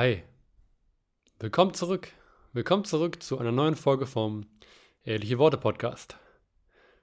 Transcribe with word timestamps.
Hi. 0.00 0.22
Willkommen 1.40 1.74
zurück. 1.74 2.12
Willkommen 2.52 2.84
zurück 2.84 3.20
zu 3.20 3.36
einer 3.36 3.50
neuen 3.50 3.74
Folge 3.74 4.06
vom 4.06 4.46
Ehrliche 5.02 5.38
Worte 5.38 5.56
Podcast. 5.56 6.16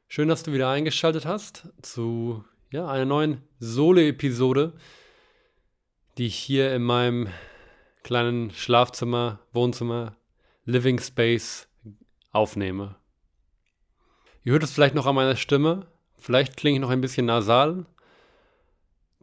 Schön, 0.07 0.29
dass 0.29 0.43
du 0.43 0.53
wieder 0.53 0.69
eingeschaltet 0.69 1.25
hast 1.25 1.67
zu 1.81 2.45
ja, 2.71 2.87
einer 2.87 3.03
neuen 3.03 3.41
Solo-Episode, 3.59 4.71
die 6.17 6.27
ich 6.27 6.37
hier 6.37 6.73
in 6.73 6.83
meinem 6.83 7.27
kleinen 8.03 8.51
Schlafzimmer, 8.51 9.39
Wohnzimmer, 9.51 10.15
Living 10.63 11.01
Space 11.01 11.67
aufnehme. 12.31 12.95
Ihr 14.45 14.53
hört 14.53 14.63
es 14.63 14.71
vielleicht 14.71 14.95
noch 14.95 15.05
an 15.05 15.15
meiner 15.15 15.35
Stimme. 15.35 15.85
Vielleicht 16.17 16.55
klinge 16.55 16.77
ich 16.77 16.81
noch 16.81 16.91
ein 16.91 17.01
bisschen 17.01 17.25
nasal, 17.25 17.87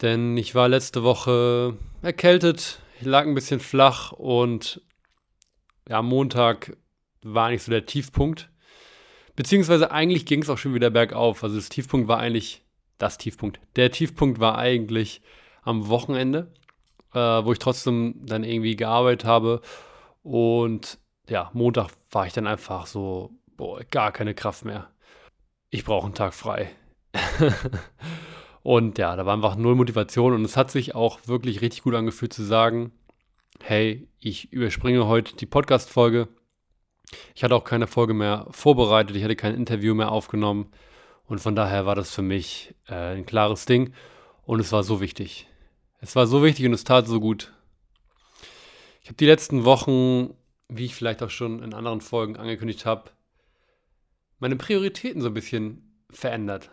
denn 0.03 0.37
ich 0.37 0.55
war 0.55 0.69
letzte 0.69 1.05
Woche 1.05 1.79
erkältet, 2.03 2.79
ich 3.03 3.09
lag 3.09 3.27
ein 3.27 3.35
bisschen 3.35 3.59
flach 3.59 4.13
und 4.13 4.81
ja, 5.89 6.03
Montag 6.03 6.77
war 7.25 7.51
nicht 7.51 7.65
so 7.65 7.73
der 7.73 7.85
Tiefpunkt. 7.85 8.49
Beziehungsweise 9.35 9.91
eigentlich 9.91 10.25
ging 10.25 10.41
es 10.41 10.49
auch 10.49 10.57
schon 10.57 10.75
wieder 10.75 10.91
bergauf. 10.91 11.43
Also 11.43 11.57
das 11.57 11.69
Tiefpunkt 11.69 12.07
war 12.07 12.21
eigentlich, 12.21 12.63
das 12.99 13.19
Tiefpunkt, 13.19 13.59
der 13.75 13.91
Tiefpunkt 13.91 14.39
war 14.39 14.57
eigentlich 14.57 15.21
am 15.63 15.89
Wochenende, 15.89 16.53
äh, 17.13 17.19
wo 17.19 17.51
ich 17.51 17.59
trotzdem 17.59 18.25
dann 18.25 18.45
irgendwie 18.45 18.77
gearbeitet 18.77 19.25
habe. 19.25 19.63
Und 20.23 21.01
ja, 21.29 21.51
Montag 21.55 21.91
war 22.13 22.29
ich 22.29 22.33
dann 22.33 22.47
einfach 22.47 22.87
so, 22.87 23.33
boah, 23.57 23.83
gar 23.91 24.13
keine 24.13 24.35
Kraft 24.35 24.65
mehr. 24.65 24.93
Ich 25.71 25.85
brauche 25.85 26.05
einen 26.05 26.15
Tag 26.15 26.35
frei. 26.35 26.71
Und 28.63 28.99
ja, 28.99 29.17
da 29.17 29.27
war 29.27 29.35
einfach 29.35 29.57
null 29.57 29.75
Motivation 29.75 30.35
und 30.35 30.45
es 30.45 30.57
hat 30.57 30.71
sich 30.71 30.95
auch 30.95 31.21
wirklich 31.27 31.61
richtig 31.61 31.83
gut 31.83 31.95
angefühlt 31.95 32.33
zu 32.33 32.45
sagen, 32.45 32.93
hey, 33.61 34.09
ich 34.21 34.53
überspringe 34.53 35.07
heute 35.07 35.35
die 35.37 35.47
Podcast-Folge. 35.47 36.29
Ich 37.35 37.43
hatte 37.43 37.55
auch 37.55 37.65
keine 37.65 37.87
Folge 37.87 38.15
mehr 38.15 38.47
vorbereitet, 38.51 39.17
ich 39.17 39.25
hatte 39.25 39.37
kein 39.37 39.55
Interview 39.55 39.95
mehr 39.95 40.13
aufgenommen 40.13 40.71
und 41.27 41.41
von 41.41 41.57
daher 41.57 41.87
war 41.87 41.95
das 41.95 42.15
für 42.15 42.23
mich 42.23 42.75
äh, 42.89 43.17
ein 43.17 43.27
klares 43.27 43.67
Ding 43.67 43.93
und 44.45 44.61
es 44.61 44.73
war 44.73 44.83
so 44.83 45.01
wichtig. 45.01 45.49
Es 46.01 46.17
war 46.17 46.27
so 46.27 46.43
wichtig 46.43 46.67
und 46.67 46.73
es 46.73 46.85
tat 46.85 47.07
so 47.07 47.21
gut. 47.21 47.53
Ich 49.03 49.09
habe 49.09 49.17
die 49.17 49.27
letzten 49.27 49.65
Wochen, 49.65 50.35
wie 50.69 50.85
ich 50.85 50.95
vielleicht 50.95 51.23
auch 51.23 51.31
schon 51.31 51.63
in 51.63 51.75
anderen 51.75 52.01
Folgen 52.01 52.37
angekündigt 52.37 52.87
habe, 52.87 53.11
meine 54.39 54.57
Prioritäten 54.57 55.21
so 55.21 55.29
ein 55.29 55.35
bisschen 55.35 56.05
verändert. 56.11 56.71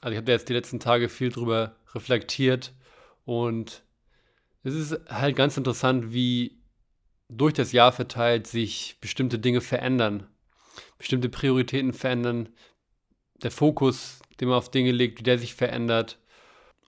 Also 0.00 0.12
ich 0.12 0.16
habe 0.16 0.26
da 0.26 0.32
jetzt 0.32 0.48
die 0.48 0.54
letzten 0.54 0.80
Tage 0.80 1.08
viel 1.08 1.30
drüber 1.30 1.76
reflektiert 1.94 2.72
und 3.24 3.82
es 4.62 4.74
ist 4.74 5.00
halt 5.08 5.36
ganz 5.36 5.56
interessant, 5.56 6.12
wie 6.12 6.58
durch 7.28 7.54
das 7.54 7.72
Jahr 7.72 7.92
verteilt 7.92 8.46
sich 8.46 8.96
bestimmte 9.00 9.38
Dinge 9.38 9.60
verändern, 9.60 10.26
bestimmte 10.98 11.28
Prioritäten 11.28 11.92
verändern, 11.92 12.48
der 13.42 13.50
Fokus, 13.50 14.20
den 14.40 14.48
man 14.48 14.58
auf 14.58 14.70
Dinge 14.70 14.92
legt, 14.92 15.18
wie 15.18 15.22
der 15.22 15.38
sich 15.38 15.54
verändert. 15.54 16.18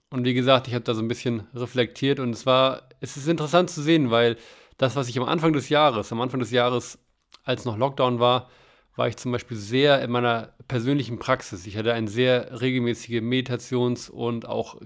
Und 0.09 0.25
wie 0.25 0.33
gesagt, 0.33 0.67
ich 0.67 0.73
habe 0.73 0.83
da 0.83 0.93
so 0.93 1.01
ein 1.01 1.07
bisschen 1.07 1.47
reflektiert 1.55 2.19
und 2.19 2.31
es 2.31 2.45
war, 2.45 2.89
es 2.99 3.17
ist 3.17 3.27
interessant 3.27 3.69
zu 3.69 3.81
sehen, 3.81 4.11
weil 4.11 4.37
das, 4.77 4.95
was 4.95 5.09
ich 5.09 5.17
am 5.17 5.27
Anfang 5.27 5.53
des 5.53 5.69
Jahres, 5.69 6.11
am 6.11 6.21
Anfang 6.21 6.39
des 6.39 6.51
Jahres, 6.51 6.99
als 7.43 7.65
noch 7.65 7.77
Lockdown 7.77 8.19
war, 8.19 8.49
war 8.95 9.07
ich 9.07 9.17
zum 9.17 9.31
Beispiel 9.31 9.57
sehr 9.57 10.01
in 10.01 10.11
meiner 10.11 10.53
persönlichen 10.67 11.19
Praxis. 11.19 11.65
Ich 11.65 11.77
hatte 11.77 11.93
eine 11.93 12.07
sehr 12.07 12.61
regelmäßige 12.61 13.21
Meditations- 13.21 14.09
und 14.09 14.47
auch 14.47 14.79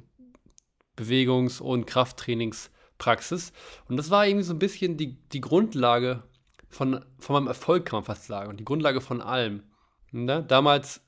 Bewegungs- 0.96 1.62
und 1.62 1.86
Krafttrainingspraxis. 1.86 3.52
Und 3.88 3.98
das 3.98 4.10
war 4.10 4.26
irgendwie 4.26 4.46
so 4.46 4.54
ein 4.54 4.60
bisschen 4.60 4.98
die, 4.98 5.18
die 5.30 5.42
Grundlage 5.42 6.24
von, 6.70 7.04
von 7.20 7.34
meinem 7.34 7.48
Erfolg, 7.48 7.86
kann 7.86 7.98
man 7.98 8.06
fast 8.06 8.26
sagen. 8.26 8.50
Und 8.50 8.60
die 8.60 8.66
Grundlage 8.66 9.02
von 9.02 9.22
allem. 9.22 9.64
Ne? 10.12 10.44
Damals 10.48 11.02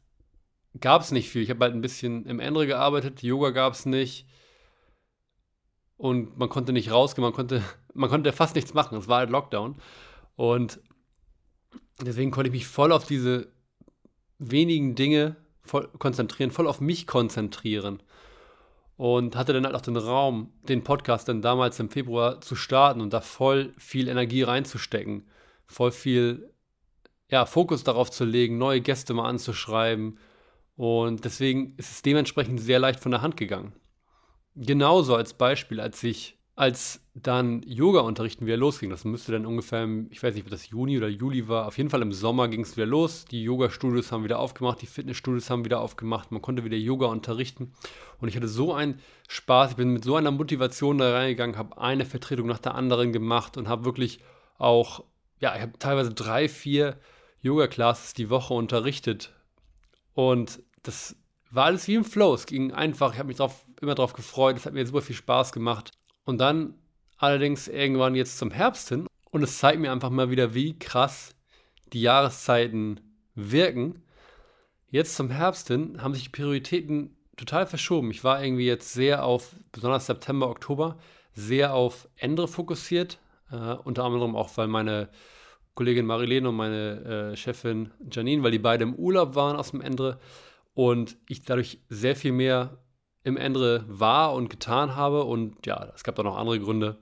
gab 0.80 1.02
es 1.02 1.12
nicht 1.12 1.30
viel. 1.30 1.42
Ich 1.42 1.50
habe 1.50 1.66
halt 1.66 1.74
ein 1.74 1.82
bisschen 1.82 2.26
im 2.26 2.40
Ende 2.40 2.68
gearbeitet, 2.68 3.24
Yoga 3.24 3.52
gab 3.52 3.74
es 3.74 3.86
nicht. 3.86 4.26
Und 5.98 6.38
man 6.38 6.50
konnte 6.50 6.72
nicht 6.72 6.92
rausgehen, 6.92 7.24
man 7.24 7.34
konnte, 7.34 7.64
man 7.94 8.10
konnte 8.10 8.32
fast 8.34 8.56
nichts 8.56 8.74
machen. 8.74 8.98
Es 8.98 9.08
war 9.08 9.20
halt 9.20 9.30
Lockdown. 9.30 9.76
Und 10.36 10.80
deswegen 12.02 12.32
konnte 12.32 12.50
ich 12.50 12.54
mich 12.54 12.68
voll 12.68 12.92
auf 12.92 13.06
diese 13.06 13.48
wenigen 14.38 14.96
Dinge 14.96 15.36
voll 15.64 15.88
konzentrieren, 16.00 16.52
voll 16.52 16.68
auf 16.68 16.82
mich 16.82 17.08
konzentrieren. 17.08 18.02
Und 18.98 19.38
hatte 19.38 19.54
dann 19.54 19.66
halt 19.66 19.76
auch 19.76 19.82
den 19.82 19.96
Raum, 19.96 20.52
den 20.64 20.84
Podcast 20.84 21.30
dann 21.30 21.42
damals 21.42 21.80
im 21.80 21.90
Februar 21.90 22.42
zu 22.42 22.56
starten 22.56 23.00
und 23.00 23.14
da 23.14 23.22
voll 23.22 23.74
viel 23.78 24.10
Energie 24.10 24.44
reinzustecken. 24.44 25.26
Voll 25.68 25.92
viel 25.92 26.52
ja, 27.30 27.46
Fokus 27.46 27.84
darauf 27.84 28.12
zu 28.12 28.26
legen, 28.26 28.58
neue 28.58 28.82
Gäste 28.82 29.14
mal 29.14 29.30
anzuschreiben. 29.30 30.18
Und 30.76 31.24
deswegen 31.24 31.76
ist 31.78 31.92
es 31.92 32.02
dementsprechend 32.02 32.60
sehr 32.60 32.80
leicht 32.80 33.00
von 33.00 33.12
der 33.12 33.22
Hand 33.22 33.38
gegangen. 33.38 33.74
Genauso 34.56 35.16
als 35.16 35.34
Beispiel, 35.34 35.80
als 35.80 36.04
ich 36.04 36.39
als 36.60 37.00
dann 37.14 37.64
Yoga-Unterrichten 37.66 38.46
wieder 38.46 38.58
losging, 38.58 38.90
das 38.90 39.06
müsste 39.06 39.32
dann 39.32 39.46
ungefähr, 39.46 39.88
ich 40.10 40.22
weiß 40.22 40.36
nicht, 40.36 40.44
ob 40.44 40.50
das 40.50 40.68
Juni 40.68 40.98
oder 40.98 41.08
Juli 41.08 41.48
war, 41.48 41.66
auf 41.68 41.78
jeden 41.78 41.90
Fall 41.90 42.02
im 42.02 42.12
Sommer 42.12 42.50
ging 42.50 42.64
es 42.64 42.76
wieder 42.76 42.86
los. 42.86 43.24
Die 43.24 43.42
Yoga-Studios 43.44 44.12
haben 44.12 44.26
wieder 44.26 44.40
aufgemacht, 44.40 44.82
die 44.82 44.86
Fitnessstudios 44.86 45.50
haben 45.50 45.64
wieder 45.64 45.80
aufgemacht, 45.80 46.34
man 46.34 46.42
konnte 46.42 46.66
wieder 46.66 46.76
Yoga 46.76 47.06
unterrichten. 47.06 47.72
Und 48.20 48.28
ich 48.28 48.36
hatte 48.36 48.50
so 48.50 48.74
einen 48.74 49.00
Spaß, 49.30 49.72
ich 49.72 49.78
bin 49.78 49.94
mit 49.94 50.04
so 50.04 50.18
einer 50.18 50.32
Motivation 50.32 50.98
da 50.98 51.14
reingegangen, 51.14 51.56
habe 51.56 51.78
eine 51.78 52.04
Vertretung 52.04 52.48
nach 52.48 52.60
der 52.60 52.76
anderen 52.76 53.14
gemacht 53.14 53.56
und 53.56 53.70
habe 53.70 53.86
wirklich 53.86 54.20
auch, 54.58 55.06
ja, 55.40 55.56
ich 55.56 55.62
habe 55.62 55.80
teilweise 55.80 56.14
drei, 56.14 56.50
vier 56.50 57.00
Yoga-Classes 57.40 58.16
die 58.16 58.30
Woche 58.30 58.54
unterrichtet. 58.54 59.34
Und 60.14 60.62
das 60.84 61.16
war 61.52 61.68
alles 61.68 61.88
wie 61.88 61.96
im 61.96 62.04
Flow. 62.04 62.34
Es 62.34 62.46
ging 62.46 62.74
einfach, 62.74 63.14
ich 63.14 63.20
habe 63.20 63.28
mich 63.28 63.38
drauf, 63.38 63.66
immer 63.80 63.96
darauf 63.96 64.12
gefreut, 64.12 64.58
es 64.58 64.66
hat 64.66 64.74
mir 64.74 64.86
super 64.86 65.02
viel 65.02 65.16
Spaß 65.16 65.54
gemacht. 65.54 65.94
Und 66.30 66.38
dann 66.38 66.76
allerdings 67.18 67.68
irgendwann 67.68 68.14
jetzt 68.14 68.38
zum 68.38 68.52
Herbst 68.52 68.90
hin. 68.90 69.08
Und 69.32 69.42
es 69.42 69.58
zeigt 69.58 69.80
mir 69.80 69.92
einfach 69.92 70.12
mal 70.12 70.30
wieder, 70.30 70.54
wie 70.54 70.78
krass 70.78 71.34
die 71.92 72.02
Jahreszeiten 72.02 73.00
wirken. 73.34 74.04
Jetzt 74.92 75.16
zum 75.16 75.32
Herbst 75.32 75.70
hin 75.70 76.04
haben 76.04 76.14
sich 76.14 76.26
die 76.26 76.30
Prioritäten 76.30 77.18
total 77.36 77.66
verschoben. 77.66 78.12
Ich 78.12 78.24
war 78.24 78.44
irgendwie 78.44 78.68
jetzt 78.68 78.94
sehr 78.94 79.26
auf, 79.26 79.56
besonders 79.72 80.06
September, 80.06 80.52
Oktober, 80.52 81.00
sehr 81.34 81.74
auf 81.74 82.08
Endre 82.16 82.48
fokussiert. 82.48 83.18
Äh, 83.52 83.74
unter 83.84 84.04
anderem 84.04 84.36
auch, 84.36 84.56
weil 84.56 84.68
meine 84.68 85.10
Kollegin 85.74 86.06
Marilene 86.06 86.50
und 86.50 86.58
meine 86.58 87.32
äh, 87.32 87.36
Chefin 87.38 87.90
Janine, 88.12 88.44
weil 88.44 88.52
die 88.52 88.60
beide 88.60 88.84
im 88.84 88.94
Urlaub 88.94 89.34
waren 89.34 89.56
aus 89.56 89.72
dem 89.72 89.82
Endre 89.82 90.20
und 90.76 91.18
ich 91.28 91.42
dadurch 91.42 91.80
sehr 91.90 92.16
viel 92.16 92.34
mehr 92.34 92.78
im 93.24 93.38
Ende 93.38 93.86
war 93.88 94.34
und 94.34 94.50
getan 94.50 94.96
habe. 94.96 95.24
Und 95.24 95.66
ja, 95.66 95.92
es 95.96 96.04
gab 96.04 96.16
da 96.16 96.24
noch 96.24 96.38
andere 96.38 96.60
Gründe. 96.60 96.98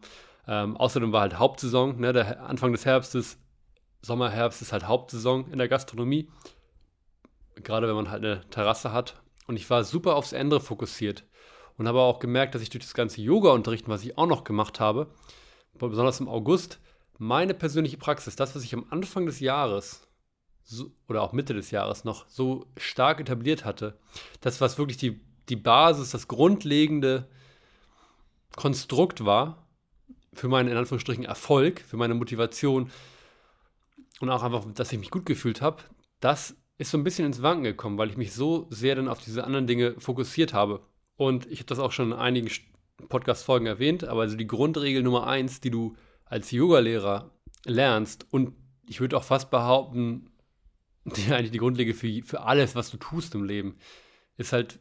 Ähm, 0.47 0.77
außerdem 0.77 1.11
war 1.11 1.21
halt 1.21 1.39
Hauptsaison, 1.39 1.99
ne, 1.99 2.13
der 2.13 2.43
Anfang 2.43 2.71
des 2.71 2.85
Herbstes, 2.85 3.37
Sommer, 4.01 4.29
Herbst 4.29 4.61
ist 4.61 4.71
halt 4.71 4.87
Hauptsaison 4.87 5.51
in 5.51 5.57
der 5.57 5.67
Gastronomie. 5.67 6.29
Gerade 7.55 7.87
wenn 7.87 7.95
man 7.95 8.09
halt 8.09 8.23
eine 8.23 8.47
Terrasse 8.49 8.93
hat. 8.93 9.21
Und 9.47 9.57
ich 9.57 9.69
war 9.69 9.83
super 9.83 10.15
aufs 10.15 10.33
Ende 10.33 10.59
fokussiert. 10.59 11.25
Und 11.77 11.87
habe 11.87 12.01
auch 12.01 12.19
gemerkt, 12.19 12.55
dass 12.55 12.61
ich 12.61 12.69
durch 12.69 12.83
das 12.83 12.93
ganze 12.93 13.21
Yoga-Unterrichten, 13.21 13.91
was 13.91 14.03
ich 14.03 14.17
auch 14.17 14.25
noch 14.25 14.43
gemacht 14.43 14.79
habe, 14.79 15.11
besonders 15.77 16.19
im 16.19 16.27
August, 16.27 16.79
meine 17.19 17.53
persönliche 17.53 17.97
Praxis, 17.97 18.35
das, 18.35 18.55
was 18.55 18.63
ich 18.63 18.73
am 18.73 18.85
Anfang 18.89 19.25
des 19.25 19.39
Jahres 19.39 20.07
so, 20.63 20.91
oder 21.07 21.21
auch 21.21 21.33
Mitte 21.33 21.53
des 21.53 21.71
Jahres 21.71 22.03
noch 22.03 22.27
so 22.27 22.65
stark 22.77 23.19
etabliert 23.19 23.63
hatte, 23.63 23.97
das, 24.41 24.59
was 24.59 24.77
wirklich 24.77 24.97
die 24.97 25.21
die 25.49 25.55
Basis, 25.55 26.11
das 26.11 26.27
grundlegende 26.27 27.27
Konstrukt 28.55 29.25
war 29.25 29.67
für 30.33 30.47
meinen, 30.47 30.69
in 30.69 30.77
Anführungsstrichen, 30.77 31.25
Erfolg, 31.25 31.81
für 31.81 31.97
meine 31.97 32.13
Motivation 32.13 32.91
und 34.19 34.29
auch 34.29 34.43
einfach, 34.43 34.65
dass 34.73 34.91
ich 34.91 34.99
mich 34.99 35.11
gut 35.11 35.25
gefühlt 35.25 35.61
habe, 35.61 35.83
das 36.19 36.55
ist 36.77 36.91
so 36.91 36.97
ein 36.97 37.03
bisschen 37.03 37.25
ins 37.25 37.41
Wanken 37.41 37.63
gekommen, 37.63 37.97
weil 37.97 38.09
ich 38.09 38.17
mich 38.17 38.33
so 38.33 38.67
sehr 38.69 38.95
dann 38.95 39.07
auf 39.07 39.23
diese 39.23 39.43
anderen 39.43 39.67
Dinge 39.67 39.95
fokussiert 39.99 40.53
habe. 40.53 40.81
Und 41.15 41.47
ich 41.47 41.59
habe 41.59 41.67
das 41.67 41.79
auch 41.79 41.91
schon 41.91 42.11
in 42.11 42.17
einigen 42.17 42.49
Podcast-Folgen 43.09 43.65
erwähnt, 43.65 44.03
aber 44.03 44.21
also 44.21 44.35
die 44.35 44.47
Grundregel 44.47 45.03
Nummer 45.03 45.27
eins, 45.27 45.59
die 45.59 45.71
du 45.71 45.95
als 46.25 46.51
Yogalehrer 46.51 47.31
lernst 47.65 48.27
und 48.31 48.53
ich 48.87 48.99
würde 48.99 49.17
auch 49.17 49.23
fast 49.23 49.49
behaupten, 49.51 50.29
die 51.05 51.31
eigentlich 51.31 51.51
die 51.51 51.59
Grundlage 51.59 51.93
für, 51.93 52.23
für 52.23 52.41
alles, 52.41 52.75
was 52.75 52.91
du 52.91 52.97
tust 52.97 53.35
im 53.35 53.43
Leben, 53.43 53.77
ist 54.37 54.53
halt 54.53 54.79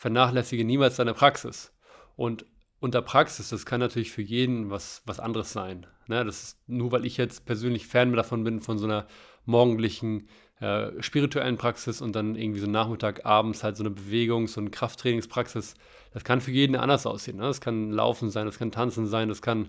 vernachlässige 0.00 0.64
niemals 0.64 0.96
deine 0.96 1.12
Praxis. 1.12 1.74
Und 2.16 2.46
unter 2.80 3.02
Praxis, 3.02 3.50
das 3.50 3.66
kann 3.66 3.80
natürlich 3.80 4.10
für 4.10 4.22
jeden 4.22 4.70
was, 4.70 5.02
was 5.04 5.20
anderes 5.20 5.52
sein. 5.52 5.86
Ne? 6.06 6.24
Das 6.24 6.42
ist 6.42 6.58
nur, 6.66 6.90
weil 6.90 7.04
ich 7.04 7.18
jetzt 7.18 7.44
persönlich 7.44 7.86
Fan 7.86 8.10
davon 8.14 8.42
bin, 8.42 8.60
von 8.60 8.78
so 8.78 8.86
einer 8.86 9.06
morgendlichen, 9.44 10.26
äh, 10.58 10.90
spirituellen 11.02 11.58
Praxis 11.58 12.00
und 12.00 12.16
dann 12.16 12.34
irgendwie 12.34 12.60
so 12.60 12.66
Nachmittag, 12.66 13.26
abends 13.26 13.62
halt 13.62 13.76
so 13.76 13.82
eine 13.82 13.90
Bewegungs- 13.90 14.56
und 14.56 14.70
Krafttrainingspraxis. 14.70 15.74
Das 16.14 16.24
kann 16.24 16.40
für 16.40 16.50
jeden 16.50 16.76
anders 16.76 17.04
aussehen. 17.04 17.36
Ne? 17.36 17.42
Das 17.42 17.60
kann 17.60 17.92
Laufen 17.92 18.30
sein, 18.30 18.46
das 18.46 18.58
kann 18.58 18.72
Tanzen 18.72 19.06
sein, 19.06 19.28
das 19.28 19.42
kann 19.42 19.68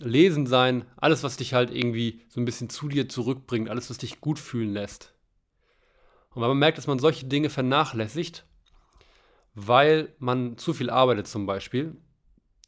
Lesen 0.00 0.48
sein, 0.48 0.84
alles, 0.96 1.22
was 1.22 1.36
dich 1.36 1.54
halt 1.54 1.70
irgendwie 1.70 2.22
so 2.28 2.40
ein 2.40 2.44
bisschen 2.44 2.70
zu 2.70 2.88
dir 2.88 3.08
zurückbringt, 3.08 3.70
alles, 3.70 3.88
was 3.88 3.98
dich 3.98 4.20
gut 4.20 4.40
fühlen 4.40 4.72
lässt. 4.72 5.14
Und 6.30 6.42
wenn 6.42 6.48
man 6.48 6.58
merkt, 6.58 6.78
dass 6.78 6.88
man 6.88 6.98
solche 6.98 7.26
Dinge 7.26 7.50
vernachlässigt, 7.50 8.44
weil 9.54 10.14
man 10.18 10.58
zu 10.58 10.74
viel 10.74 10.90
arbeitet 10.90 11.28
zum 11.28 11.46
Beispiel, 11.46 11.96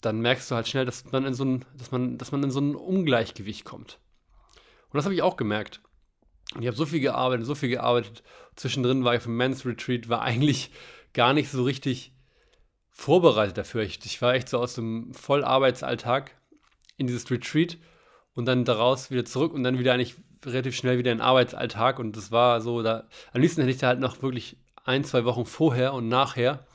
dann 0.01 0.21
merkst 0.21 0.51
du 0.51 0.55
halt 0.55 0.69
schnell, 0.69 0.85
dass 0.85 1.05
man 1.11 1.27
in 1.27 1.35
so 1.35 1.45
ein, 1.45 1.65
dass 1.75 1.91
man, 1.91 2.19
dass 2.19 2.33
man 2.33 2.43
in 2.43 2.51
so 2.51 2.61
ein 2.61 2.75
Ungleichgewicht 2.75 3.65
kommt. 3.65 3.99
Und 4.91 4.97
das 4.97 5.05
habe 5.05 5.15
ich 5.15 5.23
auch 5.23 5.37
gemerkt. 5.37 5.81
Und 6.55 6.63
ich 6.63 6.69
habe 6.69 6.77
so 6.77 6.87
viel 6.87 7.01
gearbeitet, 7.01 7.47
so 7.47 7.57
viel 7.57 7.71
gearbeitet. 7.71 8.23
Zwischendrin 8.55 9.05
war 9.05 9.15
ich 9.15 9.19
auf 9.19 9.25
dem 9.25 9.37
Men's 9.37 9.67
Retreat, 9.67 10.09
war 10.09 10.23
eigentlich 10.23 10.71
gar 11.13 11.33
nicht 11.33 11.51
so 11.51 11.65
richtig 11.65 12.15
vorbereitet 12.91 13.59
dafür. 13.59 13.83
Ich, 13.83 13.99
ich 14.05 14.23
war 14.23 14.35
echt 14.35 14.49
so 14.49 14.59
aus 14.59 14.75
dem 14.75 15.13
Vollarbeitsalltag 15.13 16.31
in 16.97 17.07
dieses 17.07 17.31
Retreat 17.31 17.79
und 18.35 18.47
dann 18.47 18.65
daraus 18.65 19.11
wieder 19.11 19.25
zurück 19.25 19.53
und 19.53 19.65
dann 19.65 19.79
wieder 19.79 19.93
eigentlich 19.93 20.15
relativ 20.45 20.77
schnell 20.77 20.99
wieder 20.99 21.11
in 21.11 21.19
den 21.19 21.25
Arbeitsalltag. 21.25 21.99
Und 21.99 22.17
das 22.17 22.31
war 22.31 22.61
so, 22.61 22.83
da 22.83 23.09
am 23.33 23.41
liebsten 23.41 23.63
hätte 23.63 23.73
ich 23.73 23.79
da 23.79 23.89
halt 23.89 24.01
noch 24.01 24.23
wirklich 24.23 24.57
ein, 24.87 25.05
zwei 25.05 25.25
Wochen 25.25 25.45
vorher 25.45 25.93
und 25.93 26.09
nachher 26.09 26.67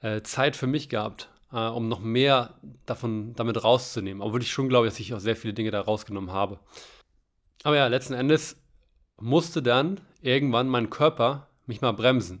äh, 0.00 0.22
Zeit 0.22 0.56
für 0.56 0.66
mich 0.66 0.88
gehabt, 0.88 1.28
äh, 1.52 1.66
um 1.66 1.88
noch 1.88 2.00
mehr 2.00 2.54
davon 2.86 3.34
damit 3.34 3.62
rauszunehmen. 3.62 4.22
Obwohl 4.22 4.42
ich 4.42 4.50
schon 4.50 4.68
glaube, 4.68 4.86
dass 4.86 5.00
ich 5.00 5.12
auch 5.12 5.20
sehr 5.20 5.36
viele 5.36 5.52
Dinge 5.52 5.70
da 5.70 5.80
rausgenommen 5.80 6.32
habe. 6.32 6.60
Aber 7.62 7.76
ja, 7.76 7.86
letzten 7.88 8.14
Endes 8.14 8.56
musste 9.20 9.62
dann 9.62 10.00
irgendwann 10.22 10.68
mein 10.68 10.90
Körper 10.90 11.48
mich 11.66 11.80
mal 11.80 11.92
bremsen. 11.92 12.40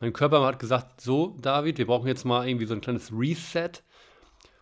Mein 0.00 0.12
Körper 0.12 0.44
hat 0.44 0.58
gesagt, 0.58 1.00
so 1.00 1.36
David, 1.40 1.78
wir 1.78 1.86
brauchen 1.86 2.08
jetzt 2.08 2.24
mal 2.24 2.48
irgendwie 2.48 2.66
so 2.66 2.74
ein 2.74 2.80
kleines 2.80 3.12
Reset. 3.12 3.70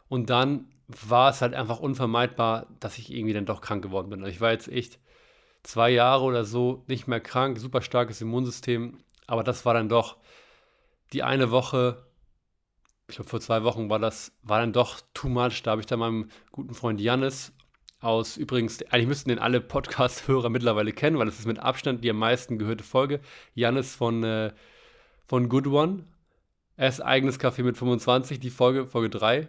Und 0.08 0.28
dann 0.28 0.68
war 0.88 1.30
es 1.30 1.40
halt 1.40 1.54
einfach 1.54 1.80
unvermeidbar, 1.80 2.66
dass 2.80 2.98
ich 2.98 3.12
irgendwie 3.12 3.32
dann 3.32 3.46
doch 3.46 3.60
krank 3.60 3.82
geworden 3.82 4.10
bin. 4.10 4.20
Also 4.20 4.32
ich 4.32 4.40
war 4.40 4.50
jetzt 4.50 4.68
echt 4.68 4.98
zwei 5.62 5.90
Jahre 5.90 6.24
oder 6.24 6.44
so 6.44 6.84
nicht 6.88 7.06
mehr 7.06 7.20
krank, 7.20 7.58
super 7.58 7.80
starkes 7.80 8.20
Immunsystem, 8.20 8.98
aber 9.30 9.44
das 9.44 9.64
war 9.64 9.74
dann 9.74 9.88
doch 9.88 10.16
die 11.12 11.22
eine 11.22 11.52
Woche, 11.52 12.04
ich 13.08 13.14
glaube 13.14 13.30
vor 13.30 13.40
zwei 13.40 13.62
Wochen 13.62 13.88
war 13.88 14.00
das, 14.00 14.32
war 14.42 14.58
dann 14.58 14.72
doch 14.72 15.00
too 15.14 15.28
much. 15.28 15.62
Da 15.62 15.70
habe 15.70 15.80
ich 15.80 15.86
dann 15.86 16.00
meinem 16.00 16.28
guten 16.50 16.74
Freund 16.74 17.00
Jannis 17.00 17.52
aus, 18.00 18.36
übrigens, 18.36 18.82
eigentlich 18.90 19.06
müssten 19.06 19.28
den 19.28 19.38
alle 19.38 19.60
Podcast-Hörer 19.60 20.48
mittlerweile 20.48 20.92
kennen, 20.92 21.16
weil 21.16 21.26
das 21.26 21.38
ist 21.38 21.46
mit 21.46 21.60
Abstand 21.60 22.02
die 22.02 22.10
am 22.10 22.18
meisten 22.18 22.58
gehörte 22.58 22.82
Folge. 22.82 23.20
Jannis 23.54 23.94
von, 23.94 24.24
äh, 24.24 24.52
von 25.26 25.48
Good 25.48 25.68
One. 25.68 26.06
Er 26.76 26.88
ist 26.88 27.00
eigenes 27.00 27.38
Café 27.38 27.62
mit 27.62 27.76
25, 27.76 28.40
die 28.40 28.50
Folge, 28.50 28.88
Folge 28.88 29.10
3. 29.10 29.48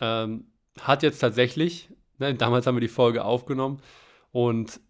Ähm, 0.00 0.46
hat 0.80 1.04
jetzt 1.04 1.20
tatsächlich, 1.20 1.88
ne, 2.18 2.34
damals 2.34 2.66
haben 2.66 2.74
wir 2.74 2.80
die 2.80 2.88
Folge 2.88 3.24
aufgenommen 3.24 3.80
und 4.32 4.80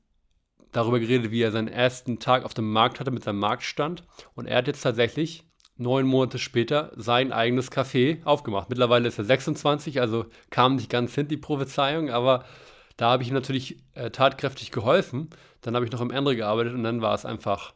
darüber 0.73 1.01
geredet, 1.01 1.31
wie 1.31 1.43
er 1.43 1.53
seinen 1.53 1.69
ersten 1.69 2.19
Tag 2.19 2.45
auf 2.45 2.55
dem 2.55 2.71
Markt 2.71 3.01
hatte 3.01 3.11
mit 3.11 3.25
seinem 3.25 3.39
Marktstand. 3.39 4.05
Und 4.35 4.47
er 4.47 4.59
hat 4.59 4.67
jetzt 4.67 4.83
tatsächlich 4.83 5.45
neun 5.77 6.07
Monate 6.07 6.39
später 6.39 6.93
sein 6.97 7.33
eigenes 7.33 7.71
Café 7.71 8.23
aufgemacht. 8.25 8.69
Mittlerweile 8.69 9.09
ist 9.09 9.19
er 9.19 9.25
26, 9.25 10.01
also 10.01 10.27
kam 10.51 10.77
nicht 10.77 10.91
ganz 10.91 11.15
hin 11.15 11.29
die 11.29 11.37
Prophezeiung, 11.37 12.11
aber 12.11 12.45
da 12.97 13.11
habe 13.11 13.23
ich 13.23 13.29
ihm 13.29 13.35
natürlich 13.35 13.79
äh, 13.95 14.11
tatkräftig 14.11 14.73
geholfen. 14.73 15.31
Dann 15.61 15.75
habe 15.75 15.85
ich 15.87 15.93
noch 15.93 16.01
im 16.01 16.11
Ende 16.11 16.35
gearbeitet 16.35 16.75
und 16.75 16.83
dann 16.83 17.01
war 17.01 17.15
es 17.15 17.25
einfach 17.25 17.75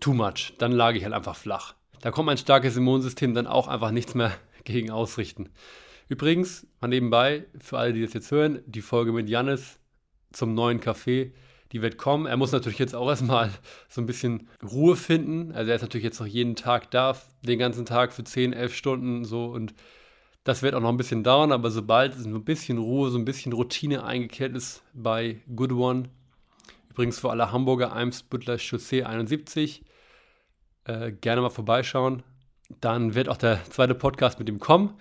too 0.00 0.14
much. 0.14 0.54
Dann 0.58 0.72
lag 0.72 0.94
ich 0.94 1.04
halt 1.04 1.14
einfach 1.14 1.36
flach. 1.36 1.74
Da 2.00 2.10
kommt 2.10 2.26
mein 2.26 2.38
starkes 2.38 2.76
Immunsystem 2.76 3.34
dann 3.34 3.46
auch 3.46 3.68
einfach 3.68 3.90
nichts 3.90 4.14
mehr 4.14 4.32
gegen 4.64 4.90
ausrichten. 4.90 5.50
Übrigens, 6.08 6.66
mal 6.80 6.88
nebenbei, 6.88 7.46
für 7.58 7.78
alle, 7.78 7.92
die 7.92 8.02
das 8.02 8.14
jetzt 8.14 8.30
hören, 8.30 8.62
die 8.66 8.82
Folge 8.82 9.12
mit 9.12 9.28
Jannis 9.28 9.78
zum 10.32 10.54
neuen 10.54 10.80
Café, 10.80 11.32
die 11.72 11.82
wird 11.82 11.98
kommen. 11.98 12.26
Er 12.26 12.36
muss 12.36 12.52
natürlich 12.52 12.78
jetzt 12.78 12.94
auch 12.94 13.08
erstmal 13.08 13.50
so 13.88 14.00
ein 14.00 14.06
bisschen 14.06 14.48
Ruhe 14.62 14.96
finden. 14.96 15.52
Also 15.52 15.70
er 15.70 15.76
ist 15.76 15.82
natürlich 15.82 16.04
jetzt 16.04 16.20
noch 16.20 16.26
jeden 16.26 16.54
Tag 16.54 16.90
da, 16.90 17.16
den 17.42 17.58
ganzen 17.58 17.86
Tag 17.86 18.12
für 18.12 18.24
10, 18.24 18.52
11 18.52 18.74
Stunden 18.74 19.24
so 19.24 19.46
und 19.46 19.74
das 20.44 20.62
wird 20.62 20.74
auch 20.74 20.80
noch 20.80 20.88
ein 20.88 20.96
bisschen 20.96 21.22
dauern, 21.22 21.52
aber 21.52 21.70
sobald 21.70 22.16
es 22.16 22.24
ein 22.24 22.44
bisschen 22.44 22.78
Ruhe, 22.78 23.10
so 23.10 23.18
ein 23.18 23.24
bisschen 23.24 23.52
Routine 23.52 24.04
eingekehrt 24.04 24.56
ist 24.56 24.82
bei 24.92 25.40
Good 25.54 25.72
One, 25.72 26.08
übrigens 26.90 27.20
für 27.20 27.30
alle 27.30 27.52
Hamburger 27.52 27.92
Eimsbüttler 27.92 28.58
Chaussee 28.58 29.04
71, 29.04 29.84
äh, 30.84 31.12
gerne 31.12 31.42
mal 31.42 31.50
vorbeischauen. 31.50 32.24
Dann 32.80 33.14
wird 33.14 33.28
auch 33.28 33.36
der 33.36 33.62
zweite 33.70 33.94
Podcast 33.94 34.40
mit 34.40 34.48
ihm 34.48 34.58
kommen. 34.58 34.94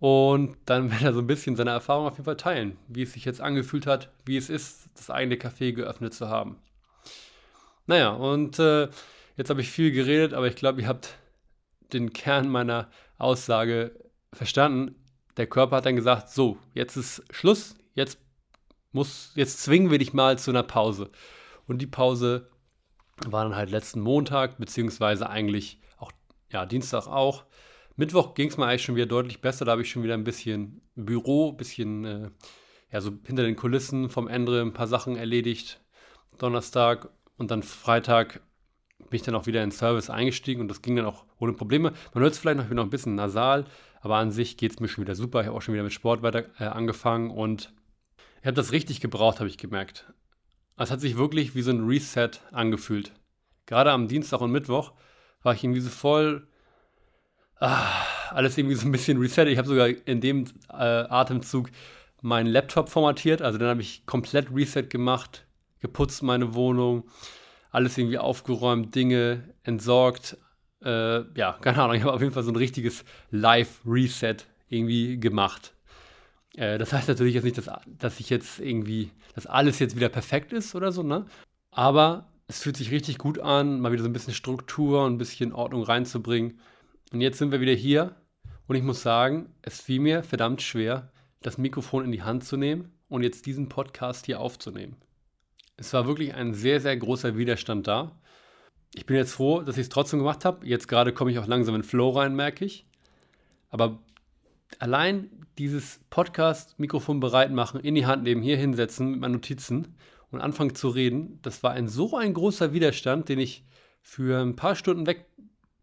Und 0.00 0.56
dann 0.64 0.90
wird 0.90 1.02
er 1.02 1.12
so 1.12 1.20
ein 1.20 1.26
bisschen 1.26 1.56
seine 1.56 1.70
Erfahrung 1.70 2.06
auf 2.06 2.14
jeden 2.14 2.24
Fall 2.24 2.36
teilen, 2.36 2.78
wie 2.88 3.02
es 3.02 3.12
sich 3.12 3.24
jetzt 3.24 3.40
angefühlt 3.40 3.86
hat, 3.86 4.10
wie 4.24 4.36
es 4.36 4.50
ist, 4.50 4.88
das 4.94 5.10
eigene 5.10 5.36
Café 5.36 5.72
geöffnet 5.72 6.14
zu 6.14 6.28
haben. 6.28 6.56
Naja, 7.86 8.10
und 8.10 8.58
äh, 8.58 8.88
jetzt 9.36 9.50
habe 9.50 9.60
ich 9.60 9.70
viel 9.70 9.92
geredet, 9.92 10.32
aber 10.32 10.46
ich 10.46 10.56
glaube, 10.56 10.80
ihr 10.80 10.88
habt 10.88 11.16
den 11.92 12.12
Kern 12.12 12.48
meiner 12.48 12.88
Aussage 13.18 13.94
verstanden. 14.32 14.94
Der 15.36 15.46
Körper 15.46 15.76
hat 15.76 15.86
dann 15.86 15.96
gesagt, 15.96 16.30
so, 16.30 16.56
jetzt 16.72 16.96
ist 16.96 17.22
Schluss, 17.30 17.74
jetzt 17.94 18.18
muss, 18.92 19.32
jetzt 19.34 19.62
zwingen 19.62 19.90
wir 19.90 19.98
dich 19.98 20.12
mal 20.12 20.38
zu 20.38 20.50
einer 20.50 20.62
Pause. 20.62 21.10
Und 21.66 21.78
die 21.78 21.86
Pause 21.86 22.48
war 23.26 23.44
dann 23.44 23.54
halt 23.54 23.70
letzten 23.70 24.00
Montag, 24.00 24.58
beziehungsweise 24.58 25.28
eigentlich 25.28 25.78
auch, 25.98 26.12
ja, 26.50 26.64
Dienstag 26.64 27.06
auch. 27.06 27.44
Mittwoch 28.00 28.32
ging 28.32 28.48
es 28.48 28.56
mir 28.56 28.64
eigentlich 28.64 28.82
schon 28.82 28.96
wieder 28.96 29.04
deutlich 29.04 29.42
besser. 29.42 29.66
Da 29.66 29.72
habe 29.72 29.82
ich 29.82 29.90
schon 29.90 30.02
wieder 30.02 30.14
ein 30.14 30.24
bisschen 30.24 30.80
Büro, 30.94 31.50
ein 31.50 31.58
bisschen, 31.58 32.04
äh, 32.06 32.30
ja, 32.90 33.02
so 33.02 33.12
hinter 33.26 33.42
den 33.42 33.56
Kulissen 33.56 34.08
vom 34.08 34.26
Ende 34.26 34.62
ein 34.62 34.72
paar 34.72 34.86
Sachen 34.86 35.16
erledigt. 35.16 35.82
Donnerstag 36.38 37.10
und 37.36 37.50
dann 37.50 37.62
Freitag 37.62 38.40
bin 39.10 39.16
ich 39.16 39.22
dann 39.22 39.34
auch 39.34 39.44
wieder 39.44 39.62
in 39.62 39.70
Service 39.70 40.08
eingestiegen 40.08 40.62
und 40.62 40.68
das 40.68 40.80
ging 40.80 40.96
dann 40.96 41.04
auch 41.04 41.26
ohne 41.38 41.52
Probleme. 41.52 41.92
Man 42.14 42.22
hört 42.22 42.32
es 42.32 42.38
vielleicht 42.38 42.56
noch, 42.56 42.64
ich 42.64 42.70
bin 42.70 42.76
noch 42.76 42.84
ein 42.84 42.90
bisschen 42.90 43.16
nasal, 43.16 43.66
aber 44.00 44.16
an 44.16 44.30
sich 44.30 44.56
geht 44.56 44.72
es 44.72 44.80
mir 44.80 44.88
schon 44.88 45.04
wieder 45.04 45.14
super. 45.14 45.42
Ich 45.42 45.48
habe 45.48 45.58
auch 45.58 45.60
schon 45.60 45.74
wieder 45.74 45.84
mit 45.84 45.92
Sport 45.92 46.22
weiter 46.22 46.46
äh, 46.58 46.64
angefangen 46.64 47.30
und 47.30 47.70
ich 48.40 48.46
habe 48.46 48.54
das 48.54 48.72
richtig 48.72 49.02
gebraucht, 49.02 49.40
habe 49.40 49.50
ich 49.50 49.58
gemerkt. 49.58 50.10
Es 50.78 50.90
hat 50.90 51.02
sich 51.02 51.18
wirklich 51.18 51.54
wie 51.54 51.60
so 51.60 51.70
ein 51.70 51.84
Reset 51.86 52.30
angefühlt. 52.50 53.12
Gerade 53.66 53.92
am 53.92 54.08
Dienstag 54.08 54.40
und 54.40 54.52
Mittwoch 54.52 54.92
war 55.42 55.52
ich 55.52 55.62
irgendwie 55.62 55.80
so 55.80 55.90
voll 55.90 56.46
ah, 57.60 58.04
alles 58.30 58.58
irgendwie 58.58 58.76
so 58.76 58.86
ein 58.86 58.92
bisschen 58.92 59.18
reset. 59.18 59.46
Ich 59.46 59.58
habe 59.58 59.68
sogar 59.68 59.88
in 59.88 60.20
dem 60.20 60.46
äh, 60.70 60.74
Atemzug 60.74 61.70
meinen 62.22 62.46
Laptop 62.46 62.88
formatiert. 62.88 63.42
Also 63.42 63.58
dann 63.58 63.68
habe 63.68 63.80
ich 63.80 64.04
komplett 64.06 64.54
Reset 64.54 64.84
gemacht, 64.88 65.46
geputzt 65.80 66.22
meine 66.22 66.54
Wohnung, 66.54 67.08
alles 67.70 67.96
irgendwie 67.96 68.18
aufgeräumt, 68.18 68.94
Dinge 68.94 69.54
entsorgt. 69.62 70.36
Äh, 70.82 71.20
ja, 71.38 71.52
keine 71.60 71.82
Ahnung, 71.82 71.96
ich 71.96 72.02
habe 72.02 72.12
auf 72.12 72.20
jeden 72.20 72.32
Fall 72.32 72.42
so 72.42 72.50
ein 72.50 72.56
richtiges 72.56 73.04
Live-Reset 73.30 74.36
irgendwie 74.68 75.18
gemacht. 75.18 75.74
Äh, 76.56 76.78
das 76.78 76.92
heißt 76.92 77.08
natürlich 77.08 77.34
jetzt 77.34 77.44
nicht, 77.44 77.58
dass, 77.58 77.70
dass 77.86 78.20
ich 78.20 78.30
jetzt 78.30 78.60
irgendwie, 78.60 79.10
dass 79.34 79.46
alles 79.46 79.78
jetzt 79.78 79.96
wieder 79.96 80.08
perfekt 80.08 80.52
ist 80.52 80.74
oder 80.74 80.92
so, 80.92 81.02
ne? 81.02 81.26
Aber 81.70 82.26
es 82.48 82.62
fühlt 82.62 82.76
sich 82.76 82.90
richtig 82.90 83.18
gut 83.18 83.38
an, 83.38 83.80
mal 83.80 83.92
wieder 83.92 84.02
so 84.02 84.08
ein 84.08 84.12
bisschen 84.12 84.34
Struktur 84.34 85.04
und 85.04 85.14
ein 85.14 85.18
bisschen 85.18 85.52
Ordnung 85.52 85.84
reinzubringen. 85.84 86.58
Und 87.12 87.20
jetzt 87.20 87.38
sind 87.38 87.50
wir 87.50 87.60
wieder 87.60 87.72
hier 87.72 88.14
und 88.68 88.76
ich 88.76 88.82
muss 88.82 89.02
sagen, 89.02 89.52
es 89.62 89.80
fiel 89.80 90.00
mir 90.00 90.22
verdammt 90.22 90.62
schwer, 90.62 91.10
das 91.42 91.58
Mikrofon 91.58 92.04
in 92.04 92.12
die 92.12 92.22
Hand 92.22 92.44
zu 92.44 92.56
nehmen 92.56 92.92
und 93.08 93.24
jetzt 93.24 93.46
diesen 93.46 93.68
Podcast 93.68 94.26
hier 94.26 94.40
aufzunehmen. 94.40 94.96
Es 95.76 95.92
war 95.92 96.06
wirklich 96.06 96.34
ein 96.34 96.54
sehr, 96.54 96.80
sehr 96.80 96.96
großer 96.96 97.36
Widerstand 97.36 97.88
da. 97.88 98.20
Ich 98.94 99.06
bin 99.06 99.16
jetzt 99.16 99.32
froh, 99.32 99.62
dass 99.62 99.76
ich 99.76 99.82
es 99.82 99.88
trotzdem 99.88 100.20
gemacht 100.20 100.44
habe. 100.44 100.66
Jetzt 100.66 100.86
gerade 100.86 101.12
komme 101.12 101.32
ich 101.32 101.38
auch 101.40 101.46
langsam 101.48 101.74
in 101.74 101.82
Flow 101.82 102.10
rein, 102.10 102.36
merke 102.36 102.64
ich. 102.64 102.86
Aber 103.70 103.98
allein 104.78 105.30
dieses 105.58 106.00
Podcast-Mikrofon 106.10 107.18
bereit 107.18 107.50
machen, 107.50 107.80
in 107.80 107.96
die 107.96 108.06
Hand 108.06 108.22
nehmen, 108.22 108.42
hier 108.42 108.56
hinsetzen 108.56 109.10
mit 109.10 109.20
meinen 109.20 109.32
Notizen 109.32 109.96
und 110.30 110.40
anfangen 110.40 110.76
zu 110.76 110.88
reden, 110.88 111.40
das 111.42 111.64
war 111.64 111.72
ein 111.72 111.88
so 111.88 112.16
ein 112.16 112.34
großer 112.34 112.72
Widerstand, 112.72 113.28
den 113.28 113.40
ich 113.40 113.64
für 114.02 114.40
ein 114.40 114.56
paar 114.56 114.76
Stunden 114.76 115.06
weg 115.06 115.26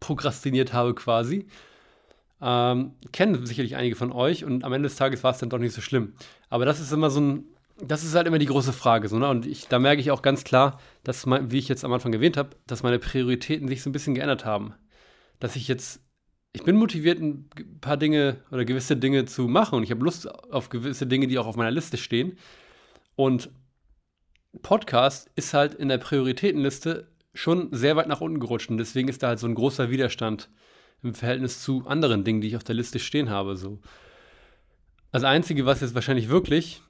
prokrastiniert 0.08 0.72
habe 0.72 0.94
quasi. 0.94 1.46
Ähm, 2.40 2.92
kennen 3.12 3.44
sicherlich 3.44 3.76
einige 3.76 3.94
von 3.94 4.10
euch 4.10 4.44
und 4.44 4.64
am 4.64 4.72
Ende 4.72 4.88
des 4.88 4.96
Tages 4.96 5.22
war 5.22 5.32
es 5.32 5.38
dann 5.38 5.50
doch 5.50 5.58
nicht 5.58 5.74
so 5.74 5.82
schlimm. 5.82 6.14
Aber 6.48 6.64
das 6.64 6.80
ist 6.80 6.92
immer 6.92 7.10
so 7.10 7.20
ein, 7.20 7.44
das 7.80 8.04
ist 8.04 8.14
halt 8.14 8.26
immer 8.26 8.38
die 8.38 8.46
große 8.46 8.72
Frage. 8.72 9.08
So, 9.08 9.18
ne? 9.18 9.28
Und 9.28 9.46
ich, 9.46 9.68
da 9.68 9.78
merke 9.78 10.00
ich 10.00 10.10
auch 10.10 10.22
ganz 10.22 10.44
klar, 10.44 10.80
dass, 11.04 11.26
mein, 11.26 11.50
wie 11.50 11.58
ich 11.58 11.68
jetzt 11.68 11.84
am 11.84 11.92
Anfang 11.92 12.12
erwähnt 12.12 12.38
habe, 12.38 12.50
dass 12.66 12.82
meine 12.82 12.98
Prioritäten 12.98 13.68
sich 13.68 13.82
so 13.82 13.90
ein 13.90 13.92
bisschen 13.92 14.14
geändert 14.14 14.46
haben. 14.46 14.72
Dass 15.40 15.56
ich 15.56 15.68
jetzt, 15.68 16.00
ich 16.52 16.62
bin 16.62 16.76
motiviert, 16.76 17.20
ein 17.20 17.50
paar 17.80 17.98
Dinge 17.98 18.38
oder 18.50 18.64
gewisse 18.64 18.96
Dinge 18.96 19.26
zu 19.26 19.42
machen 19.46 19.74
und 19.76 19.82
ich 19.82 19.90
habe 19.90 20.04
Lust 20.04 20.26
auf 20.50 20.70
gewisse 20.70 21.06
Dinge, 21.06 21.26
die 21.26 21.38
auch 21.38 21.46
auf 21.46 21.56
meiner 21.56 21.70
Liste 21.70 21.98
stehen. 21.98 22.38
Und 23.14 23.50
Podcast 24.62 25.30
ist 25.36 25.52
halt 25.52 25.74
in 25.74 25.88
der 25.88 25.98
Prioritätenliste 25.98 27.08
schon 27.38 27.68
sehr 27.70 27.94
weit 27.94 28.08
nach 28.08 28.20
unten 28.20 28.40
gerutscht 28.40 28.68
und 28.68 28.78
deswegen 28.78 29.08
ist 29.08 29.22
da 29.22 29.28
halt 29.28 29.38
so 29.38 29.46
ein 29.46 29.54
großer 29.54 29.90
Widerstand 29.90 30.50
im 31.04 31.14
Verhältnis 31.14 31.62
zu 31.62 31.86
anderen 31.86 32.24
Dingen, 32.24 32.40
die 32.40 32.48
ich 32.48 32.56
auf 32.56 32.64
der 32.64 32.74
Liste 32.74 32.98
stehen 32.98 33.30
habe. 33.30 33.56
So. 33.56 33.78
Das 35.12 35.22
Einzige, 35.22 35.64
was 35.64 35.80
jetzt 35.80 35.94
wahrscheinlich 35.94 36.28
wirklich 36.28 36.82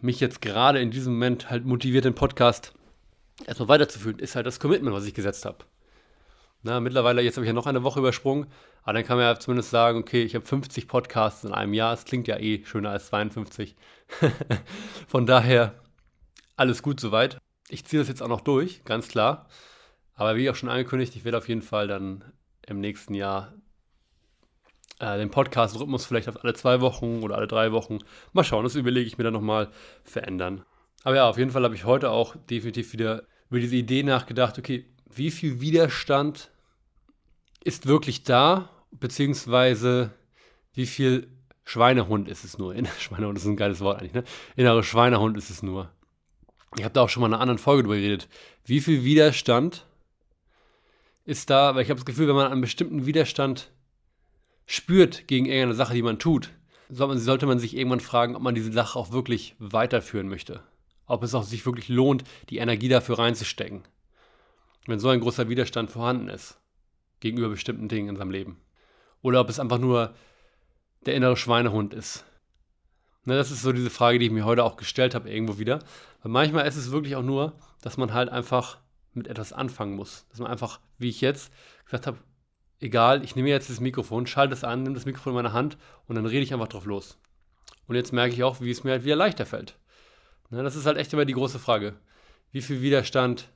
mich 0.00 0.20
jetzt 0.20 0.40
gerade 0.40 0.80
in 0.80 0.90
diesem 0.90 1.12
Moment 1.12 1.50
halt 1.50 1.66
motiviert, 1.66 2.06
den 2.06 2.14
Podcast 2.14 2.72
erstmal 3.46 3.68
weiterzuführen, 3.68 4.18
ist 4.18 4.36
halt 4.36 4.46
das 4.46 4.58
Commitment, 4.58 4.96
was 4.96 5.04
ich 5.04 5.12
gesetzt 5.12 5.44
habe. 5.44 5.58
Na, 6.62 6.80
mittlerweile, 6.80 7.20
jetzt 7.20 7.36
habe 7.36 7.44
ich 7.44 7.48
ja 7.48 7.52
noch 7.52 7.66
eine 7.66 7.82
Woche 7.82 8.00
übersprungen, 8.00 8.46
aber 8.84 8.94
dann 8.94 9.04
kann 9.04 9.18
man 9.18 9.26
ja 9.26 9.38
zumindest 9.38 9.68
sagen, 9.68 9.98
okay, 9.98 10.22
ich 10.22 10.34
habe 10.34 10.46
50 10.46 10.88
Podcasts 10.88 11.44
in 11.44 11.52
einem 11.52 11.74
Jahr. 11.74 11.92
Es 11.92 12.06
klingt 12.06 12.26
ja 12.26 12.38
eh 12.38 12.64
schöner 12.64 12.90
als 12.90 13.08
52. 13.08 13.76
Von 15.08 15.26
daher, 15.26 15.74
alles 16.56 16.82
gut 16.82 17.00
soweit. 17.00 17.38
Ich 17.72 17.86
ziehe 17.86 18.00
das 18.00 18.08
jetzt 18.08 18.22
auch 18.22 18.28
noch 18.28 18.42
durch, 18.42 18.84
ganz 18.84 19.08
klar. 19.08 19.48
Aber 20.14 20.36
wie 20.36 20.50
auch 20.50 20.54
schon 20.54 20.68
angekündigt, 20.68 21.16
ich 21.16 21.24
werde 21.24 21.38
auf 21.38 21.48
jeden 21.48 21.62
Fall 21.62 21.88
dann 21.88 22.22
im 22.66 22.80
nächsten 22.80 23.14
Jahr 23.14 23.54
äh, 24.98 25.16
den 25.16 25.30
Podcast-Rhythmus 25.30 26.04
vielleicht 26.04 26.28
auf 26.28 26.44
alle 26.44 26.52
zwei 26.52 26.82
Wochen 26.82 27.22
oder 27.22 27.36
alle 27.36 27.46
drei 27.46 27.72
Wochen, 27.72 28.00
mal 28.34 28.44
schauen, 28.44 28.64
das 28.64 28.74
überlege 28.74 29.06
ich 29.06 29.16
mir 29.16 29.24
dann 29.24 29.32
nochmal, 29.32 29.70
verändern. 30.04 30.66
Aber 31.02 31.16
ja, 31.16 31.28
auf 31.28 31.38
jeden 31.38 31.50
Fall 31.50 31.64
habe 31.64 31.74
ich 31.74 31.86
heute 31.86 32.10
auch 32.10 32.36
definitiv 32.50 32.92
wieder 32.92 33.24
über 33.48 33.58
diese 33.58 33.76
Idee 33.76 34.02
nachgedacht, 34.02 34.58
okay, 34.58 34.86
wie 35.10 35.30
viel 35.30 35.62
Widerstand 35.62 36.50
ist 37.64 37.86
wirklich 37.86 38.22
da, 38.22 38.68
beziehungsweise 38.90 40.10
wie 40.74 40.86
viel 40.86 41.28
Schweinehund 41.64 42.28
ist 42.28 42.44
es 42.44 42.58
nur. 42.58 42.74
Schweinehund 42.98 43.38
ist 43.38 43.46
ein 43.46 43.56
geiles 43.56 43.80
Wort 43.80 43.98
eigentlich, 43.98 44.12
ne? 44.12 44.24
Innere 44.56 44.82
Schweinehund 44.82 45.38
ist 45.38 45.48
es 45.48 45.62
nur. 45.62 45.90
Ich 46.76 46.84
habe 46.84 46.94
da 46.94 47.02
auch 47.02 47.08
schon 47.08 47.20
mal 47.20 47.26
in 47.26 47.34
einer 47.34 47.42
anderen 47.42 47.58
Folge 47.58 47.82
drüber 47.82 47.96
geredet. 47.96 48.28
Wie 48.64 48.80
viel 48.80 49.04
Widerstand 49.04 49.86
ist 51.24 51.50
da, 51.50 51.74
weil 51.74 51.82
ich 51.82 51.90
habe 51.90 51.98
das 51.98 52.06
Gefühl, 52.06 52.28
wenn 52.28 52.34
man 52.34 52.50
einen 52.50 52.60
bestimmten 52.60 53.06
Widerstand 53.06 53.70
spürt 54.66 55.28
gegen 55.28 55.46
irgendeine 55.46 55.74
Sache, 55.74 55.94
die 55.94 56.02
man 56.02 56.18
tut, 56.18 56.50
sollte 56.88 57.46
man 57.46 57.58
sich 57.58 57.76
irgendwann 57.76 58.00
fragen, 58.00 58.36
ob 58.36 58.42
man 58.42 58.54
diese 58.54 58.72
Sache 58.72 58.98
auch 58.98 59.12
wirklich 59.12 59.54
weiterführen 59.58 60.28
möchte. 60.28 60.62
Ob 61.06 61.22
es 61.22 61.34
auch 61.34 61.42
sich 61.42 61.66
wirklich 61.66 61.88
lohnt, 61.88 62.24
die 62.48 62.58
Energie 62.58 62.88
dafür 62.88 63.18
reinzustecken. 63.18 63.82
Wenn 64.86 64.98
so 64.98 65.08
ein 65.08 65.20
großer 65.20 65.48
Widerstand 65.48 65.90
vorhanden 65.90 66.28
ist 66.28 66.58
gegenüber 67.20 67.50
bestimmten 67.50 67.88
Dingen 67.88 68.08
in 68.08 68.16
seinem 68.16 68.30
Leben. 68.30 68.60
Oder 69.20 69.40
ob 69.40 69.48
es 69.48 69.60
einfach 69.60 69.78
nur 69.78 70.14
der 71.06 71.14
innere 71.14 71.36
Schweinehund 71.36 71.94
ist. 71.94 72.24
Ne, 73.24 73.36
das 73.36 73.52
ist 73.52 73.62
so 73.62 73.72
diese 73.72 73.90
Frage, 73.90 74.18
die 74.18 74.26
ich 74.26 74.32
mir 74.32 74.44
heute 74.44 74.64
auch 74.64 74.76
gestellt 74.76 75.14
habe, 75.14 75.30
irgendwo 75.30 75.58
wieder. 75.58 75.78
Weil 76.22 76.32
manchmal 76.32 76.66
ist 76.66 76.76
es 76.76 76.90
wirklich 76.90 77.14
auch 77.14 77.22
nur, 77.22 77.52
dass 77.80 77.96
man 77.96 78.12
halt 78.12 78.28
einfach 78.28 78.78
mit 79.14 79.28
etwas 79.28 79.52
anfangen 79.52 79.94
muss. 79.94 80.26
Dass 80.30 80.40
man 80.40 80.50
einfach, 80.50 80.80
wie 80.98 81.08
ich 81.08 81.20
jetzt 81.20 81.52
gesagt 81.84 82.06
habe, 82.06 82.18
egal, 82.80 83.22
ich 83.22 83.36
nehme 83.36 83.48
jetzt 83.48 83.70
das 83.70 83.80
Mikrofon, 83.80 84.26
schalte 84.26 84.54
es 84.54 84.64
an, 84.64 84.82
nehme 84.82 84.94
das 84.94 85.06
Mikrofon 85.06 85.32
in 85.32 85.36
meine 85.36 85.52
Hand 85.52 85.78
und 86.08 86.16
dann 86.16 86.26
rede 86.26 86.42
ich 86.42 86.52
einfach 86.52 86.68
drauf 86.68 86.84
los. 86.84 87.16
Und 87.86 87.94
jetzt 87.94 88.12
merke 88.12 88.34
ich 88.34 88.42
auch, 88.42 88.60
wie 88.60 88.70
es 88.70 88.82
mir 88.82 88.92
halt 88.92 89.04
wieder 89.04 89.16
leichter 89.16 89.46
fällt. 89.46 89.78
Ne, 90.50 90.62
das 90.64 90.74
ist 90.74 90.86
halt 90.86 90.98
echt 90.98 91.12
immer 91.12 91.24
die 91.24 91.34
große 91.34 91.60
Frage. 91.60 91.94
Wie 92.50 92.62
viel 92.62 92.82
Widerstand 92.82 93.48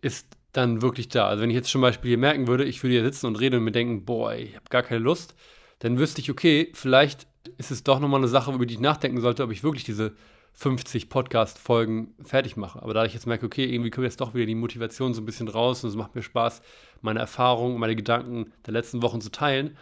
ist 0.00 0.28
dann 0.52 0.80
wirklich 0.80 1.08
da? 1.08 1.28
Also 1.28 1.42
wenn 1.42 1.50
ich 1.50 1.56
jetzt 1.56 1.70
zum 1.70 1.82
Beispiel 1.82 2.08
hier 2.08 2.18
merken 2.18 2.46
würde, 2.46 2.64
ich 2.64 2.82
würde 2.82 2.94
hier 2.94 3.04
sitzen 3.04 3.26
und 3.26 3.36
reden 3.36 3.56
und 3.56 3.64
mir 3.64 3.72
denken, 3.72 4.04
boah, 4.04 4.34
ich 4.34 4.54
habe 4.54 4.64
gar 4.70 4.82
keine 4.82 5.00
Lust, 5.00 5.34
dann 5.80 5.98
wüsste 5.98 6.20
ich, 6.20 6.30
okay, 6.30 6.70
vielleicht 6.74 7.26
ist 7.58 7.70
es 7.70 7.82
doch 7.82 8.00
nochmal 8.00 8.20
eine 8.20 8.28
Sache, 8.28 8.52
über 8.52 8.66
die 8.66 8.74
ich 8.74 8.80
nachdenken 8.80 9.20
sollte, 9.20 9.42
ob 9.44 9.50
ich 9.50 9.62
wirklich 9.62 9.84
diese 9.84 10.12
50 10.54 11.08
Podcast-Folgen 11.08 12.14
fertig 12.24 12.56
mache. 12.56 12.80
Aber 12.82 12.94
da 12.94 13.04
ich 13.04 13.12
jetzt 13.12 13.26
merke, 13.26 13.46
okay, 13.46 13.64
irgendwie 13.64 13.90
kommt 13.90 14.04
jetzt 14.04 14.20
doch 14.20 14.34
wieder 14.34 14.46
die 14.46 14.54
Motivation 14.54 15.12
so 15.12 15.20
ein 15.20 15.26
bisschen 15.26 15.48
raus 15.48 15.82
und 15.82 15.90
es 15.90 15.96
macht 15.96 16.14
mir 16.14 16.22
Spaß, 16.22 16.62
meine 17.02 17.20
Erfahrungen, 17.20 17.78
meine 17.78 17.96
Gedanken 17.96 18.52
der 18.64 18.72
letzten 18.72 19.02
Wochen 19.02 19.20
zu 19.20 19.30
teilen, 19.30 19.76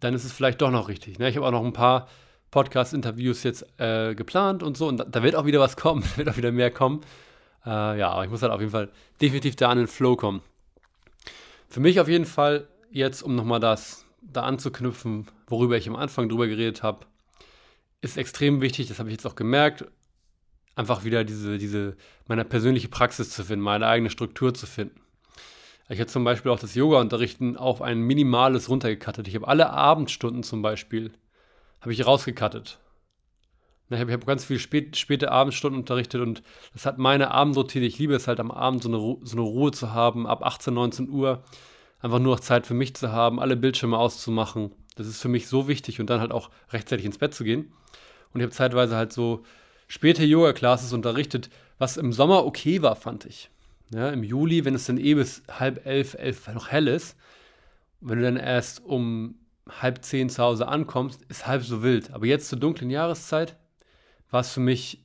dann 0.00 0.14
ist 0.14 0.24
es 0.24 0.32
vielleicht 0.32 0.60
doch 0.60 0.70
noch 0.70 0.88
richtig. 0.88 1.18
Ne? 1.18 1.28
Ich 1.28 1.36
habe 1.36 1.46
auch 1.46 1.52
noch 1.52 1.64
ein 1.64 1.72
paar 1.72 2.08
Podcast-Interviews 2.50 3.42
jetzt 3.42 3.66
äh, 3.78 4.14
geplant 4.14 4.62
und 4.62 4.76
so 4.76 4.86
und 4.86 4.98
da, 4.98 5.04
da, 5.04 5.22
wird 5.22 5.34
auch 5.34 5.46
wieder 5.46 5.60
was 5.60 5.76
kommen, 5.76 6.02
da 6.12 6.16
wird 6.18 6.28
auch 6.28 6.36
wieder 6.36 6.52
mehr 6.52 6.70
kommen. 6.70 7.00
Äh, 7.64 7.98
ja, 7.98 8.10
aber 8.10 8.24
ich 8.24 8.30
muss 8.30 8.42
halt 8.42 8.52
auf 8.52 8.60
jeden 8.60 8.72
Fall 8.72 8.90
definitiv 9.20 9.56
da 9.56 9.70
an 9.70 9.78
den 9.78 9.86
Flow 9.86 10.16
kommen. 10.16 10.42
Für 11.68 11.80
mich 11.80 12.00
auf 12.00 12.08
jeden 12.08 12.26
Fall 12.26 12.68
jetzt, 12.90 13.22
um 13.22 13.34
nochmal 13.34 13.60
das 13.60 14.04
da 14.20 14.42
anzuknüpfen, 14.42 15.26
worüber 15.46 15.76
ich 15.76 15.88
am 15.88 15.96
Anfang 15.96 16.28
drüber 16.28 16.46
geredet 16.46 16.82
habe, 16.82 17.06
ist 18.00 18.16
extrem 18.16 18.60
wichtig, 18.60 18.88
das 18.88 18.98
habe 18.98 19.08
ich 19.08 19.14
jetzt 19.14 19.26
auch 19.26 19.34
gemerkt, 19.34 19.84
einfach 20.74 21.04
wieder 21.04 21.24
diese, 21.24 21.58
diese, 21.58 21.96
meine 22.26 22.44
persönliche 22.44 22.88
Praxis 22.88 23.30
zu 23.30 23.44
finden, 23.44 23.64
meine 23.64 23.86
eigene 23.86 24.10
Struktur 24.10 24.54
zu 24.54 24.66
finden. 24.66 25.00
Ich 25.88 26.00
habe 26.00 26.08
zum 26.08 26.24
Beispiel 26.24 26.50
auch 26.50 26.58
das 26.58 26.74
Yoga-Unterrichten 26.74 27.56
auf 27.56 27.80
ein 27.80 28.00
minimales 28.00 28.68
runtergekattet. 28.68 29.28
Ich 29.28 29.36
habe 29.36 29.46
alle 29.46 29.70
Abendstunden 29.70 30.42
zum 30.42 30.60
Beispiel, 30.60 31.12
habe 31.80 31.92
ich 31.92 32.04
rausgekattet. 32.04 32.80
Ich 33.88 34.00
habe 34.00 34.12
hab 34.12 34.26
ganz 34.26 34.44
viel 34.44 34.58
spät, 34.58 34.96
späte 34.96 35.30
Abendstunden 35.30 35.78
unterrichtet 35.78 36.20
und 36.20 36.42
das 36.72 36.86
hat 36.86 36.98
meine 36.98 37.30
Abendroutine. 37.30 37.86
Ich 37.86 37.98
liebe 38.00 38.14
es 38.14 38.26
halt 38.26 38.40
am 38.40 38.50
Abend 38.50 38.82
so 38.82 38.88
eine, 38.88 38.98
so 39.24 39.36
eine 39.36 39.42
Ruhe 39.42 39.70
zu 39.70 39.92
haben, 39.92 40.26
ab 40.26 40.44
18, 40.44 40.74
19 40.74 41.08
Uhr 41.08 41.44
einfach 42.00 42.18
nur 42.18 42.34
noch 42.34 42.40
Zeit 42.40 42.66
für 42.66 42.74
mich 42.74 42.94
zu 42.96 43.12
haben, 43.12 43.38
alle 43.38 43.56
Bildschirme 43.56 43.96
auszumachen. 43.96 44.72
Das 44.96 45.06
ist 45.06 45.20
für 45.20 45.28
mich 45.28 45.46
so 45.46 45.68
wichtig 45.68 46.00
und 46.00 46.10
dann 46.10 46.20
halt 46.20 46.32
auch 46.32 46.50
rechtzeitig 46.70 47.06
ins 47.06 47.18
Bett 47.18 47.34
zu 47.34 47.44
gehen. 47.44 47.72
Und 48.32 48.40
ich 48.40 48.44
habe 48.44 48.52
zeitweise 48.52 48.96
halt 48.96 49.12
so 49.12 49.44
späte 49.88 50.24
Yoga-Classes 50.24 50.92
unterrichtet, 50.92 51.48
was 51.78 51.96
im 51.96 52.12
Sommer 52.12 52.44
okay 52.44 52.82
war, 52.82 52.96
fand 52.96 53.24
ich. 53.26 53.50
Ja, 53.94 54.08
Im 54.10 54.24
Juli, 54.24 54.64
wenn 54.64 54.74
es 54.74 54.86
dann 54.86 54.98
eh 54.98 55.14
bis 55.14 55.42
halb 55.48 55.86
elf, 55.86 56.14
elf 56.14 56.48
noch 56.48 56.68
hell 56.68 56.88
ist, 56.88 57.16
wenn 58.00 58.18
du 58.18 58.24
dann 58.24 58.36
erst 58.36 58.84
um 58.84 59.36
halb 59.68 60.04
zehn 60.04 60.28
zu 60.28 60.42
Hause 60.42 60.68
ankommst, 60.68 61.22
ist 61.28 61.46
halb 61.46 61.62
so 61.62 61.82
wild. 61.82 62.10
Aber 62.12 62.26
jetzt 62.26 62.48
zur 62.48 62.58
dunklen 62.58 62.90
Jahreszeit 62.90 63.56
war 64.30 64.40
es 64.40 64.50
für 64.50 64.60
mich 64.60 65.04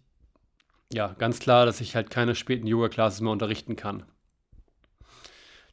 ja 0.92 1.14
ganz 1.18 1.40
klar, 1.40 1.66
dass 1.66 1.82
ich 1.82 1.96
halt 1.96 2.10
keine 2.10 2.36
späten 2.36 2.68
Yoga-Classes 2.68 3.22
mehr 3.22 3.32
unterrichten 3.32 3.76
kann. 3.76 4.04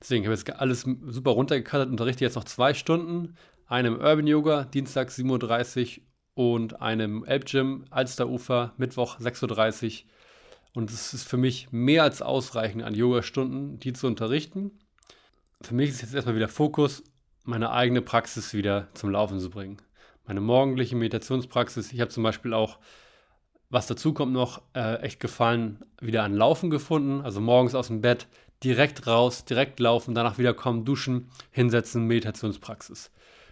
Deswegen 0.00 0.24
habe 0.24 0.34
ich 0.34 0.40
jetzt 0.40 0.60
alles 0.60 0.86
super 1.06 1.32
runtergekattet, 1.32 1.88
unterrichte 1.88 2.24
jetzt 2.24 2.36
noch 2.36 2.44
zwei 2.44 2.72
Stunden, 2.72 3.36
einem 3.68 3.96
Urban 4.00 4.26
Yoga, 4.26 4.64
Dienstag 4.64 5.10
7.30 5.10 5.98
Uhr 5.98 6.04
und 6.34 6.80
einem 6.80 7.24
Elbgym, 7.24 7.84
Alsterufer, 7.90 8.72
Mittwoch 8.78 9.20
6.30 9.20 10.04
Uhr. 10.04 10.10
Und 10.74 10.90
es 10.90 11.12
ist 11.12 11.28
für 11.28 11.36
mich 11.36 11.68
mehr 11.70 12.02
als 12.02 12.22
ausreichend 12.22 12.82
an 12.82 12.94
Yoga-Stunden, 12.94 13.78
die 13.78 13.92
zu 13.92 14.06
unterrichten. 14.06 14.72
Für 15.60 15.74
mich 15.74 15.90
ist 15.90 16.02
jetzt 16.02 16.14
erstmal 16.14 16.36
wieder 16.36 16.48
Fokus, 16.48 17.02
meine 17.44 17.70
eigene 17.70 18.00
Praxis 18.00 18.54
wieder 18.54 18.88
zum 18.94 19.10
Laufen 19.10 19.40
zu 19.40 19.50
bringen. 19.50 19.78
Meine 20.26 20.40
morgendliche 20.40 20.96
Meditationspraxis. 20.96 21.92
Ich 21.92 22.00
habe 22.00 22.10
zum 22.10 22.22
Beispiel 22.22 22.54
auch, 22.54 22.78
was 23.70 23.86
dazu 23.86 24.14
kommt 24.14 24.32
noch, 24.32 24.62
äh, 24.74 25.00
echt 25.00 25.20
gefallen, 25.20 25.84
wieder 26.00 26.22
an 26.22 26.34
Laufen 26.34 26.70
gefunden. 26.70 27.22
Also 27.22 27.40
morgens 27.40 27.74
aus 27.74 27.88
dem 27.88 28.00
Bett 28.00 28.28
direkt 28.62 29.06
raus, 29.06 29.44
direkt 29.44 29.80
laufen, 29.80 30.14
danach 30.14 30.38
wieder 30.38 30.54
kommen, 30.54 30.84
duschen, 30.84 31.30
hinsetzen, 31.50 32.06
Meditationspraxis. 32.06 33.10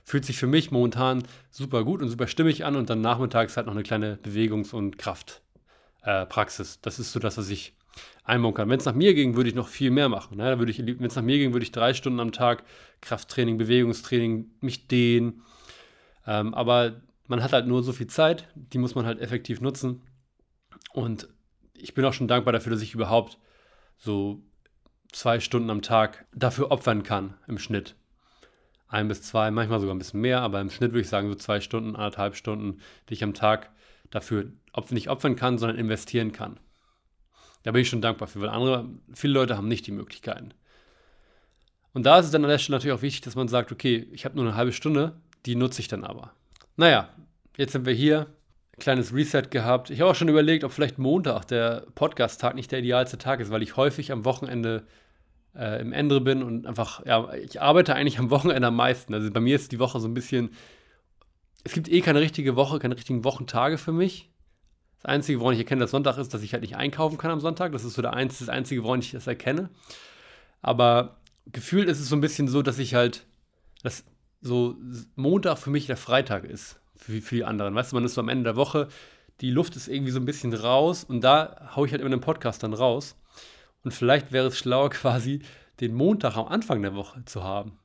Fühlt 0.08 0.24
sich 0.24 0.38
für 0.38 0.46
mich 0.46 0.70
momentan 0.70 1.24
super 1.50 1.82
gut 1.82 2.00
und 2.00 2.08
super 2.08 2.28
stimmig 2.28 2.64
an 2.64 2.76
und 2.76 2.88
dann 2.88 3.00
nachmittags 3.00 3.56
halt 3.56 3.66
noch 3.66 3.74
eine 3.74 3.82
kleine 3.82 4.18
Bewegungs- 4.22 4.72
und 4.72 4.98
Kraftpraxis. 4.98 6.76
Äh, 6.76 6.78
das 6.82 7.00
ist 7.00 7.10
so 7.10 7.18
das, 7.18 7.38
was 7.38 7.50
ich 7.50 7.74
einbauen 8.22 8.54
kann. 8.54 8.68
Wenn 8.68 8.78
es 8.78 8.84
nach 8.84 8.94
mir 8.94 9.14
ging, 9.14 9.34
würde 9.34 9.50
ich 9.50 9.56
noch 9.56 9.66
viel 9.66 9.90
mehr 9.90 10.08
machen. 10.08 10.36
Ne? 10.36 10.60
Wenn 10.60 11.04
es 11.04 11.16
nach 11.16 11.24
mir 11.24 11.38
ging, 11.38 11.52
würde 11.52 11.64
ich 11.64 11.72
drei 11.72 11.92
Stunden 11.92 12.20
am 12.20 12.30
Tag 12.30 12.62
Krafttraining, 13.00 13.58
Bewegungstraining, 13.58 14.52
mich 14.60 14.86
dehnen. 14.86 15.42
Ähm, 16.24 16.54
aber 16.54 17.00
man 17.26 17.42
hat 17.42 17.52
halt 17.52 17.66
nur 17.66 17.82
so 17.82 17.92
viel 17.92 18.06
Zeit, 18.06 18.48
die 18.54 18.78
muss 18.78 18.94
man 18.94 19.06
halt 19.06 19.20
effektiv 19.20 19.60
nutzen. 19.60 20.02
Und 20.92 21.26
ich 21.74 21.94
bin 21.94 22.04
auch 22.04 22.12
schon 22.12 22.28
dankbar 22.28 22.52
dafür, 22.52 22.70
dass 22.70 22.82
ich 22.82 22.94
überhaupt 22.94 23.38
so 23.98 24.40
zwei 25.10 25.40
Stunden 25.40 25.70
am 25.70 25.82
Tag 25.82 26.26
dafür 26.32 26.70
opfern 26.70 27.02
kann 27.02 27.34
im 27.48 27.58
Schnitt. 27.58 27.96
Ein 28.88 29.08
bis 29.08 29.22
zwei, 29.22 29.50
manchmal 29.50 29.80
sogar 29.80 29.94
ein 29.94 29.98
bisschen 29.98 30.20
mehr, 30.20 30.42
aber 30.42 30.60
im 30.60 30.70
Schnitt 30.70 30.92
würde 30.92 31.00
ich 31.00 31.08
sagen 31.08 31.28
so 31.28 31.34
zwei 31.34 31.60
Stunden, 31.60 31.96
anderthalb 31.96 32.36
Stunden, 32.36 32.80
die 33.08 33.14
ich 33.14 33.24
am 33.24 33.34
Tag 33.34 33.70
dafür 34.10 34.52
nicht 34.90 35.08
opfern 35.08 35.36
kann, 35.36 35.58
sondern 35.58 35.78
investieren 35.78 36.32
kann. 36.32 36.60
Da 37.64 37.72
bin 37.72 37.82
ich 37.82 37.88
schon 37.88 38.00
dankbar 38.00 38.28
für, 38.28 38.40
weil 38.40 38.48
andere, 38.48 38.88
viele 39.12 39.32
Leute 39.32 39.56
haben 39.56 39.66
nicht 39.66 39.86
die 39.86 39.92
Möglichkeiten. 39.92 40.50
Und 41.92 42.04
da 42.04 42.18
ist 42.18 42.26
es 42.26 42.30
dann 42.30 42.44
an 42.44 42.50
der 42.50 42.58
Stelle 42.58 42.76
natürlich 42.76 42.96
auch 42.96 43.02
wichtig, 43.02 43.22
dass 43.22 43.34
man 43.34 43.48
sagt, 43.48 43.72
okay, 43.72 44.06
ich 44.12 44.24
habe 44.24 44.36
nur 44.36 44.44
eine 44.44 44.54
halbe 44.54 44.72
Stunde, 44.72 45.20
die 45.46 45.56
nutze 45.56 45.80
ich 45.80 45.88
dann 45.88 46.04
aber. 46.04 46.32
Naja, 46.76 47.08
jetzt 47.56 47.72
sind 47.72 47.86
wir 47.86 47.94
hier, 47.94 48.26
kleines 48.78 49.14
Reset 49.14 49.50
gehabt. 49.50 49.90
Ich 49.90 50.00
habe 50.00 50.10
auch 50.10 50.14
schon 50.14 50.28
überlegt, 50.28 50.62
ob 50.62 50.72
vielleicht 50.72 50.98
Montag 50.98 51.46
der 51.46 51.86
Podcast-Tag 51.94 52.54
nicht 52.54 52.70
der 52.70 52.80
idealste 52.80 53.18
Tag 53.18 53.40
ist, 53.40 53.50
weil 53.50 53.62
ich 53.62 53.76
häufig 53.76 54.12
am 54.12 54.24
Wochenende 54.24 54.86
äh, 55.58 55.80
im 55.80 55.92
Ende 55.92 56.20
bin 56.20 56.42
und 56.42 56.66
einfach, 56.66 57.04
ja, 57.06 57.32
ich 57.34 57.60
arbeite 57.60 57.94
eigentlich 57.94 58.18
am 58.18 58.30
Wochenende 58.30 58.68
am 58.68 58.76
meisten. 58.76 59.14
Also 59.14 59.30
bei 59.30 59.40
mir 59.40 59.56
ist 59.56 59.72
die 59.72 59.78
Woche 59.78 60.00
so 60.00 60.08
ein 60.08 60.14
bisschen, 60.14 60.50
es 61.64 61.72
gibt 61.72 61.88
eh 61.88 62.00
keine 62.00 62.20
richtige 62.20 62.56
Woche, 62.56 62.78
keine 62.78 62.96
richtigen 62.96 63.24
Wochentage 63.24 63.78
für 63.78 63.92
mich. 63.92 64.30
Das 65.02 65.06
Einzige, 65.06 65.40
woran 65.40 65.54
ich 65.54 65.60
erkenne, 65.60 65.80
dass 65.80 65.90
Sonntag 65.90 66.18
ist, 66.18 66.32
dass 66.32 66.42
ich 66.42 66.52
halt 66.52 66.62
nicht 66.62 66.76
einkaufen 66.76 67.18
kann 67.18 67.30
am 67.30 67.40
Sonntag. 67.40 67.72
Das 67.72 67.84
ist 67.84 67.94
so 67.94 68.02
der 68.02 68.14
Einz 68.14 68.38
das 68.38 68.48
Einzige, 68.48 68.84
woran 68.84 69.00
ich 69.00 69.12
das 69.12 69.26
erkenne. 69.26 69.70
Aber 70.62 71.16
gefühlt 71.52 71.88
ist 71.88 72.00
es 72.00 72.08
so 72.08 72.16
ein 72.16 72.20
bisschen 72.20 72.48
so, 72.48 72.62
dass 72.62 72.78
ich 72.78 72.94
halt, 72.94 73.26
dass 73.82 74.04
so 74.40 74.76
Montag 75.14 75.58
für 75.58 75.70
mich 75.70 75.86
der 75.86 75.96
Freitag 75.96 76.44
ist 76.44 76.80
für, 76.96 77.20
für 77.20 77.34
die 77.34 77.44
anderen. 77.44 77.74
Weißt 77.74 77.92
du, 77.92 77.96
man 77.96 78.04
ist 78.04 78.14
so 78.14 78.20
am 78.20 78.28
Ende 78.28 78.44
der 78.44 78.56
Woche, 78.56 78.88
die 79.40 79.50
Luft 79.50 79.76
ist 79.76 79.88
irgendwie 79.88 80.12
so 80.12 80.20
ein 80.20 80.24
bisschen 80.24 80.54
raus 80.54 81.04
und 81.04 81.20
da 81.22 81.70
haue 81.76 81.86
ich 81.86 81.92
halt 81.92 82.00
immer 82.00 82.10
den 82.10 82.20
Podcast 82.20 82.62
dann 82.62 82.74
raus. 82.74 83.16
Und 83.86 83.92
vielleicht 83.92 84.32
wäre 84.32 84.48
es 84.48 84.58
schlauer, 84.58 84.90
quasi 84.90 85.42
den 85.78 85.94
Montag 85.94 86.36
am 86.36 86.48
Anfang 86.48 86.82
der 86.82 86.96
Woche 86.96 87.24
zu 87.24 87.44
haben. 87.44 87.78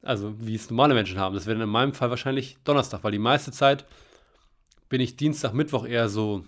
Also, 0.00 0.34
wie 0.40 0.54
es 0.54 0.70
normale 0.70 0.94
Menschen 0.94 1.18
haben. 1.18 1.34
Das 1.34 1.44
wäre 1.44 1.62
in 1.62 1.68
meinem 1.68 1.92
Fall 1.92 2.08
wahrscheinlich 2.08 2.56
Donnerstag, 2.64 3.04
weil 3.04 3.12
die 3.12 3.18
meiste 3.18 3.52
Zeit 3.52 3.84
bin 4.88 5.02
ich 5.02 5.18
Dienstag, 5.18 5.52
Mittwoch 5.52 5.84
eher 5.84 6.08
so, 6.08 6.46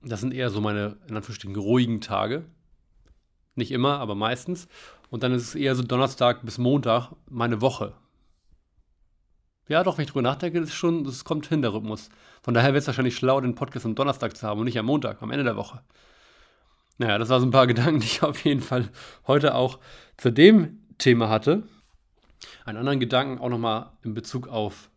das 0.00 0.20
sind 0.20 0.32
eher 0.32 0.50
so 0.50 0.60
meine, 0.60 0.96
in 1.08 1.16
Anführungsstrichen, 1.16 1.56
ruhigen 1.56 2.00
Tage. 2.00 2.44
Nicht 3.56 3.72
immer, 3.72 3.98
aber 3.98 4.14
meistens. 4.14 4.68
Und 5.10 5.24
dann 5.24 5.34
ist 5.34 5.48
es 5.48 5.54
eher 5.56 5.74
so 5.74 5.82
Donnerstag 5.82 6.44
bis 6.44 6.56
Montag 6.56 7.10
meine 7.28 7.60
Woche. 7.60 7.94
Ja, 9.66 9.82
doch, 9.82 9.98
wenn 9.98 10.04
ich 10.04 10.12
drüber 10.12 10.22
nachdenke, 10.22 10.60
ist 10.60 10.72
schon, 10.72 11.02
das 11.02 11.24
kommt 11.24 11.48
hin, 11.48 11.62
der 11.62 11.74
Rhythmus. 11.74 12.10
Von 12.44 12.54
daher 12.54 12.68
wäre 12.68 12.78
es 12.78 12.86
wahrscheinlich 12.86 13.16
schlau, 13.16 13.40
den 13.40 13.56
Podcast 13.56 13.84
am 13.84 13.96
Donnerstag 13.96 14.36
zu 14.36 14.46
haben 14.46 14.60
und 14.60 14.66
nicht 14.66 14.78
am 14.78 14.86
Montag, 14.86 15.20
am 15.20 15.32
Ende 15.32 15.42
der 15.42 15.56
Woche. 15.56 15.82
Naja, 16.98 17.18
das 17.18 17.28
waren 17.28 17.40
so 17.40 17.46
ein 17.46 17.52
paar 17.52 17.66
Gedanken, 17.68 18.00
die 18.00 18.06
ich 18.06 18.22
auf 18.22 18.44
jeden 18.44 18.60
Fall 18.60 18.88
heute 19.26 19.54
auch 19.54 19.78
zu 20.16 20.30
dem 20.30 20.80
Thema 20.98 21.28
hatte. 21.28 21.64
Einen 22.64 22.78
anderen 22.78 23.00
Gedanken 23.00 23.38
auch 23.38 23.48
nochmal 23.48 23.90
in 24.02 24.14
Bezug 24.14 24.48
auf 24.48 24.90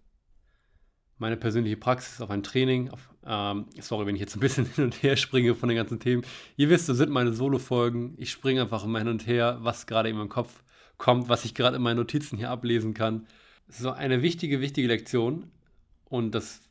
meine 1.17 1.37
persönliche 1.37 1.77
Praxis, 1.77 2.21
auf 2.21 2.29
ein 2.29 2.43
Training. 2.43 2.89
Auf, 2.89 3.09
ähm, 3.25 3.65
sorry, 3.79 4.05
wenn 4.05 4.15
ich 4.15 4.21
jetzt 4.21 4.35
ein 4.35 4.39
bisschen 4.39 4.65
hin 4.75 4.83
und 4.83 5.01
her 5.01 5.17
springe 5.17 5.55
von 5.55 5.69
den 5.69 5.77
ganzen 5.77 5.99
Themen. 5.99 6.23
Ihr 6.55 6.69
wisst, 6.69 6.89
das 6.89 6.97
sind 6.97 7.09
meine 7.09 7.33
Solo-Folgen. 7.33 8.13
Ich 8.17 8.31
springe 8.31 8.61
einfach 8.61 8.83
immer 8.83 8.99
hin 8.99 9.07
und 9.07 9.25
her, 9.25 9.57
was 9.61 9.87
gerade 9.87 10.09
in 10.09 10.17
meinem 10.17 10.29
Kopf 10.29 10.63
kommt, 10.97 11.29
was 11.29 11.45
ich 11.45 11.53
gerade 11.53 11.77
in 11.77 11.81
meinen 11.81 11.97
Notizen 11.97 12.37
hier 12.37 12.49
ablesen 12.49 12.93
kann 12.93 13.25
so 13.67 13.91
eine 13.91 14.21
wichtige, 14.21 14.61
wichtige 14.61 14.87
Lektion 14.87 15.51
und 16.05 16.31
das 16.31 16.61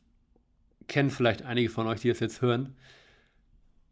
kennen 0.87 1.09
vielleicht 1.09 1.43
einige 1.43 1.69
von 1.69 1.87
euch, 1.87 2.01
die 2.01 2.09
das 2.09 2.19
jetzt 2.19 2.41
hören. 2.41 2.75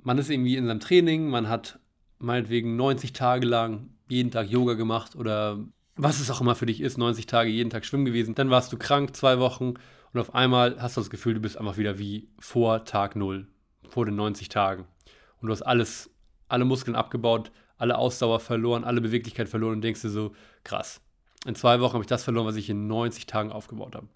Man 0.06 0.20
ist 0.20 0.30
irgendwie 0.30 0.56
in 0.56 0.68
seinem 0.68 0.80
Training, 0.80 1.30
man 1.30 1.50
hat 1.50 1.80
meinetwegen 2.20 2.76
90 2.76 3.12
Tage 3.14 3.48
lang 3.48 3.90
jeden 4.08 4.30
Tag 4.30 4.48
Yoga 4.48 4.76
gemacht 4.76 5.16
oder 5.16 5.58
was 5.96 6.20
es 6.20 6.30
auch 6.30 6.42
immer 6.42 6.54
für 6.54 6.68
dich 6.68 6.80
ist, 6.80 7.00
90 7.00 7.26
Tage 7.26 7.50
jeden 7.50 7.72
Tag 7.72 7.86
schwimmen 7.86 8.06
gewesen. 8.06 8.36
Dann 8.36 8.52
warst 8.52 8.72
du 8.72 8.78
krank, 8.78 9.16
zwei 9.16 9.40
Wochen 9.40 9.74
und 10.14 10.20
auf 10.20 10.36
einmal 10.36 10.80
hast 10.80 10.96
du 10.96 11.02
das 11.02 11.10
Gefühl, 11.10 11.34
du 11.34 11.40
bist 11.40 11.58
einfach 11.58 11.78
wieder 11.78 11.98
wie 11.98 12.30
vor 12.38 12.86
Tag 12.86 13.16
Null, 13.16 13.48
vor 13.90 14.06
den 14.06 14.16
90 14.16 14.48
Tagen. 14.50 14.86
Und 15.42 15.48
du 15.48 15.52
hast 15.52 15.64
alles, 15.64 16.12
alle 16.50 16.66
Muskeln 16.66 16.96
abgebaut, 16.96 17.52
alle 17.80 17.98
Ausdauer 17.98 18.40
verloren, 18.40 18.84
alle 18.84 19.02
Beweglichkeit 19.02 19.50
verloren 19.50 19.74
und 19.74 19.82
denkst 19.82 20.04
dir 20.04 20.10
so, 20.10 20.36
krass, 20.64 21.02
in 21.48 21.56
zwei 21.56 21.80
Wochen 21.80 21.94
habe 21.94 22.04
ich 22.04 22.10
das 22.10 22.24
verloren, 22.24 22.46
was 22.46 22.58
ich 22.58 22.70
in 22.70 22.86
90 22.86 23.26
Tagen 23.26 23.52
aufgebaut 23.52 23.96
habe. 23.96 24.08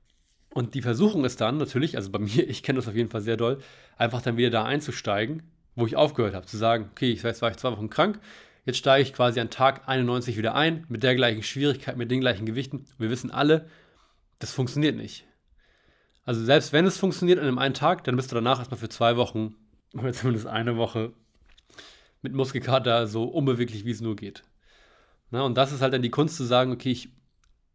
Und 0.53 0.75
die 0.75 0.84
Versuchung 0.84 1.25
ist 1.25 1.41
dann 1.41 1.58
natürlich, 1.58 1.96
also 1.98 2.12
bei 2.12 2.19
mir, 2.19 2.48
ich 2.48 2.62
kenne 2.62 2.77
das 2.77 2.88
auf 2.88 2.96
jeden 2.96 3.10
Fall 3.10 3.22
sehr 3.22 3.38
doll, 3.38 3.58
einfach 3.98 4.22
dann 4.22 4.38
wieder 4.38 4.51
da 4.51 4.65
einzusteigen, 4.65 5.41
wo 5.79 5.86
ich 5.86 5.95
aufgehört 5.95 6.36
habe. 6.36 6.45
Zu 6.45 6.57
sagen, 6.57 6.89
okay, 6.91 7.12
ich 7.12 7.24
weiß, 7.24 7.41
war 7.41 7.51
ich 7.51 7.57
zwei 7.57 7.71
Wochen 7.71 7.89
krank, 7.89 8.19
jetzt 8.65 8.77
steige 8.77 9.03
ich 9.03 9.13
quasi 9.13 9.39
an 9.39 9.50
Tag 9.50 9.88
91 9.88 10.38
wieder 10.38 10.55
ein, 10.55 10.86
mit 10.89 11.03
der 11.03 11.15
gleichen 11.15 11.43
Schwierigkeit, 11.43 11.98
mit 11.98 12.12
den 12.12 12.21
gleichen 12.21 12.45
Gewichten. 12.45 12.86
Wir 12.98 13.09
wissen 13.09 13.31
alle, 13.31 13.67
das 14.39 14.53
funktioniert 14.53 14.95
nicht. 14.95 15.25
Also 16.25 16.43
selbst 16.43 16.74
wenn 16.74 16.86
es 16.86 16.98
funktioniert 16.98 17.39
an 17.39 17.45
einem 17.45 17.57
einen 17.57 17.74
Tag, 17.74 18.03
dann 18.03 18.15
bist 18.15 18.31
du 18.31 18.36
danach 18.36 18.59
erstmal 18.59 18.79
für 18.79 18.89
zwei 18.89 19.17
Wochen 19.17 19.55
oder 19.93 20.13
zumindest 20.13 20.48
eine 20.48 20.77
Woche 20.77 21.13
mit 22.22 22.33
Muskelkater 22.33 23.07
so 23.07 23.24
unbeweglich, 23.24 23.85
wie 23.85 23.92
es 23.92 24.01
nur 24.01 24.15
geht. 24.15 24.44
Na, 25.31 25.44
und 25.44 25.57
das 25.57 25.72
ist 25.72 25.81
halt 25.81 25.94
dann 25.94 26.01
die 26.01 26.09
Kunst 26.09 26.35
zu 26.37 26.44
sagen, 26.44 26.72
okay, 26.72 26.92
ich 26.92 27.09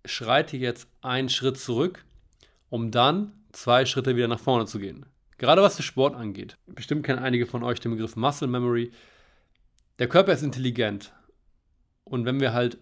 schreite 0.05 0.57
jetzt 0.57 0.89
einen 1.03 1.29
Schritt 1.29 1.59
zurück, 1.59 2.05
um 2.69 2.91
dann 2.91 3.33
zwei 3.53 3.87
Schritte 3.87 4.17
wieder 4.17 4.29
nach 4.29 4.41
vorne 4.41 4.67
zu 4.67 4.79
gehen. 4.79 5.07
Gerade 5.45 5.61
was 5.61 5.77
den 5.77 5.83
Sport 5.83 6.17
angeht. 6.17 6.57
Bestimmt 6.67 7.05
kennen 7.05 7.19
einige 7.19 7.45
von 7.45 7.63
euch 7.63 7.79
den 7.79 7.93
Begriff 7.93 8.17
Muscle 8.17 8.49
Memory. 8.49 8.91
Der 9.99 10.09
Körper 10.09 10.33
ist 10.33 10.43
intelligent. 10.43 11.13
Und 12.05 12.25
wenn 12.25 12.41
wir 12.41 12.55
halt 12.55 12.79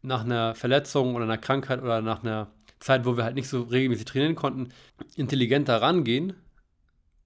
nach 0.00 0.24
einer 0.24 0.54
Verletzung 0.54 1.14
oder 1.14 1.26
einer 1.26 1.36
Krankheit 1.36 1.82
oder 1.82 2.00
nach 2.00 2.22
einer 2.22 2.50
Zeit, 2.80 3.04
wo 3.04 3.18
wir 3.18 3.24
halt 3.24 3.34
nicht 3.34 3.50
so 3.50 3.64
regelmäßig 3.64 4.06
trainieren 4.06 4.34
konnten, 4.34 4.70
intelligenter 5.14 5.82
rangehen, 5.82 6.32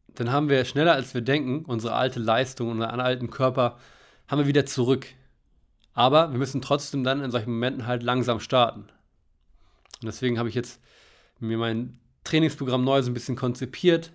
dann 0.08 0.32
haben 0.32 0.48
wir 0.48 0.64
schneller 0.64 0.94
als 0.94 1.14
wir 1.14 1.20
denken 1.20 1.64
unsere 1.66 1.94
alte 1.94 2.18
Leistung, 2.18 2.68
unseren 2.68 2.98
alten 2.98 3.30
Körper 3.30 3.78
haben 4.26 4.40
wir 4.40 4.48
wieder 4.48 4.66
zurück. 4.66 5.06
Aber 5.92 6.32
wir 6.32 6.38
müssen 6.38 6.62
trotzdem 6.62 7.04
dann 7.04 7.22
in 7.22 7.30
solchen 7.30 7.52
Momenten 7.52 7.86
halt 7.86 8.02
langsam 8.02 8.40
starten. 8.40 8.80
Und 8.80 10.06
deswegen 10.06 10.36
habe 10.36 10.48
ich 10.48 10.56
jetzt 10.56 10.80
mir 11.38 11.58
mein 11.58 12.00
Trainingsprogramm 12.24 12.82
neu 12.82 13.00
so 13.02 13.12
ein 13.12 13.14
bisschen 13.14 13.36
konzipiert. 13.36 14.10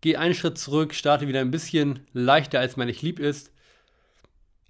Gehe 0.00 0.18
einen 0.18 0.34
Schritt 0.34 0.58
zurück, 0.58 0.94
starte 0.94 1.26
wieder 1.26 1.40
ein 1.40 1.50
bisschen 1.50 2.06
leichter, 2.12 2.60
als 2.60 2.76
mir 2.76 2.86
nicht 2.86 3.02
lieb 3.02 3.18
ist. 3.18 3.52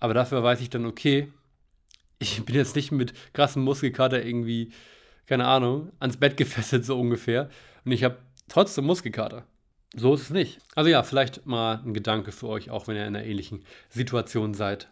Aber 0.00 0.14
dafür 0.14 0.42
weiß 0.42 0.60
ich 0.60 0.70
dann, 0.70 0.86
okay, 0.86 1.32
ich 2.18 2.44
bin 2.44 2.54
jetzt 2.54 2.76
nicht 2.76 2.92
mit 2.92 3.12
krassen 3.32 3.62
Muskelkater 3.62 4.24
irgendwie, 4.24 4.72
keine 5.26 5.46
Ahnung, 5.46 5.92
ans 6.00 6.16
Bett 6.16 6.36
gefesselt, 6.36 6.84
so 6.84 6.98
ungefähr. 6.98 7.50
Und 7.84 7.92
ich 7.92 8.04
habe 8.04 8.18
trotzdem 8.48 8.86
Muskelkater. 8.86 9.44
So 9.94 10.14
ist 10.14 10.22
es 10.22 10.30
nicht. 10.30 10.58
Also 10.74 10.90
ja, 10.90 11.02
vielleicht 11.02 11.46
mal 11.46 11.80
ein 11.84 11.94
Gedanke 11.94 12.32
für 12.32 12.48
euch, 12.48 12.70
auch 12.70 12.88
wenn 12.88 12.96
ihr 12.96 13.06
in 13.06 13.16
einer 13.16 13.24
ähnlichen 13.24 13.64
Situation 13.88 14.54
seid. 14.54 14.88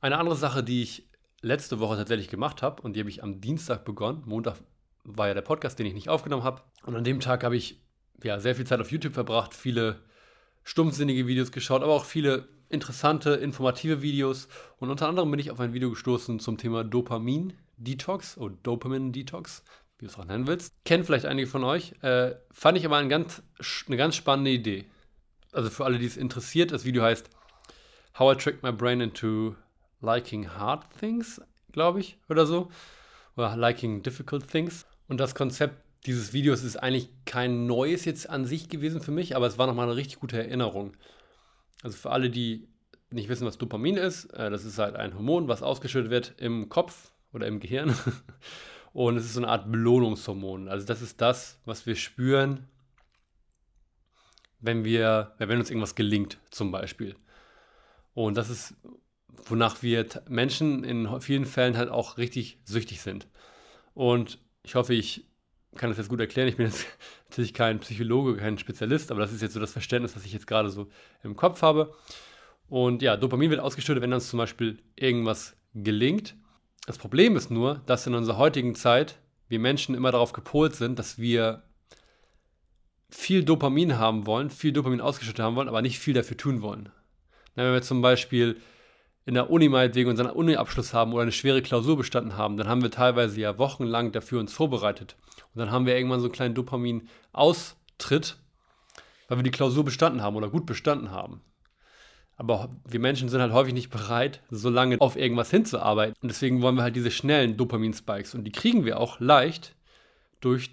Eine 0.00 0.18
andere 0.18 0.36
Sache, 0.36 0.62
die 0.62 0.82
ich 0.82 1.06
letzte 1.40 1.80
Woche 1.80 1.96
tatsächlich 1.96 2.28
gemacht 2.28 2.62
habe 2.62 2.82
und 2.82 2.94
die 2.94 3.00
habe 3.00 3.10
ich 3.10 3.22
am 3.22 3.40
Dienstag 3.40 3.84
begonnen. 3.84 4.22
Montag 4.24 4.56
war 5.04 5.28
ja 5.28 5.34
der 5.34 5.42
Podcast, 5.42 5.78
den 5.78 5.86
ich 5.86 5.94
nicht 5.94 6.08
aufgenommen 6.08 6.44
habe. 6.44 6.62
Und 6.84 6.96
an 6.96 7.04
dem 7.04 7.20
Tag 7.20 7.44
habe 7.44 7.56
ich 7.56 7.80
ja, 8.22 8.40
sehr 8.40 8.54
viel 8.54 8.66
Zeit 8.66 8.80
auf 8.80 8.90
YouTube 8.90 9.14
verbracht, 9.14 9.54
viele 9.54 10.00
stumpfsinnige 10.64 11.26
Videos 11.26 11.52
geschaut, 11.52 11.82
aber 11.82 11.94
auch 11.94 12.04
viele 12.04 12.48
interessante, 12.68 13.30
informative 13.30 14.02
Videos. 14.02 14.48
Und 14.78 14.90
unter 14.90 15.08
anderem 15.08 15.30
bin 15.30 15.40
ich 15.40 15.50
auf 15.50 15.60
ein 15.60 15.72
Video 15.72 15.90
gestoßen 15.90 16.40
zum 16.40 16.58
Thema 16.58 16.84
Dopamin-Detox 16.84 18.36
oder 18.38 18.54
Dopamin-Detox, 18.62 19.62
wie 19.98 20.04
du 20.04 20.10
es 20.10 20.18
auch 20.18 20.24
nennen 20.24 20.46
willst. 20.46 20.74
Kennen 20.84 21.04
vielleicht 21.04 21.24
einige 21.24 21.46
von 21.46 21.64
euch. 21.64 21.94
Äh, 22.02 22.34
fand 22.50 22.76
ich 22.78 22.84
aber 22.84 22.96
ein 22.98 23.08
ganz, 23.08 23.42
eine 23.86 23.96
ganz 23.96 24.16
spannende 24.16 24.50
Idee. 24.50 24.84
Also 25.52 25.70
für 25.70 25.84
alle, 25.84 25.98
die 25.98 26.06
es 26.06 26.16
interessiert, 26.16 26.72
das 26.72 26.84
Video 26.84 27.02
heißt 27.02 27.30
How 28.18 28.34
I 28.34 28.38
Tricked 28.38 28.62
My 28.62 28.72
Brain 28.72 29.00
into 29.00 29.54
Liking 30.00 30.50
Hard 30.50 30.84
Things, 30.98 31.40
glaube 31.72 32.00
ich, 32.00 32.18
oder 32.28 32.46
so. 32.46 32.68
Oder 33.36 33.56
Liking 33.56 34.02
Difficult 34.02 34.48
Things. 34.48 34.86
Und 35.08 35.18
das 35.18 35.34
Konzept 35.34 35.87
dieses 36.06 36.32
Videos 36.32 36.62
ist 36.62 36.76
eigentlich 36.76 37.10
kein 37.24 37.66
neues 37.66 38.04
jetzt 38.04 38.28
an 38.30 38.44
sich 38.44 38.68
gewesen 38.68 39.00
für 39.00 39.10
mich, 39.10 39.36
aber 39.36 39.46
es 39.46 39.58
war 39.58 39.66
nochmal 39.66 39.86
eine 39.86 39.96
richtig 39.96 40.20
gute 40.20 40.38
Erinnerung. 40.38 40.96
Also 41.82 41.96
für 41.96 42.10
alle, 42.10 42.30
die 42.30 42.68
nicht 43.10 43.28
wissen, 43.28 43.46
was 43.46 43.58
Dopamin 43.58 43.96
ist, 43.96 44.26
äh, 44.26 44.50
das 44.50 44.64
ist 44.64 44.78
halt 44.78 44.96
ein 44.96 45.14
Hormon, 45.14 45.48
was 45.48 45.62
ausgeschüttet 45.62 46.10
wird 46.10 46.34
im 46.38 46.68
Kopf 46.68 47.12
oder 47.32 47.46
im 47.46 47.60
Gehirn. 47.60 47.94
Und 48.92 49.16
es 49.16 49.26
ist 49.26 49.34
so 49.34 49.40
eine 49.40 49.48
Art 49.48 49.70
Belohnungshormon. 49.70 50.68
Also 50.68 50.86
das 50.86 51.02
ist 51.02 51.20
das, 51.20 51.60
was 51.64 51.86
wir 51.86 51.94
spüren, 51.94 52.66
wenn 54.60 54.84
wir, 54.84 55.34
wenn 55.38 55.58
uns 55.58 55.70
irgendwas 55.70 55.94
gelingt, 55.94 56.38
zum 56.50 56.72
Beispiel. 56.72 57.14
Und 58.14 58.36
das 58.36 58.50
ist, 58.50 58.74
wonach 59.44 59.82
wir 59.82 60.06
Menschen 60.28 60.84
in 60.84 61.20
vielen 61.20 61.44
Fällen 61.44 61.76
halt 61.76 61.90
auch 61.90 62.18
richtig 62.18 62.58
süchtig 62.64 63.00
sind. 63.00 63.28
Und 63.94 64.38
ich 64.64 64.74
hoffe, 64.74 64.94
ich 64.94 65.27
kann 65.76 65.90
das 65.90 65.98
jetzt 65.98 66.08
gut 66.08 66.20
erklären. 66.20 66.48
Ich 66.48 66.56
bin 66.56 66.66
jetzt 66.66 66.86
natürlich 67.28 67.54
kein 67.54 67.80
Psychologe, 67.80 68.36
kein 68.36 68.58
Spezialist, 68.58 69.10
aber 69.10 69.20
das 69.20 69.32
ist 69.32 69.42
jetzt 69.42 69.54
so 69.54 69.60
das 69.60 69.72
Verständnis, 69.72 70.16
was 70.16 70.24
ich 70.24 70.32
jetzt 70.32 70.46
gerade 70.46 70.70
so 70.70 70.88
im 71.22 71.36
Kopf 71.36 71.62
habe. 71.62 71.94
Und 72.68 73.02
ja, 73.02 73.16
Dopamin 73.16 73.50
wird 73.50 73.60
ausgeschüttet, 73.60 74.02
wenn 74.02 74.12
uns 74.12 74.28
zum 74.28 74.38
Beispiel 74.38 74.78
irgendwas 74.96 75.56
gelingt. 75.74 76.34
Das 76.86 76.98
Problem 76.98 77.36
ist 77.36 77.50
nur, 77.50 77.82
dass 77.86 78.06
in 78.06 78.14
unserer 78.14 78.38
heutigen 78.38 78.74
Zeit 78.74 79.18
wir 79.48 79.58
Menschen 79.58 79.94
immer 79.94 80.12
darauf 80.12 80.32
gepolt 80.32 80.74
sind, 80.74 80.98
dass 80.98 81.18
wir 81.18 81.62
viel 83.10 83.44
Dopamin 83.44 83.98
haben 83.98 84.26
wollen, 84.26 84.50
viel 84.50 84.72
Dopamin 84.72 85.00
ausgeschüttet 85.00 85.42
haben 85.42 85.56
wollen, 85.56 85.68
aber 85.68 85.82
nicht 85.82 85.98
viel 85.98 86.14
dafür 86.14 86.36
tun 86.36 86.60
wollen. 86.60 86.90
Wenn 87.54 87.72
wir 87.72 87.82
zum 87.82 88.02
Beispiel 88.02 88.60
in 89.24 89.34
der 89.34 89.50
Uni 89.50 89.68
meinetwegen 89.68 90.10
unseren 90.10 90.30
Uni-Abschluss 90.30 90.94
haben 90.94 91.12
oder 91.12 91.22
eine 91.22 91.32
schwere 91.32 91.62
Klausur 91.62 91.96
bestanden 91.96 92.36
haben, 92.36 92.56
dann 92.56 92.68
haben 92.68 92.82
wir 92.82 92.90
teilweise 92.90 93.40
ja 93.40 93.58
wochenlang 93.58 94.12
dafür 94.12 94.40
uns 94.40 94.52
vorbereitet. 94.52 95.16
Und 95.58 95.66
dann 95.66 95.72
haben 95.72 95.86
wir 95.86 95.96
irgendwann 95.96 96.20
so 96.20 96.26
einen 96.26 96.32
kleinen 96.32 96.54
Dopamin-Austritt, 96.54 98.36
weil 99.26 99.38
wir 99.38 99.42
die 99.42 99.50
Klausur 99.50 99.84
bestanden 99.84 100.22
haben 100.22 100.36
oder 100.36 100.50
gut 100.50 100.66
bestanden 100.66 101.10
haben. 101.10 101.40
Aber 102.36 102.76
wir 102.88 103.00
Menschen 103.00 103.28
sind 103.28 103.40
halt 103.40 103.52
häufig 103.52 103.74
nicht 103.74 103.90
bereit, 103.90 104.40
so 104.50 104.70
lange 104.70 105.00
auf 105.00 105.16
irgendwas 105.16 105.50
hinzuarbeiten. 105.50 106.14
Und 106.22 106.28
deswegen 106.28 106.62
wollen 106.62 106.76
wir 106.76 106.84
halt 106.84 106.94
diese 106.94 107.10
schnellen 107.10 107.56
Dopamin-Spikes. 107.56 108.36
Und 108.36 108.44
die 108.44 108.52
kriegen 108.52 108.84
wir 108.84 109.00
auch 109.00 109.18
leicht 109.18 109.74
durch 110.38 110.70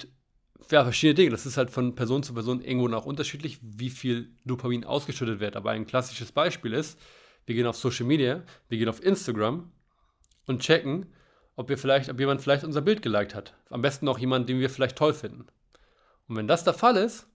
ja, 0.70 0.84
verschiedene 0.84 1.16
Dinge. 1.16 1.32
Das 1.32 1.48
ist 1.48 1.58
halt 1.58 1.72
von 1.72 1.96
Person 1.96 2.22
zu 2.22 2.36
Person 2.36 2.62
irgendwo 2.62 2.88
noch 2.88 3.08
unterschiedlich, 3.08 3.58
wie 3.64 3.90
viel 3.90 4.30
Dopamin 4.46 4.84
ausgeschüttet 4.84 5.40
wird. 5.40 5.56
Aber 5.56 5.72
ein 5.72 5.88
klassisches 5.88 6.32
Beispiel 6.32 6.74
ist, 6.74 7.00
wir 7.48 7.56
gehen 7.56 7.66
auf 7.66 7.76
Social 7.76 8.06
Media, 8.06 8.44
wir 8.70 8.78
gehen 8.78 8.90
auf 8.90 9.04
Instagram 9.04 9.72
und 10.46 10.62
checken, 10.62 11.08
ob 11.56 11.70
wir 11.70 11.78
vielleicht, 11.78 12.10
ob 12.10 12.20
jemand 12.20 12.42
vielleicht 12.42 12.64
unser 12.64 12.82
Bild 12.82 13.02
geliked 13.02 13.34
hat. 13.34 13.56
Am 13.70 13.82
besten 13.82 14.08
auch 14.08 14.20
jemand, 14.20 14.50
den 14.50 14.60
wir 14.60 14.70
vielleicht 14.70 14.98
toll 14.98 15.14
finden. 15.14 15.48
Und 16.28 16.36
wenn 16.36 16.48
das 16.48 16.64
der 16.64 16.74
Fall 16.74 16.98
ist, 16.98 17.28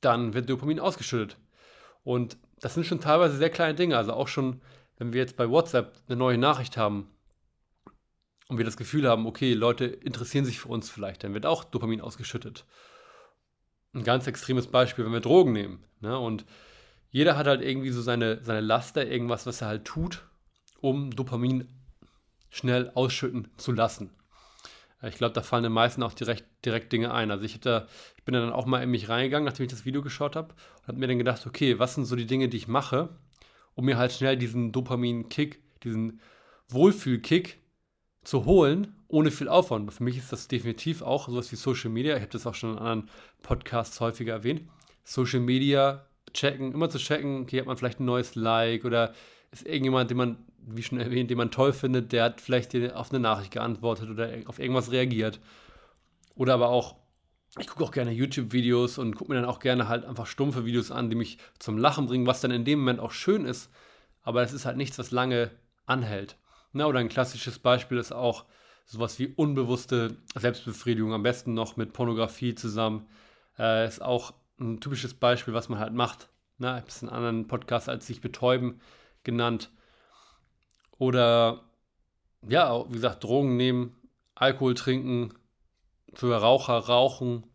dann 0.00 0.34
wird 0.34 0.50
Dopamin 0.50 0.80
ausgeschüttet. 0.80 1.38
Und 2.02 2.36
das 2.60 2.74
sind 2.74 2.86
schon 2.86 3.00
teilweise 3.00 3.36
sehr 3.36 3.50
kleine 3.50 3.74
Dinge. 3.74 3.96
Also 3.96 4.12
auch 4.12 4.28
schon, 4.28 4.60
wenn 4.98 5.12
wir 5.12 5.20
jetzt 5.20 5.36
bei 5.36 5.48
WhatsApp 5.48 5.96
eine 6.06 6.16
neue 6.16 6.38
Nachricht 6.38 6.76
haben 6.76 7.10
und 8.48 8.58
wir 8.58 8.64
das 8.64 8.76
Gefühl 8.76 9.08
haben, 9.08 9.26
okay, 9.26 9.54
Leute 9.54 9.86
interessieren 9.86 10.44
sich 10.44 10.60
für 10.60 10.68
uns 10.68 10.90
vielleicht, 10.90 11.24
dann 11.24 11.32
wird 11.32 11.46
auch 11.46 11.64
Dopamin 11.64 12.02
ausgeschüttet. 12.02 12.66
Ein 13.94 14.04
ganz 14.04 14.26
extremes 14.26 14.66
Beispiel, 14.66 15.04
wenn 15.04 15.12
wir 15.12 15.20
Drogen 15.20 15.52
nehmen. 15.52 15.84
Ne? 16.00 16.18
Und 16.18 16.44
jeder 17.10 17.36
hat 17.36 17.46
halt 17.46 17.62
irgendwie 17.62 17.90
so 17.90 18.02
seine, 18.02 18.42
seine 18.42 18.60
Laster, 18.60 19.06
irgendwas, 19.06 19.46
was 19.46 19.62
er 19.62 19.68
halt 19.68 19.84
tut, 19.84 20.26
um 20.80 21.12
Dopamin 21.12 21.68
schnell 22.54 22.92
ausschütten 22.94 23.48
zu 23.56 23.72
lassen. 23.72 24.10
Ich 25.02 25.16
glaube, 25.16 25.34
da 25.34 25.42
fallen 25.42 25.64
den 25.64 25.72
meisten 25.72 26.04
auch 26.04 26.14
direkt, 26.14 26.44
direkt 26.64 26.92
Dinge 26.92 27.12
ein. 27.12 27.32
Also 27.32 27.44
ich, 27.44 27.58
da, 27.60 27.88
ich 28.16 28.22
bin 28.22 28.32
dann 28.32 28.52
auch 28.52 28.64
mal 28.64 28.80
in 28.80 28.90
mich 28.90 29.08
reingegangen, 29.08 29.44
nachdem 29.44 29.64
ich 29.64 29.72
das 29.72 29.84
Video 29.84 30.02
geschaut 30.02 30.36
habe 30.36 30.54
und 30.80 30.88
habe 30.88 30.98
mir 30.98 31.08
dann 31.08 31.18
gedacht, 31.18 31.46
okay, 31.46 31.80
was 31.80 31.96
sind 31.96 32.04
so 32.04 32.14
die 32.14 32.26
Dinge, 32.26 32.48
die 32.48 32.56
ich 32.56 32.68
mache, 32.68 33.08
um 33.74 33.84
mir 33.84 33.98
halt 33.98 34.12
schnell 34.12 34.36
diesen 34.36 34.70
Dopamin-Kick, 34.70 35.60
diesen 35.82 36.20
Wohlfühl-Kick 36.68 37.58
zu 38.22 38.44
holen, 38.44 38.94
ohne 39.08 39.32
viel 39.32 39.48
Aufwand. 39.48 39.92
Für 39.92 40.04
mich 40.04 40.16
ist 40.16 40.32
das 40.32 40.46
definitiv 40.46 41.02
auch 41.02 41.28
sowas 41.28 41.50
wie 41.50 41.56
Social 41.56 41.90
Media. 41.90 42.14
Ich 42.14 42.22
habe 42.22 42.32
das 42.32 42.46
auch 42.46 42.54
schon 42.54 42.74
in 42.74 42.78
anderen 42.78 43.10
Podcasts 43.42 44.00
häufiger 44.00 44.32
erwähnt. 44.32 44.62
Social 45.02 45.40
Media 45.40 46.06
checken, 46.32 46.72
immer 46.72 46.88
zu 46.88 46.98
checken, 46.98 47.42
okay, 47.42 47.58
hat 47.58 47.66
man 47.66 47.76
vielleicht 47.76 47.98
ein 47.98 48.06
neues 48.06 48.36
Like 48.36 48.84
oder 48.84 49.12
ist 49.50 49.66
irgendjemand, 49.66 50.10
den 50.10 50.16
man 50.16 50.38
wie 50.66 50.82
schon 50.82 51.00
erwähnt, 51.00 51.30
den 51.30 51.38
man 51.38 51.50
toll 51.50 51.72
findet, 51.72 52.12
der 52.12 52.24
hat 52.24 52.40
vielleicht 52.40 52.74
auf 52.94 53.10
eine 53.10 53.20
Nachricht 53.20 53.50
geantwortet 53.50 54.10
oder 54.10 54.30
auf 54.46 54.58
irgendwas 54.58 54.90
reagiert. 54.90 55.40
Oder 56.34 56.54
aber 56.54 56.68
auch, 56.68 56.96
ich 57.58 57.66
gucke 57.66 57.84
auch 57.84 57.92
gerne 57.92 58.10
YouTube-Videos 58.10 58.98
und 58.98 59.14
gucke 59.14 59.32
mir 59.32 59.40
dann 59.40 59.48
auch 59.48 59.60
gerne 59.60 59.88
halt 59.88 60.04
einfach 60.04 60.26
stumpfe 60.26 60.64
Videos 60.64 60.90
an, 60.90 61.10
die 61.10 61.16
mich 61.16 61.38
zum 61.58 61.78
Lachen 61.78 62.06
bringen, 62.06 62.26
was 62.26 62.40
dann 62.40 62.50
in 62.50 62.64
dem 62.64 62.80
Moment 62.80 63.00
auch 63.00 63.12
schön 63.12 63.44
ist. 63.44 63.70
Aber 64.22 64.42
es 64.42 64.52
ist 64.52 64.64
halt 64.64 64.76
nichts, 64.76 64.98
was 64.98 65.10
lange 65.10 65.50
anhält. 65.86 66.36
Na, 66.72 66.86
oder 66.86 66.98
ein 66.98 67.08
klassisches 67.08 67.58
Beispiel 67.58 67.98
ist 67.98 68.12
auch 68.12 68.46
sowas 68.86 69.18
wie 69.18 69.28
unbewusste 69.28 70.16
Selbstbefriedigung, 70.34 71.12
am 71.12 71.22
besten 71.22 71.54
noch 71.54 71.76
mit 71.76 71.92
Pornografie 71.92 72.54
zusammen. 72.54 73.06
Äh, 73.58 73.86
ist 73.86 74.02
auch 74.02 74.34
ein 74.58 74.80
typisches 74.80 75.14
Beispiel, 75.14 75.54
was 75.54 75.68
man 75.68 75.78
halt 75.78 75.94
macht. 75.94 76.28
Na, 76.58 76.76
ich 76.76 76.80
habe 76.80 76.88
es 76.88 77.02
in 77.02 77.08
anderen 77.08 77.46
Podcasts 77.46 77.88
als 77.88 78.06
sich 78.06 78.20
betäuben 78.20 78.80
genannt. 79.22 79.70
Oder 80.98 81.64
ja, 82.48 82.84
wie 82.88 82.94
gesagt, 82.94 83.24
Drogen 83.24 83.56
nehmen, 83.56 83.96
Alkohol 84.34 84.74
trinken, 84.74 85.34
für 86.12 86.34
Raucher 86.36 86.74
rauchen. 86.74 87.46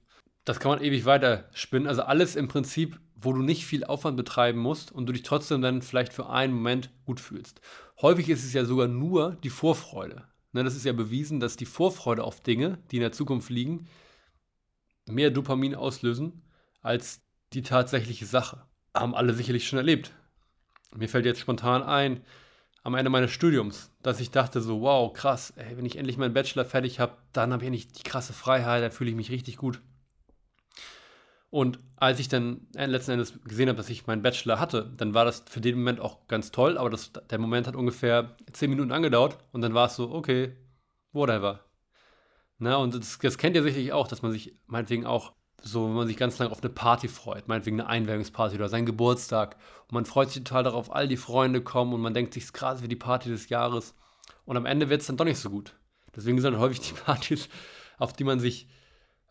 Das 0.46 0.60
kann 0.60 0.72
man 0.72 0.82
ewig 0.82 1.06
weiter 1.06 1.50
spinnen. 1.54 1.88
Also 1.88 2.04
alles 2.04 2.36
im 2.36 2.48
Prinzip, 2.48 3.00
wo 3.16 3.34
du 3.34 3.42
nicht 3.42 3.66
viel 3.66 3.84
Aufwand 3.84 4.18
betreiben 4.18 4.60
musst 4.60 4.92
und 4.92 5.06
du 5.06 5.14
dich 5.14 5.24
trotzdem 5.24 5.62
dann 5.62 5.82
vielleicht 5.82 6.14
für 6.14 6.30
einen 6.30 6.54
Moment 6.54 6.90
gut 7.06 7.20
fühlst. 7.20 7.62
Häufig 8.02 8.30
ist 8.30 8.46
es 8.46 8.54
ja 8.54 8.66
sogar 8.66 8.88
nur 8.88 9.36
die 9.44 9.50
Vorfreude. 9.50 10.26
Ne, 10.52 10.64
das 10.64 10.76
ist 10.76 10.86
ja 10.86 10.94
bewiesen, 10.94 11.40
dass 11.40 11.58
die 11.58 11.66
Vorfreude 11.66 12.24
auf 12.24 12.42
Dinge, 12.42 12.80
die 12.90 12.96
in 12.96 13.02
der 13.02 13.12
Zukunft 13.12 13.50
liegen, 13.50 13.88
mehr 15.08 15.30
Dopamin 15.30 15.76
auslösen 15.76 16.42
als 16.82 17.22
die 17.54 17.62
tatsächliche 17.62 18.26
Sache. 18.26 18.66
Haben 18.96 19.14
alle 19.14 19.34
sicherlich 19.34 19.68
schon 19.68 19.78
erlebt. 19.78 20.12
Mir 20.96 21.08
fällt 21.08 21.26
jetzt 21.26 21.40
spontan 21.40 21.84
ein, 21.84 22.24
am 22.84 22.96
Ende 22.96 23.10
meines 23.10 23.32
Studiums, 23.32 23.92
dass 24.02 24.20
ich 24.20 24.32
dachte 24.32 24.62
so, 24.62 24.82
wow, 24.82 25.12
krass, 25.14 25.54
ey, 25.58 25.78
wenn 25.78 25.86
ich 25.86 25.98
endlich 25.98 26.18
meinen 26.18 26.34
Bachelor 26.34 26.66
fertig 26.66 27.00
habe, 27.00 27.18
dann 27.34 27.52
habe 27.54 27.64
ich 27.64 27.68
endlich 27.68 27.92
die 27.92 28.04
krasse 28.04 28.34
Freiheit, 28.34 28.84
dann 28.84 28.92
fühle 28.92 29.10
ich 29.10 29.16
mich 29.16 29.32
richtig 29.32 29.58
gut. 29.58 29.82
Und 31.52 31.80
als 31.96 32.20
ich 32.20 32.28
dann 32.28 32.68
letzten 32.74 33.12
Endes 33.12 33.40
gesehen 33.44 33.70
habe, 33.70 33.78
dass 33.78 33.90
ich 33.90 34.06
meinen 34.06 34.22
Bachelor 34.22 34.60
hatte, 34.60 34.94
dann 34.98 35.14
war 35.16 35.26
das 35.26 35.44
für 35.50 35.62
den 35.62 35.78
Moment 35.78 36.00
auch 36.00 36.28
ganz 36.28 36.52
toll, 36.52 36.78
aber 36.78 36.90
das, 36.90 37.12
der 37.12 37.40
Moment 37.40 37.66
hat 37.68 37.76
ungefähr 37.76 38.36
zehn 38.54 38.70
Minuten 38.70 38.92
angedauert 38.92 39.38
und 39.52 39.62
dann 39.62 39.74
war 39.74 39.88
es 39.88 39.96
so, 39.96 40.12
okay, 40.12 40.56
whatever. 41.12 41.66
Na, 42.60 42.76
und 42.78 42.94
das, 42.94 43.18
das 43.18 43.38
kennt 43.38 43.56
ihr 43.56 43.64
sicherlich 43.64 43.94
auch, 43.94 44.08
dass 44.08 44.22
man 44.22 44.32
sich 44.32 44.60
meinetwegen 44.68 45.06
auch 45.06 45.34
so, 45.64 45.88
wenn 45.88 45.96
man 45.96 46.08
sich 46.08 46.18
ganz 46.18 46.38
lange 46.40 46.52
auf 46.52 46.62
eine 46.62 46.70
Party 46.70 47.08
freut, 47.08 47.48
meinetwegen 47.48 47.80
eine 47.80 47.90
Einweihungsparty 47.90 48.56
oder 48.56 48.70
seinen 48.70 48.86
Geburtstag. 48.86 49.58
Und 49.88 49.94
man 49.94 50.06
freut 50.06 50.30
sich 50.30 50.44
total 50.44 50.64
darauf, 50.64 50.94
all 50.94 51.08
die 51.08 51.18
Freunde 51.18 51.62
kommen 51.62 51.94
und 51.94 52.02
man 52.02 52.14
denkt 52.14 52.34
sich, 52.34 52.44
es 52.44 52.50
ist 52.50 52.54
gerade 52.54 52.82
wie 52.82 52.88
die 52.88 52.96
Party 52.96 53.30
des 53.30 53.50
Jahres. 53.50 53.96
Und 54.46 54.58
am 54.58 54.66
Ende 54.66 54.90
wird 54.90 55.02
es 55.02 55.08
dann 55.08 55.18
doch 55.18 55.26
nicht 55.26 55.40
so 55.40 55.50
gut. 55.50 55.76
Deswegen 56.16 56.40
sind 56.42 56.58
häufig 56.58 56.80
die 56.80 56.94
Partys, 57.06 57.50
auf 57.98 58.14
die 58.14 58.24
man 58.24 58.40
sich, 58.40 58.68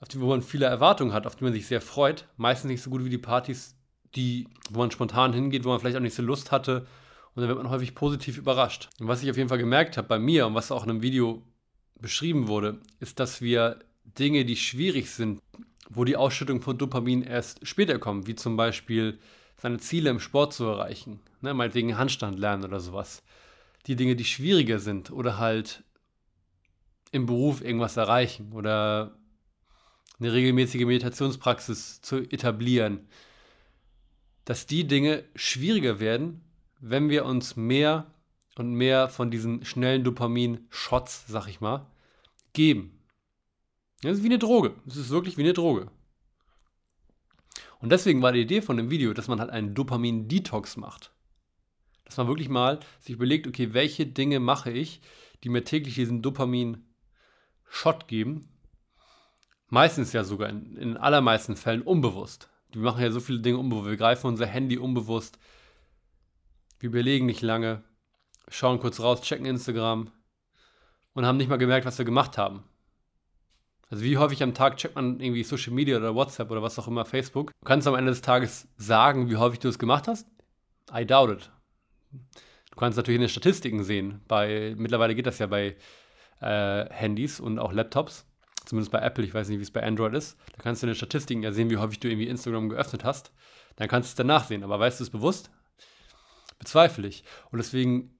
auf 0.00 0.08
die, 0.08 0.20
wo 0.20 0.28
man 0.28 0.42
viele 0.42 0.66
Erwartungen 0.66 1.12
hat, 1.12 1.26
auf 1.26 1.36
die 1.36 1.44
man 1.44 1.52
sich 1.52 1.66
sehr 1.66 1.80
freut, 1.80 2.28
meistens 2.36 2.70
nicht 2.70 2.82
so 2.82 2.90
gut 2.90 3.04
wie 3.04 3.10
die 3.10 3.18
Partys, 3.18 3.76
die, 4.14 4.48
wo 4.70 4.80
man 4.80 4.90
spontan 4.90 5.32
hingeht, 5.32 5.64
wo 5.64 5.70
man 5.70 5.80
vielleicht 5.80 5.96
auch 5.96 6.02
nicht 6.02 6.14
so 6.14 6.22
Lust 6.22 6.52
hatte. 6.52 6.86
Und 7.34 7.42
dann 7.42 7.48
wird 7.48 7.58
man 7.58 7.70
häufig 7.70 7.94
positiv 7.94 8.38
überrascht. 8.38 8.88
Und 9.00 9.08
was 9.08 9.22
ich 9.22 9.30
auf 9.30 9.36
jeden 9.36 9.48
Fall 9.48 9.58
gemerkt 9.58 9.96
habe 9.96 10.08
bei 10.08 10.18
mir 10.18 10.46
und 10.46 10.54
was 10.54 10.72
auch 10.72 10.84
in 10.84 10.90
einem 10.90 11.02
Video 11.02 11.42
beschrieben 12.00 12.48
wurde, 12.48 12.80
ist, 13.00 13.20
dass 13.20 13.40
wir 13.40 13.80
Dinge, 14.04 14.44
die 14.44 14.56
schwierig 14.56 15.10
sind, 15.10 15.40
wo 15.88 16.04
die 16.04 16.16
Ausschüttung 16.16 16.60
von 16.60 16.78
Dopamin 16.78 17.22
erst 17.22 17.66
später 17.66 17.98
kommt, 17.98 18.26
wie 18.26 18.34
zum 18.34 18.56
Beispiel 18.56 19.18
seine 19.56 19.78
Ziele 19.78 20.10
im 20.10 20.20
Sport 20.20 20.54
zu 20.54 20.64
erreichen, 20.64 21.20
ne, 21.40 21.54
meinetwegen 21.54 21.98
Handstand 21.98 22.38
lernen 22.38 22.64
oder 22.64 22.80
sowas. 22.80 23.22
Die 23.86 23.96
Dinge, 23.96 24.16
die 24.16 24.24
schwieriger 24.24 24.78
sind 24.78 25.10
oder 25.10 25.38
halt 25.38 25.82
im 27.10 27.26
Beruf 27.26 27.62
irgendwas 27.62 27.96
erreichen 27.96 28.52
oder 28.52 29.16
eine 30.18 30.32
regelmäßige 30.32 30.84
Meditationspraxis 30.84 32.00
zu 32.02 32.18
etablieren, 32.18 33.08
dass 34.44 34.66
die 34.66 34.86
Dinge 34.86 35.24
schwieriger 35.34 36.00
werden, 36.00 36.42
wenn 36.80 37.08
wir 37.08 37.24
uns 37.24 37.56
mehr 37.56 38.06
und 38.56 38.74
mehr 38.74 39.08
von 39.08 39.30
diesen 39.30 39.64
schnellen 39.64 40.04
Dopamin-Shots, 40.04 41.26
sag 41.28 41.48
ich 41.48 41.60
mal, 41.60 41.86
geben. 42.52 42.97
Das 44.02 44.18
ist 44.18 44.22
wie 44.22 44.28
eine 44.28 44.38
Droge. 44.38 44.74
Es 44.86 44.96
ist 44.96 45.10
wirklich 45.10 45.36
wie 45.36 45.42
eine 45.42 45.52
Droge. 45.52 45.90
Und 47.80 47.90
deswegen 47.90 48.22
war 48.22 48.32
die 48.32 48.42
Idee 48.42 48.62
von 48.62 48.76
dem 48.76 48.90
Video, 48.90 49.12
dass 49.12 49.28
man 49.28 49.40
halt 49.40 49.50
einen 49.50 49.74
Dopamin-Detox 49.74 50.76
macht. 50.76 51.12
Dass 52.04 52.16
man 52.16 52.28
wirklich 52.28 52.48
mal 52.48 52.80
sich 53.00 53.14
überlegt, 53.14 53.46
okay, 53.46 53.72
welche 53.74 54.06
Dinge 54.06 54.40
mache 54.40 54.70
ich, 54.70 55.00
die 55.44 55.48
mir 55.48 55.64
täglich 55.64 55.94
diesen 55.94 56.22
Dopamin-Shot 56.22 58.08
geben. 58.08 58.48
Meistens 59.68 60.12
ja 60.12 60.24
sogar, 60.24 60.48
in, 60.48 60.76
in 60.76 60.96
allermeisten 60.96 61.56
Fällen 61.56 61.82
unbewusst. 61.82 62.48
Wir 62.70 62.82
machen 62.82 63.02
ja 63.02 63.10
so 63.10 63.20
viele 63.20 63.40
Dinge 63.40 63.58
unbewusst. 63.58 63.88
Wir 63.88 63.96
greifen 63.96 64.26
unser 64.26 64.46
Handy 64.46 64.78
unbewusst. 64.78 65.38
Wir 66.80 66.88
überlegen 66.88 67.26
nicht 67.26 67.42
lange, 67.42 67.82
schauen 68.48 68.78
kurz 68.78 69.00
raus, 69.00 69.22
checken 69.22 69.46
Instagram 69.46 70.12
und 71.12 71.26
haben 71.26 71.36
nicht 71.36 71.48
mal 71.48 71.56
gemerkt, 71.56 71.86
was 71.86 71.98
wir 71.98 72.04
gemacht 72.04 72.38
haben. 72.38 72.62
Also 73.90 74.04
wie 74.04 74.18
häufig 74.18 74.42
am 74.42 74.54
Tag 74.54 74.76
checkt 74.76 74.96
man 74.96 75.18
irgendwie 75.20 75.42
Social 75.42 75.72
Media 75.72 75.96
oder 75.96 76.14
WhatsApp 76.14 76.50
oder 76.50 76.62
was 76.62 76.78
auch 76.78 76.88
immer, 76.88 77.04
Facebook. 77.04 77.52
Du 77.60 77.64
kannst 77.64 77.86
am 77.86 77.94
Ende 77.94 78.10
des 78.10 78.20
Tages 78.20 78.68
sagen, 78.76 79.30
wie 79.30 79.36
häufig 79.36 79.60
du 79.60 79.68
es 79.68 79.78
gemacht 79.78 80.08
hast? 80.08 80.26
I 80.94 81.06
doubt 81.06 81.30
it. 81.30 81.50
Du 82.70 82.76
kannst 82.76 82.96
natürlich 82.96 83.16
in 83.16 83.22
den 83.22 83.30
Statistiken 83.30 83.82
sehen. 83.82 84.20
Bei, 84.28 84.74
mittlerweile 84.76 85.14
geht 85.14 85.26
das 85.26 85.38
ja 85.38 85.46
bei 85.46 85.76
äh, 86.40 86.84
Handys 86.90 87.40
und 87.40 87.58
auch 87.58 87.72
Laptops. 87.72 88.26
Zumindest 88.66 88.92
bei 88.92 88.98
Apple, 88.98 89.24
ich 89.24 89.32
weiß 89.32 89.48
nicht, 89.48 89.58
wie 89.58 89.62
es 89.62 89.70
bei 89.70 89.82
Android 89.82 90.14
ist. 90.14 90.36
Da 90.54 90.62
kannst 90.62 90.82
du 90.82 90.86
in 90.86 90.90
den 90.90 90.96
Statistiken 90.96 91.42
ja 91.42 91.52
sehen, 91.52 91.70
wie 91.70 91.78
häufig 91.78 92.00
du 92.00 92.08
irgendwie 92.08 92.28
Instagram 92.28 92.68
geöffnet 92.68 93.02
hast. 93.02 93.32
Dann 93.76 93.88
kannst 93.88 94.08
du 94.08 94.10
es 94.10 94.14
danach 94.16 94.44
sehen. 94.44 94.62
Aber 94.62 94.78
weißt 94.78 95.00
du 95.00 95.04
es 95.04 95.10
bewusst? 95.10 95.50
Bezweifle 96.58 97.08
ich. 97.08 97.24
Und 97.50 97.58
deswegen 97.58 98.18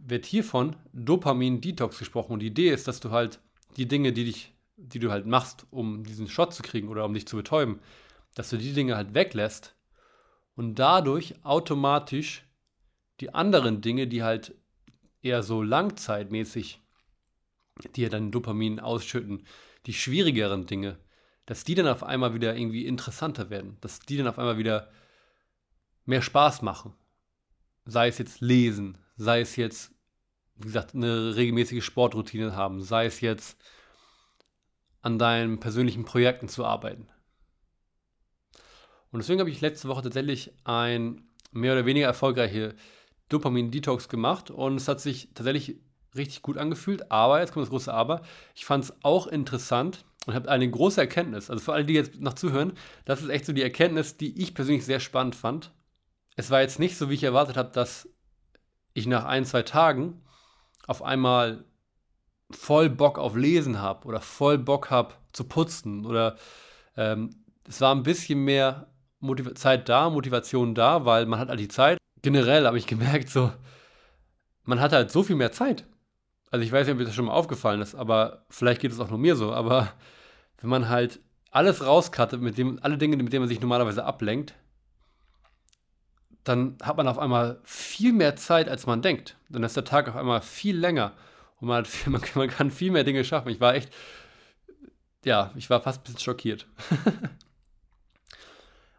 wird 0.00 0.26
hiervon 0.26 0.76
Dopamin-Detox 0.92 1.98
gesprochen. 1.98 2.34
Und 2.34 2.40
die 2.40 2.46
Idee 2.46 2.70
ist, 2.70 2.86
dass 2.86 3.00
du 3.00 3.10
halt 3.10 3.40
die 3.76 3.88
Dinge, 3.88 4.12
die 4.12 4.24
dich 4.24 4.53
die 4.76 4.98
du 4.98 5.10
halt 5.10 5.26
machst, 5.26 5.66
um 5.70 6.04
diesen 6.04 6.28
Shot 6.28 6.52
zu 6.52 6.62
kriegen 6.62 6.88
oder 6.88 7.04
um 7.04 7.14
dich 7.14 7.26
zu 7.26 7.36
betäuben, 7.36 7.80
dass 8.34 8.50
du 8.50 8.56
die 8.56 8.72
Dinge 8.72 8.96
halt 8.96 9.14
weglässt 9.14 9.74
und 10.56 10.76
dadurch 10.76 11.44
automatisch 11.44 12.44
die 13.20 13.32
anderen 13.32 13.80
Dinge, 13.80 14.06
die 14.06 14.22
halt 14.22 14.54
eher 15.22 15.42
so 15.42 15.62
langzeitmäßig 15.62 16.80
dir 17.96 18.10
dann 18.10 18.30
Dopamin 18.30 18.80
ausschütten, 18.80 19.46
die 19.86 19.94
schwierigeren 19.94 20.66
Dinge, 20.66 20.98
dass 21.46 21.64
die 21.64 21.74
dann 21.74 21.88
auf 21.88 22.02
einmal 22.02 22.34
wieder 22.34 22.56
irgendwie 22.56 22.86
interessanter 22.86 23.50
werden, 23.50 23.76
dass 23.80 24.00
die 24.00 24.16
dann 24.16 24.28
auf 24.28 24.38
einmal 24.38 24.58
wieder 24.58 24.90
mehr 26.04 26.22
Spaß 26.22 26.62
machen. 26.62 26.94
Sei 27.84 28.08
es 28.08 28.18
jetzt 28.18 28.40
lesen, 28.40 28.98
sei 29.16 29.40
es 29.40 29.56
jetzt, 29.56 29.92
wie 30.56 30.66
gesagt, 30.66 30.94
eine 30.94 31.36
regelmäßige 31.36 31.84
Sportroutine 31.84 32.56
haben, 32.56 32.82
sei 32.82 33.06
es 33.06 33.20
jetzt 33.20 33.58
an 35.04 35.18
deinen 35.18 35.60
persönlichen 35.60 36.04
Projekten 36.04 36.48
zu 36.48 36.64
arbeiten. 36.64 37.08
Und 39.10 39.20
deswegen 39.20 39.40
habe 39.40 39.50
ich 39.50 39.60
letzte 39.60 39.88
Woche 39.88 40.02
tatsächlich 40.02 40.52
ein 40.64 41.28
mehr 41.52 41.74
oder 41.74 41.86
weniger 41.86 42.06
erfolgreiche 42.06 42.74
Dopamin-Detox 43.28 44.08
gemacht 44.08 44.50
und 44.50 44.76
es 44.76 44.88
hat 44.88 45.00
sich 45.00 45.28
tatsächlich 45.34 45.76
richtig 46.16 46.42
gut 46.42 46.58
angefühlt. 46.58 47.12
Aber, 47.12 47.40
jetzt 47.40 47.52
kommt 47.52 47.64
das 47.64 47.70
große 47.70 47.92
Aber, 47.92 48.22
ich 48.54 48.64
fand 48.64 48.84
es 48.84 48.94
auch 49.02 49.26
interessant, 49.26 50.04
und 50.26 50.34
habe 50.34 50.50
eine 50.50 50.70
große 50.70 51.00
Erkenntnis. 51.00 51.50
Also 51.50 51.62
für 51.62 51.74
alle, 51.74 51.84
die 51.84 51.92
jetzt 51.92 52.20
noch 52.20 52.32
zuhören, 52.32 52.72
das 53.04 53.22
ist 53.22 53.28
echt 53.28 53.44
so 53.44 53.52
die 53.52 53.62
Erkenntnis, 53.62 54.16
die 54.16 54.40
ich 54.40 54.54
persönlich 54.54 54.84
sehr 54.84 55.00
spannend 55.00 55.34
fand. 55.34 55.72
Es 56.36 56.50
war 56.50 56.62
jetzt 56.62 56.78
nicht 56.78 56.96
so, 56.96 57.10
wie 57.10 57.14
ich 57.14 57.24
erwartet 57.24 57.58
habe, 57.58 57.70
dass 57.70 58.08
ich 58.94 59.06
nach 59.06 59.24
ein, 59.24 59.44
zwei 59.44 59.62
Tagen 59.62 60.22
auf 60.86 61.02
einmal 61.02 61.64
voll 62.50 62.90
Bock 62.90 63.18
auf 63.18 63.36
Lesen 63.36 63.80
habe 63.80 64.06
oder 64.06 64.20
voll 64.20 64.58
Bock 64.58 64.90
habe 64.90 65.14
zu 65.32 65.44
putzen 65.44 66.06
oder 66.06 66.36
ähm, 66.96 67.30
es 67.66 67.80
war 67.80 67.94
ein 67.94 68.02
bisschen 68.02 68.44
mehr 68.44 68.88
Motiv 69.20 69.54
Zeit 69.54 69.88
da, 69.88 70.10
Motivation 70.10 70.74
da, 70.74 71.04
weil 71.04 71.26
man 71.26 71.38
hat 71.38 71.48
halt 71.48 71.60
die 71.60 71.68
Zeit. 71.68 71.98
Generell 72.22 72.66
habe 72.66 72.78
ich 72.78 72.86
gemerkt, 72.86 73.30
so, 73.30 73.52
man 74.64 74.80
hat 74.80 74.92
halt 74.92 75.10
so 75.10 75.22
viel 75.22 75.36
mehr 75.36 75.52
Zeit. 75.52 75.86
Also 76.50 76.64
ich 76.64 76.70
weiß 76.70 76.86
nicht, 76.86 76.98
ob 76.98 77.04
das 77.04 77.14
schon 77.14 77.24
mal 77.24 77.32
aufgefallen 77.32 77.80
ist, 77.80 77.94
aber 77.94 78.44
vielleicht 78.48 78.80
geht 78.80 78.92
es 78.92 79.00
auch 79.00 79.08
nur 79.08 79.18
mir 79.18 79.34
so, 79.34 79.52
aber 79.52 79.92
wenn 80.60 80.70
man 80.70 80.88
halt 80.88 81.20
alles 81.50 81.84
rauskattet, 81.84 82.40
mit 82.40 82.58
dem, 82.58 82.78
alle 82.82 82.98
Dinge, 82.98 83.16
mit 83.16 83.32
denen 83.32 83.42
man 83.42 83.48
sich 83.48 83.60
normalerweise 83.60 84.04
ablenkt, 84.04 84.54
dann 86.42 86.76
hat 86.82 86.96
man 86.96 87.08
auf 87.08 87.18
einmal 87.18 87.60
viel 87.64 88.12
mehr 88.12 88.36
Zeit, 88.36 88.68
als 88.68 88.86
man 88.86 89.00
denkt. 89.00 89.36
Dann 89.48 89.62
ist 89.62 89.76
der 89.76 89.84
Tag 89.84 90.08
auf 90.08 90.16
einmal 90.16 90.42
viel 90.42 90.76
länger 90.76 91.12
und 91.64 91.68
man, 91.68 91.84
viel, 91.86 92.12
man, 92.12 92.22
man 92.34 92.48
kann 92.48 92.70
viel 92.70 92.92
mehr 92.92 93.04
Dinge 93.04 93.24
schaffen. 93.24 93.48
Ich 93.48 93.60
war 93.60 93.74
echt, 93.74 93.92
ja, 95.24 95.50
ich 95.56 95.70
war 95.70 95.80
fast 95.80 96.00
ein 96.00 96.04
bisschen 96.04 96.20
schockiert. 96.20 96.68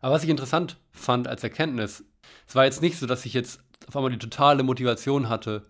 Aber 0.01 0.15
was 0.15 0.23
ich 0.23 0.29
interessant 0.29 0.77
fand 0.91 1.27
als 1.27 1.43
Erkenntnis, 1.43 2.03
es 2.47 2.55
war 2.55 2.65
jetzt 2.65 2.81
nicht 2.81 2.97
so, 2.97 3.05
dass 3.05 3.25
ich 3.25 3.33
jetzt 3.33 3.61
auf 3.87 3.95
einmal 3.95 4.11
die 4.11 4.17
totale 4.17 4.63
Motivation 4.63 5.29
hatte, 5.29 5.67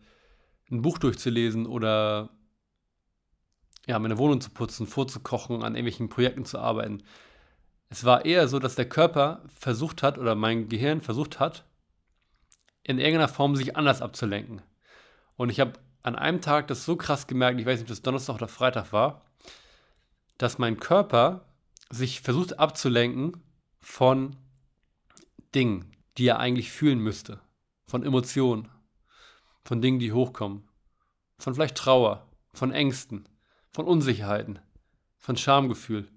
ein 0.72 0.82
Buch 0.82 0.98
durchzulesen 0.98 1.68
oder 1.68 2.30
ja, 3.88 4.00
meine 4.00 4.18
Wohnung 4.18 4.42
zu 4.42 4.50
putzen, 4.50 4.88
vorzukochen, 4.88 5.64
an 5.64 5.76
irgendwelchen 5.76 6.10
Projekten 6.10 6.46
zu 6.46 6.60
arbeiten. 6.60 7.04
Es 7.90 8.04
war 8.04 8.26
eher 8.26 8.48
so, 8.48 8.60
dass 8.60 8.76
der 8.76 8.90
Körper 8.90 9.44
versucht 9.60 10.02
hat 10.02 10.18
oder 10.18 10.34
mein 10.34 10.70
Gehirn 10.70 11.02
versucht 11.02 11.40
hat, 11.40 11.66
in 12.84 13.00
irgendeiner 13.00 13.28
Form 13.28 13.56
sich 13.56 13.76
anders 13.76 14.02
abzulenken. 14.02 14.62
Und 15.36 15.50
ich 15.50 15.60
habe 15.60 15.74
an 16.06 16.16
einem 16.16 16.40
Tag 16.40 16.68
das 16.68 16.86
so 16.86 16.96
krass 16.96 17.26
gemerkt, 17.26 17.60
ich 17.60 17.66
weiß 17.66 17.80
nicht, 17.80 17.86
ob 17.86 17.90
das 17.90 18.04
Donnerstag 18.04 18.36
oder 18.36 18.48
Freitag 18.48 18.94
war, 18.94 19.26
dass 20.38 20.60
mein 20.60 20.80
Körper 20.80 21.46
sich 21.90 22.22
versucht 22.22 22.60
abzulenken 22.60 23.42
von 23.80 24.36
Dingen, 25.56 25.92
die 26.20 26.28
er 26.28 26.40
eigentlich 26.40 26.72
fühlen 26.72 27.00
müsste, 27.00 27.42
von 27.88 28.04
Emotionen, 28.04 28.70
von 29.64 29.82
Dingen, 29.82 29.98
die 29.98 30.14
hochkommen, 30.14 30.70
von 31.40 31.56
vielleicht 31.56 31.76
Trauer, 31.76 32.30
von 32.54 32.72
Ängsten, 32.72 33.28
von 33.72 33.88
Unsicherheiten, 33.88 34.60
von 35.18 35.38
Schamgefühl. 35.38 36.08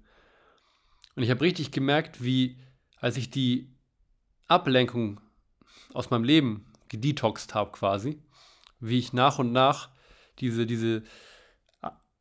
Und 1.17 1.23
ich 1.23 1.31
habe 1.31 1.41
richtig 1.41 1.71
gemerkt, 1.71 2.23
wie, 2.23 2.59
als 2.99 3.17
ich 3.17 3.31
die 3.31 3.75
Ablenkung 4.49 5.19
aus 5.95 6.11
meinem 6.11 6.25
Leben 6.25 6.67
gedetoxt 6.91 7.55
habe 7.55 7.73
quasi, 7.73 8.21
wie 8.81 8.99
ich 8.99 9.13
nach 9.13 9.39
und 9.39 9.53
nach 9.53 9.91
diese, 10.39 10.67
diese 10.67 11.03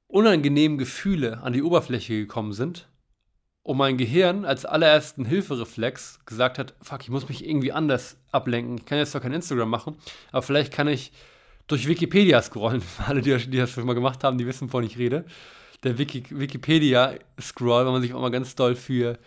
unangenehmen 0.08 0.78
Gefühle 0.78 1.41
an 1.43 1.54
die 1.54 1.63
Oberfläche 1.63 2.13
gekommen 2.13 2.54
sind 2.54 2.88
und 3.63 3.78
mein 3.78 3.98
Gehirn 3.98 4.46
als 4.46 4.65
allerersten 4.65 5.26
Hilfereflex 5.26 6.20
gesagt 6.26 6.58
hat, 6.58 6.74
fuck, 6.82 7.02
ich 7.02 7.10
muss 7.10 7.28
mich 7.28 7.46
irgendwie 7.46 7.74
anders 7.74 8.17
ablenken. 8.32 8.78
Ich 8.78 8.86
kann 8.86 8.98
jetzt 8.98 9.12
zwar 9.12 9.20
kein 9.20 9.34
Instagram 9.34 9.70
machen, 9.70 9.98
aber 10.32 10.41
vielleicht 10.41 10.72
kann 10.72 10.88
ich 10.88 11.12
durch 11.67 11.88
Wikipedia 11.88 12.41
scrollen. 12.41 12.82
Alle, 13.06 13.22
die, 13.22 13.36
die 13.36 13.58
das 13.58 13.72
schon 13.72 13.86
mal 13.86 13.93
gemacht 13.93 14.24
haben, 14.24 14.38
die 14.38 14.48
wissen, 14.48 14.70
wovon 14.70 14.86
ich 14.86 14.98
rede. 14.98 15.26
Der 15.84 15.98
Wiki, 15.98 16.24
Wikipedia-Scroll, 16.30 17.86
wenn 17.86 17.91
man 17.91 18.02
sich 18.02 18.13
auch 18.13 18.22
mal 18.22 18.32
ganz 18.32 18.56
doll 18.56 18.76
für 18.76 19.20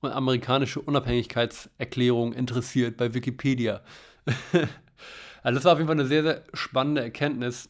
amerikanische 0.00 0.80
Unabhängigkeitserklärung 0.80 2.32
interessiert 2.32 2.96
bei 2.96 3.12
Wikipedia. 3.12 3.82
also 5.44 5.58
das 5.58 5.64
war 5.66 5.72
auf 5.72 5.78
jeden 5.78 5.88
Fall 5.88 6.00
eine 6.00 6.08
sehr, 6.08 6.22
sehr 6.22 6.42
spannende 6.54 7.02
Erkenntnis. 7.02 7.68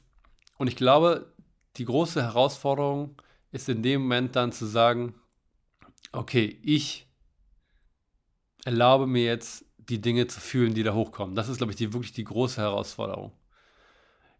Und 0.59 0.69
ich 0.69 0.77
glaube, 0.77 1.35
die 1.77 1.85
große 1.85 2.23
Herausforderung 2.23 3.21
ist 3.51 3.69
in 3.69 3.83
dem 3.83 4.03
Moment 4.03 4.37
dann 4.37 4.53
zu 4.53 4.65
sagen, 4.65 5.15
okay, 6.13 6.59
ich 6.63 7.09
erlaube 8.65 9.07
mir 9.09 9.25
jetzt, 9.25 9.67
die 9.77 10.01
Dinge 10.01 10.29
zu 10.29 10.41
fühlen, 10.41 10.73
die 10.73 10.85
da 10.85 10.95
hochkommen. 10.95 11.35
Das 11.35 11.49
ist, 11.49 11.59
glaube 11.59 11.73
ich, 11.73 11.77
die, 11.77 11.93
wirklich 11.93 12.13
die 12.13 12.25
große 12.25 12.61
Herausforderung. 12.61 13.33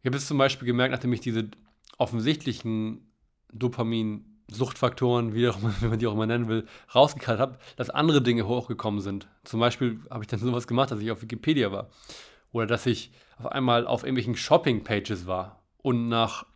Ich 0.01 0.07
habe 0.07 0.17
es 0.17 0.27
zum 0.27 0.39
Beispiel 0.39 0.67
gemerkt, 0.67 0.93
nachdem 0.93 1.13
ich 1.13 1.21
diese 1.21 1.51
offensichtlichen 1.99 3.13
Dopamin-Suchtfaktoren, 3.53 5.35
wie, 5.35 5.49
wie 5.81 5.87
man 5.87 5.99
die 5.99 6.07
auch 6.07 6.15
immer 6.15 6.27
nennen 6.27 6.47
will, 6.47 6.67
rausgekratzt 6.95 7.41
habe, 7.41 7.59
dass 7.75 7.91
andere 7.91 8.23
Dinge 8.23 8.47
hochgekommen 8.47 9.01
sind. 9.01 9.27
Zum 9.43 9.59
Beispiel 9.59 10.01
habe 10.09 10.23
ich 10.23 10.29
dann 10.29 10.39
sowas 10.39 10.69
gemacht, 10.69 10.93
dass 10.93 11.01
ich 11.01 11.11
auf 11.11 11.21
Wikipedia 11.21 11.73
war. 11.73 11.91
Oder 12.55 12.67
dass 12.67 12.87
ich 12.87 13.11
auf 13.37 13.47
einmal 13.47 13.87
auf 13.87 14.05
irgendwelchen 14.05 14.37
Shopping-Pages 14.37 15.27
war 15.27 15.63
und 15.83 16.09
nach 16.09 16.47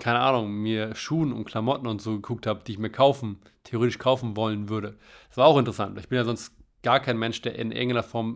keine 0.00 0.18
Ahnung, 0.18 0.52
mir 0.52 0.96
Schuhen 0.96 1.32
und 1.32 1.44
Klamotten 1.44 1.86
und 1.86 2.02
so 2.02 2.16
geguckt 2.16 2.48
habe, 2.48 2.64
die 2.64 2.72
ich 2.72 2.78
mir 2.78 2.90
kaufen, 2.90 3.38
theoretisch 3.62 3.98
kaufen 3.98 4.36
wollen 4.36 4.68
würde. 4.68 4.98
Das 5.28 5.36
war 5.36 5.46
auch 5.46 5.56
interessant. 5.56 5.96
Ich 5.98 6.08
bin 6.08 6.16
ja 6.16 6.24
sonst 6.24 6.52
gar 6.82 6.98
kein 6.98 7.16
Mensch, 7.16 7.42
der 7.42 7.56
in 7.56 7.70
irgendeiner 7.70 8.02
Form 8.02 8.34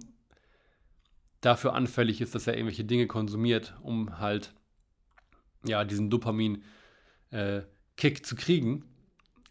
dafür 1.40 1.74
anfällig 1.74 2.20
ist, 2.20 2.36
dass 2.36 2.46
er 2.46 2.54
irgendwelche 2.54 2.84
Dinge 2.84 3.08
konsumiert, 3.08 3.74
um 3.82 4.20
halt 4.20 4.54
ja 5.64 5.84
diesen 5.84 6.10
Dopamin-Kick 6.10 8.18
äh, 8.18 8.22
zu 8.22 8.36
kriegen. 8.36 8.84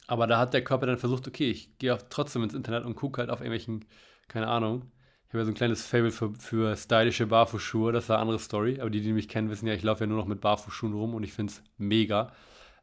Aber 0.08 0.27
da 0.27 0.39
hat 0.39 0.53
der 0.53 0.63
Körper 0.63 0.86
dann 0.86 0.97
versucht, 0.97 1.27
okay, 1.27 1.51
ich 1.51 1.77
gehe 1.77 1.97
trotzdem 2.10 2.43
ins 2.43 2.53
Internet 2.53 2.86
und 2.86 2.95
gucke 2.95 3.19
halt 3.19 3.30
auf 3.30 3.41
irgendwelchen, 3.41 3.84
keine 4.30 4.47
Ahnung, 4.47 4.89
ich 5.28 5.34
habe 5.34 5.40
ja 5.40 5.46
so 5.46 5.52
ein 5.52 5.56
kleines 5.56 5.86
Fable 5.86 6.12
für, 6.12 6.34
für 6.36 6.74
stylische 6.78 7.28
Barfußschuhe, 7.28 7.92
das 7.92 8.06
ist 8.06 8.12
eine 8.12 8.20
andere 8.20 8.40
Story. 8.40 8.80
Aber 8.80 8.90
die, 8.90 9.02
die 9.02 9.12
mich 9.12 9.28
kennen, 9.28 9.50
wissen 9.50 9.68
ja, 9.68 9.74
ich 9.74 9.84
laufe 9.84 10.06
ja 10.06 10.08
nur 10.08 10.18
noch 10.18 10.26
mit 10.26 10.40
Barfußschuhen 10.40 10.94
rum 10.94 11.13
und 11.16 11.24
ich 11.24 11.34
finde 11.34 11.52
es 11.52 11.62
mega. 11.78 12.32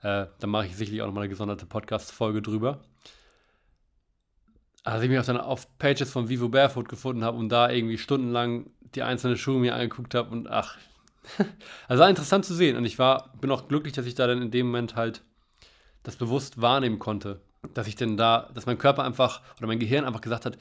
Äh, 0.02 0.26
da 0.38 0.46
mache 0.46 0.66
ich 0.66 0.76
sicherlich 0.76 1.00
auch 1.00 1.06
nochmal 1.06 1.22
eine 1.22 1.30
gesonderte 1.30 1.64
Podcast-Folge 1.64 2.42
drüber. 2.42 2.84
Als 4.82 5.02
ich 5.02 5.08
mich 5.08 5.18
auch 5.18 5.24
dann 5.24 5.38
auf 5.38 5.78
Pages 5.78 6.10
von 6.10 6.28
Vivo 6.28 6.50
Barefoot 6.50 6.86
gefunden 6.86 7.24
habe 7.24 7.38
und 7.38 7.48
da 7.48 7.70
irgendwie 7.70 7.96
stundenlang 7.96 8.70
die 8.94 9.02
einzelnen 9.02 9.38
Schuhe 9.38 9.58
mir 9.58 9.74
angeguckt 9.74 10.14
habe 10.14 10.28
und 10.30 10.46
ach, 10.46 10.76
also 11.88 12.02
war 12.02 12.10
interessant 12.10 12.44
zu 12.44 12.52
sehen. 12.52 12.76
Und 12.76 12.84
ich 12.84 12.98
war, 12.98 13.32
bin 13.40 13.50
auch 13.50 13.68
glücklich, 13.68 13.94
dass 13.94 14.04
ich 14.04 14.16
da 14.16 14.26
dann 14.26 14.42
in 14.42 14.50
dem 14.50 14.66
Moment 14.66 14.96
halt 14.96 15.22
das 16.02 16.16
bewusst 16.16 16.60
wahrnehmen 16.60 16.98
konnte. 16.98 17.40
Dass 17.72 17.86
ich 17.86 17.96
denn 17.96 18.18
da, 18.18 18.50
dass 18.52 18.66
mein 18.66 18.76
Körper 18.76 19.02
einfach 19.02 19.40
oder 19.56 19.66
mein 19.66 19.78
Gehirn 19.78 20.04
einfach 20.04 20.20
gesagt 20.20 20.44
hat, 20.44 20.58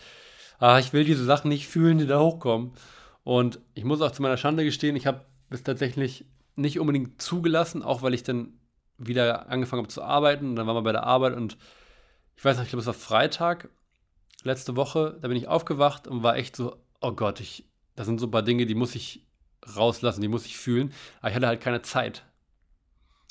ah, 0.60 0.80
ich 0.80 0.94
will 0.94 1.04
diese 1.04 1.26
Sachen 1.26 1.50
nicht 1.50 1.68
fühlen, 1.68 1.98
die 1.98 2.08
da 2.08 2.20
hochkommen. 2.20 2.72
Und 3.24 3.60
ich 3.74 3.84
muss 3.84 4.02
auch 4.02 4.12
zu 4.12 4.22
meiner 4.22 4.38
Schande 4.38 4.64
gestehen, 4.64 4.96
ich 4.96 5.08
habe 5.08 5.26
es 5.50 5.64
tatsächlich 5.64 6.26
nicht 6.56 6.80
unbedingt 6.80 7.22
zugelassen, 7.22 7.82
auch 7.82 8.02
weil 8.02 8.14
ich 8.14 8.24
dann 8.24 8.54
wieder 8.98 9.50
angefangen 9.50 9.82
habe 9.82 9.94
zu 9.94 10.04
arbeiten. 10.04 10.50
Und 10.50 10.56
dann 10.56 10.68
waren 10.68 10.76
wir 10.76 10.84
bei 10.84 10.92
der 10.92 11.04
Arbeit 11.04 11.36
und 11.36 11.58
ich 12.36 12.44
weiß 12.44 12.58
noch, 12.58 12.64
ich 12.64 12.70
glaube, 12.70 12.82
es 12.82 12.88
war 12.88 12.94
Freitag 12.94 13.70
letzte 14.44 14.76
Woche. 14.76 15.18
Da 15.22 15.28
bin 15.28 15.38
ich 15.38 15.48
aufgewacht 15.48 16.08
und 16.08 16.24
war 16.24 16.36
echt 16.36 16.56
so, 16.56 16.76
oh 17.02 17.12
Gott, 17.12 17.40
ich, 17.40 17.66
das 17.96 18.06
sind 18.06 18.20
so 18.20 18.28
ein 18.28 18.32
paar 18.32 18.44
Dinge, 18.44 18.66
die 18.66 18.76
muss 18.76 18.96
ich 18.96 19.26
rauslassen, 19.76 20.22
die 20.22 20.28
muss 20.28 20.46
ich 20.46 20.58
fühlen. 20.58 20.94
Aber 21.20 21.30
ich 21.30 21.36
hatte 21.36 21.48
halt 21.48 21.62
keine 21.62 21.82
Zeit. 21.82 22.26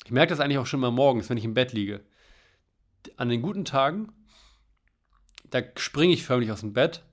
Ich 0.05 0.11
merke 0.11 0.31
das 0.31 0.39
eigentlich 0.39 0.57
auch 0.57 0.65
schon 0.65 0.79
mal 0.79 0.91
morgens, 0.91 1.29
wenn 1.29 1.37
ich 1.37 1.45
im 1.45 1.53
Bett 1.53 1.73
liege. 1.73 2.01
An 3.17 3.29
den 3.29 3.41
guten 3.41 3.65
Tagen, 3.65 4.11
da 5.49 5.61
springe 5.77 6.13
ich 6.13 6.23
förmlich 6.23 6.51
aus 6.51 6.61
dem 6.61 6.73
Bett 6.73 7.03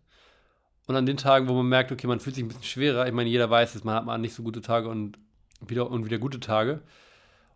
und 0.91 0.97
an 0.97 1.07
den 1.07 1.17
Tagen, 1.17 1.47
wo 1.47 1.55
man 1.55 1.69
merkt, 1.69 1.93
okay, 1.93 2.09
man 2.09 2.19
fühlt 2.19 2.35
sich 2.35 2.43
ein 2.45 2.49
bisschen 2.49 2.65
schwerer, 2.65 3.07
ich 3.07 3.13
meine, 3.13 3.31
jeder 3.31 3.49
weiß 3.49 3.77
es, 3.77 3.85
man 3.85 3.95
hat 3.95 4.05
mal 4.05 4.19
nicht 4.19 4.35
so 4.35 4.43
gute 4.43 4.61
Tage 4.61 4.89
und 4.89 5.19
wieder, 5.65 5.89
und 5.89 6.05
wieder 6.05 6.19
gute 6.19 6.41
Tage. 6.41 6.83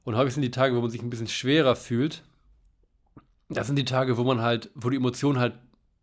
Und 0.04 0.14
häufig 0.14 0.34
sind 0.34 0.42
die 0.42 0.52
Tage, 0.52 0.76
wo 0.76 0.80
man 0.80 0.88
sich 0.88 1.02
ein 1.02 1.10
bisschen 1.10 1.26
schwerer 1.26 1.74
fühlt. 1.74 2.22
Das 3.48 3.66
sind 3.66 3.74
die 3.74 3.84
Tage, 3.84 4.18
wo 4.18 4.22
man 4.22 4.40
halt, 4.40 4.70
wo 4.76 4.88
die 4.88 4.98
Emotionen 4.98 5.40
halt 5.40 5.54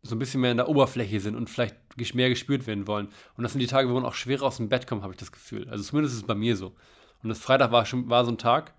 so 0.03 0.13
ein 0.13 0.19
bisschen 0.19 0.41
mehr 0.41 0.51
in 0.51 0.57
der 0.57 0.67
Oberfläche 0.67 1.21
sind 1.21 1.37
und 1.37 1.49
vielleicht 1.49 1.77
mehr 2.13 2.27
gespürt 2.27 2.67
werden 2.67 2.85
wollen. 2.85 3.07
Und 3.37 3.43
das 3.43 3.53
sind 3.53 3.59
die 3.59 3.67
Tage, 3.67 3.87
wo 3.87 3.93
man 3.93 4.03
auch 4.03 4.15
schwerer 4.15 4.43
aus 4.43 4.57
dem 4.57 4.67
Bett 4.67 4.85
kommt, 4.85 5.03
habe 5.03 5.13
ich 5.13 5.19
das 5.19 5.31
Gefühl. 5.31 5.69
Also 5.69 5.85
zumindest 5.85 6.15
ist 6.15 6.23
es 6.23 6.27
bei 6.27 6.35
mir 6.35 6.57
so. 6.57 6.75
Und 7.23 7.29
das 7.29 7.39
Freitag 7.39 7.71
war 7.71 7.85
schon 7.85 8.09
war 8.09 8.25
so 8.25 8.31
ein 8.31 8.39
Tag. 8.39 8.73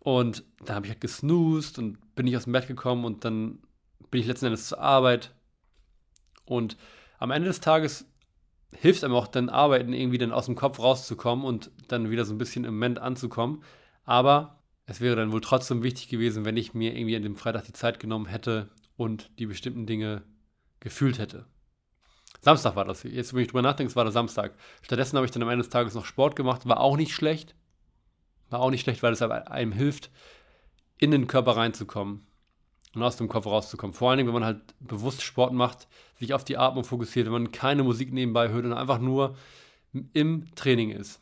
Und 0.00 0.42
da 0.64 0.74
habe 0.74 0.86
ich 0.86 0.90
halt 0.90 1.00
gesnoost 1.00 1.78
und 1.78 2.16
bin 2.16 2.24
nicht 2.24 2.36
aus 2.36 2.44
dem 2.44 2.52
Bett 2.52 2.66
gekommen 2.66 3.04
und 3.04 3.24
dann 3.24 3.60
bin 4.10 4.22
ich 4.22 4.26
letzten 4.26 4.46
Endes 4.46 4.66
zur 4.66 4.80
Arbeit. 4.80 5.32
Und 6.46 6.76
am 7.24 7.30
Ende 7.30 7.48
des 7.48 7.60
Tages 7.60 8.06
hilft 8.74 9.02
einem 9.02 9.14
auch 9.14 9.26
dann 9.28 9.48
Arbeiten 9.48 9.94
irgendwie 9.94 10.18
dann 10.18 10.30
aus 10.30 10.44
dem 10.44 10.56
Kopf 10.56 10.78
rauszukommen 10.78 11.46
und 11.46 11.70
dann 11.88 12.10
wieder 12.10 12.26
so 12.26 12.34
ein 12.34 12.38
bisschen 12.38 12.64
im 12.64 12.74
Moment 12.74 12.98
anzukommen. 12.98 13.62
Aber 14.04 14.62
es 14.84 15.00
wäre 15.00 15.16
dann 15.16 15.32
wohl 15.32 15.40
trotzdem 15.40 15.82
wichtig 15.82 16.08
gewesen, 16.08 16.44
wenn 16.44 16.58
ich 16.58 16.74
mir 16.74 16.94
irgendwie 16.94 17.16
an 17.16 17.22
dem 17.22 17.36
Freitag 17.36 17.64
die 17.64 17.72
Zeit 17.72 17.98
genommen 17.98 18.26
hätte 18.26 18.68
und 18.98 19.30
die 19.38 19.46
bestimmten 19.46 19.86
Dinge 19.86 20.22
gefühlt 20.80 21.18
hätte. 21.18 21.46
Samstag 22.42 22.76
war 22.76 22.84
das. 22.84 23.04
Jetzt, 23.04 23.32
wenn 23.32 23.40
ich 23.40 23.48
drüber 23.48 23.62
nachdenke, 23.62 23.96
war 23.96 24.04
der 24.04 24.12
Samstag. 24.12 24.54
Stattdessen 24.82 25.16
habe 25.16 25.24
ich 25.24 25.32
dann 25.32 25.42
am 25.42 25.48
Ende 25.48 25.62
des 25.62 25.72
Tages 25.72 25.94
noch 25.94 26.04
Sport 26.04 26.36
gemacht. 26.36 26.68
War 26.68 26.80
auch 26.80 26.98
nicht 26.98 27.14
schlecht. 27.14 27.54
War 28.50 28.60
auch 28.60 28.70
nicht 28.70 28.82
schlecht, 28.82 29.02
weil 29.02 29.14
es 29.14 29.22
einem 29.22 29.72
hilft, 29.72 30.10
in 30.98 31.10
den 31.10 31.26
Körper 31.26 31.56
reinzukommen. 31.56 32.26
und 32.94 33.02
aus 33.02 33.16
dem 33.16 33.28
Kopf 33.28 33.46
rauszukommen. 33.46 33.94
Vor 33.94 34.10
allen 34.10 34.18
Dingen, 34.18 34.26
wenn 34.26 34.40
man 34.40 34.44
halt 34.44 34.74
bewusst 34.78 35.22
Sport 35.22 35.54
macht, 35.54 35.88
sich 36.18 36.32
auf 36.32 36.44
die 36.44 36.56
Atmung 36.56 36.84
fokussiert, 36.84 37.26
wenn 37.26 37.32
man 37.32 37.52
keine 37.52 37.82
Musik 37.82 38.12
nebenbei 38.12 38.48
hört 38.50 38.64
und 38.64 38.72
einfach 38.72 38.98
nur 38.98 39.36
im 40.12 40.54
Training 40.54 40.90
ist. 40.90 41.20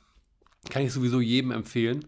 Kann 0.70 0.82
ich 0.82 0.92
sowieso 0.92 1.20
jedem 1.20 1.50
empfehlen. 1.50 2.04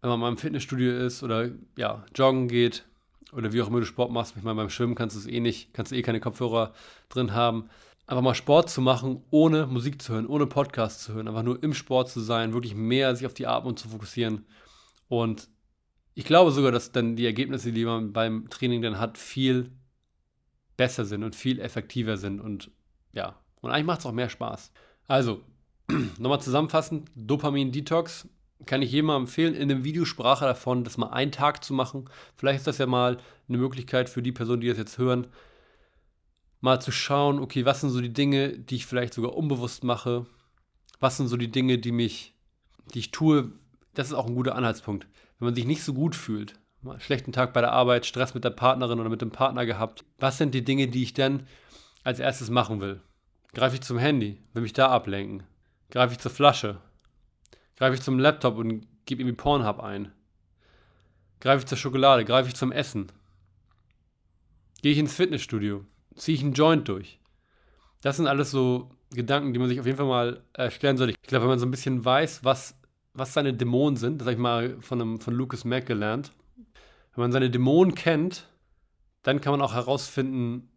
Wenn 0.00 0.10
man 0.10 0.20
mal 0.20 0.28
im 0.28 0.36
Fitnessstudio 0.36 0.92
ist 0.92 1.22
oder 1.22 1.50
ja, 1.76 2.04
joggen 2.14 2.48
geht 2.48 2.84
oder 3.32 3.52
wie 3.52 3.62
auch 3.62 3.68
immer 3.68 3.80
du 3.80 3.86
Sport 3.86 4.12
machst. 4.12 4.36
Ich 4.36 4.42
meine, 4.42 4.56
beim 4.56 4.70
Schwimmen 4.70 4.94
kannst 4.94 5.16
du 5.16 5.20
es 5.20 5.26
eh 5.26 5.40
nicht, 5.40 5.72
kannst 5.72 5.92
du 5.92 5.96
eh 5.96 6.02
keine 6.02 6.20
Kopfhörer 6.20 6.72
drin 7.08 7.32
haben. 7.32 7.70
Einfach 8.06 8.22
mal 8.22 8.34
Sport 8.34 8.68
zu 8.68 8.82
machen, 8.82 9.22
ohne 9.30 9.66
Musik 9.66 10.02
zu 10.02 10.12
hören, 10.12 10.26
ohne 10.26 10.46
Podcast 10.46 11.02
zu 11.02 11.14
hören, 11.14 11.26
einfach 11.26 11.42
nur 11.42 11.62
im 11.62 11.72
Sport 11.72 12.10
zu 12.10 12.20
sein, 12.20 12.52
wirklich 12.52 12.74
mehr 12.74 13.16
sich 13.16 13.26
auf 13.26 13.32
die 13.32 13.46
Atmung 13.46 13.78
zu 13.78 13.88
fokussieren. 13.88 14.44
Und 15.08 15.48
ich 16.14 16.26
glaube 16.26 16.50
sogar, 16.52 16.70
dass 16.70 16.92
dann 16.92 17.16
die 17.16 17.24
Ergebnisse, 17.24 17.72
die 17.72 17.84
man 17.86 18.12
beim 18.12 18.48
Training 18.50 18.82
dann 18.82 18.98
hat, 18.98 19.16
viel 19.16 19.70
besser 20.76 21.04
sind 21.04 21.22
und 21.22 21.36
viel 21.36 21.60
effektiver 21.60 22.16
sind. 22.16 22.40
Und 22.40 22.70
ja, 23.12 23.36
und 23.60 23.70
eigentlich 23.70 23.86
macht 23.86 24.00
es 24.00 24.06
auch 24.06 24.12
mehr 24.12 24.28
Spaß. 24.28 24.72
Also, 25.06 25.42
nochmal 26.18 26.40
zusammenfassend: 26.40 27.10
Dopamin-Detox 27.14 28.28
kann 28.66 28.82
ich 28.82 28.92
jedem 28.92 29.10
empfehlen. 29.10 29.54
In 29.54 29.68
dem 29.68 29.84
Video 29.84 30.04
sprach 30.04 30.42
er 30.42 30.48
davon, 30.48 30.84
das 30.84 30.96
mal 30.96 31.10
einen 31.10 31.32
Tag 31.32 31.64
zu 31.64 31.74
machen. 31.74 32.08
Vielleicht 32.36 32.58
ist 32.58 32.66
das 32.66 32.78
ja 32.78 32.86
mal 32.86 33.18
eine 33.48 33.58
Möglichkeit 33.58 34.08
für 34.08 34.22
die 34.22 34.32
Personen, 34.32 34.60
die 34.60 34.68
das 34.68 34.78
jetzt 34.78 34.98
hören, 34.98 35.26
mal 36.60 36.80
zu 36.80 36.92
schauen, 36.92 37.38
okay, 37.40 37.66
was 37.66 37.82
sind 37.82 37.90
so 37.90 38.00
die 38.00 38.12
Dinge, 38.12 38.58
die 38.58 38.76
ich 38.76 38.86
vielleicht 38.86 39.12
sogar 39.14 39.36
unbewusst 39.36 39.84
mache? 39.84 40.26
Was 40.98 41.18
sind 41.18 41.28
so 41.28 41.36
die 41.36 41.50
Dinge, 41.50 41.78
die 41.78 41.92
mich, 41.92 42.34
die 42.94 43.00
ich 43.00 43.10
tue? 43.10 43.52
Das 43.92 44.08
ist 44.08 44.14
auch 44.14 44.26
ein 44.26 44.34
guter 44.34 44.54
Anhaltspunkt. 44.54 45.06
Wenn 45.38 45.46
man 45.46 45.54
sich 45.54 45.66
nicht 45.66 45.82
so 45.82 45.92
gut 45.92 46.16
fühlt, 46.16 46.54
einen 46.92 47.00
schlechten 47.00 47.32
Tag 47.32 47.52
bei 47.52 47.60
der 47.60 47.72
Arbeit, 47.72 48.06
Stress 48.06 48.34
mit 48.34 48.44
der 48.44 48.50
Partnerin 48.50 49.00
oder 49.00 49.08
mit 49.08 49.22
dem 49.22 49.30
Partner 49.30 49.66
gehabt, 49.66 50.04
was 50.18 50.38
sind 50.38 50.54
die 50.54 50.64
Dinge, 50.64 50.88
die 50.88 51.02
ich 51.02 51.14
dann 51.14 51.46
als 52.02 52.18
erstes 52.18 52.50
machen 52.50 52.80
will? 52.80 53.00
Greife 53.54 53.76
ich 53.76 53.82
zum 53.82 53.98
Handy, 53.98 54.40
will 54.52 54.62
mich 54.62 54.72
da 54.72 54.88
ablenken? 54.88 55.44
Greife 55.90 56.12
ich 56.12 56.18
zur 56.18 56.30
Flasche? 56.30 56.78
Greife 57.76 57.94
ich 57.94 58.02
zum 58.02 58.18
Laptop 58.18 58.56
und 58.56 58.86
gebe 59.06 59.22
irgendwie 59.22 59.36
Pornhub 59.36 59.80
ein? 59.80 60.12
Greife 61.40 61.60
ich 61.60 61.66
zur 61.66 61.78
Schokolade? 61.78 62.24
Greife 62.24 62.48
ich 62.48 62.54
zum 62.54 62.72
Essen? 62.72 63.12
Gehe 64.82 64.92
ich 64.92 64.98
ins 64.98 65.14
Fitnessstudio? 65.14 65.84
Ziehe 66.16 66.36
ich 66.36 66.42
einen 66.42 66.52
Joint 66.52 66.88
durch? 66.88 67.18
Das 68.02 68.16
sind 68.16 68.26
alles 68.26 68.50
so 68.50 68.90
Gedanken, 69.10 69.52
die 69.52 69.58
man 69.58 69.68
sich 69.68 69.80
auf 69.80 69.86
jeden 69.86 69.98
Fall 69.98 70.06
mal 70.06 70.42
erklären 70.52 70.96
sollte. 70.96 71.12
Ich 71.12 71.28
glaube, 71.28 71.44
wenn 71.44 71.50
man 71.50 71.58
so 71.58 71.66
ein 71.66 71.70
bisschen 71.70 72.04
weiß, 72.04 72.44
was, 72.44 72.76
was 73.12 73.32
seine 73.32 73.54
Dämonen 73.54 73.96
sind, 73.96 74.20
das 74.20 74.26
habe 74.26 74.34
ich 74.34 74.38
mal 74.38 74.80
von, 74.80 75.00
einem, 75.00 75.20
von 75.20 75.34
Lucas 75.34 75.64
Mack 75.64 75.86
gelernt. 75.86 76.32
Wenn 77.14 77.22
man 77.22 77.32
seine 77.32 77.50
Dämonen 77.50 77.94
kennt, 77.94 78.48
dann 79.22 79.40
kann 79.40 79.52
man 79.52 79.62
auch 79.62 79.74
herausfinden, 79.74 80.68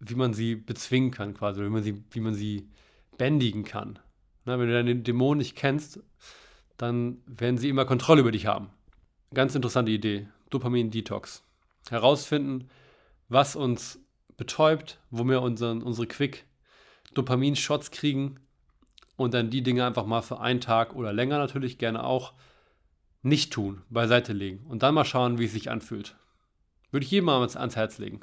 wie 0.00 0.14
man 0.14 0.32
sie 0.32 0.56
bezwingen 0.56 1.10
kann, 1.10 1.34
quasi, 1.34 1.62
wie 1.62 1.68
man 1.68 1.82
sie, 1.82 2.04
wie 2.10 2.20
man 2.20 2.34
sie 2.34 2.68
bändigen 3.16 3.64
kann. 3.64 3.98
Na, 4.44 4.58
wenn 4.58 4.68
du 4.68 4.72
deine 4.72 4.96
Dämonen 4.96 5.38
nicht 5.38 5.56
kennst, 5.56 6.00
dann 6.76 7.18
werden 7.26 7.58
sie 7.58 7.68
immer 7.68 7.84
Kontrolle 7.84 8.20
über 8.20 8.32
dich 8.32 8.46
haben. 8.46 8.70
Ganz 9.34 9.54
interessante 9.54 9.90
Idee. 9.90 10.28
Dopamin-Detox. 10.50 11.42
Herausfinden, 11.90 12.68
was 13.28 13.56
uns 13.56 14.00
betäubt, 14.36 15.00
wo 15.10 15.24
wir 15.24 15.42
unseren, 15.42 15.82
unsere 15.82 16.06
Quick-Dopamin-Shots 16.06 17.90
kriegen 17.90 18.40
und 19.16 19.34
dann 19.34 19.50
die 19.50 19.62
Dinge 19.62 19.84
einfach 19.84 20.06
mal 20.06 20.22
für 20.22 20.40
einen 20.40 20.60
Tag 20.60 20.94
oder 20.94 21.12
länger 21.12 21.38
natürlich 21.38 21.76
gerne 21.76 22.04
auch 22.04 22.32
nicht 23.22 23.52
tun, 23.52 23.82
beiseite 23.90 24.32
legen 24.32 24.64
und 24.68 24.82
dann 24.82 24.94
mal 24.94 25.04
schauen, 25.04 25.38
wie 25.38 25.46
es 25.46 25.52
sich 25.52 25.70
anfühlt. 25.70 26.16
Würde 26.90 27.04
ich 27.04 27.10
jedem 27.10 27.26
mal 27.26 27.40
ans 27.40 27.76
Herz 27.76 27.98
legen. 27.98 28.20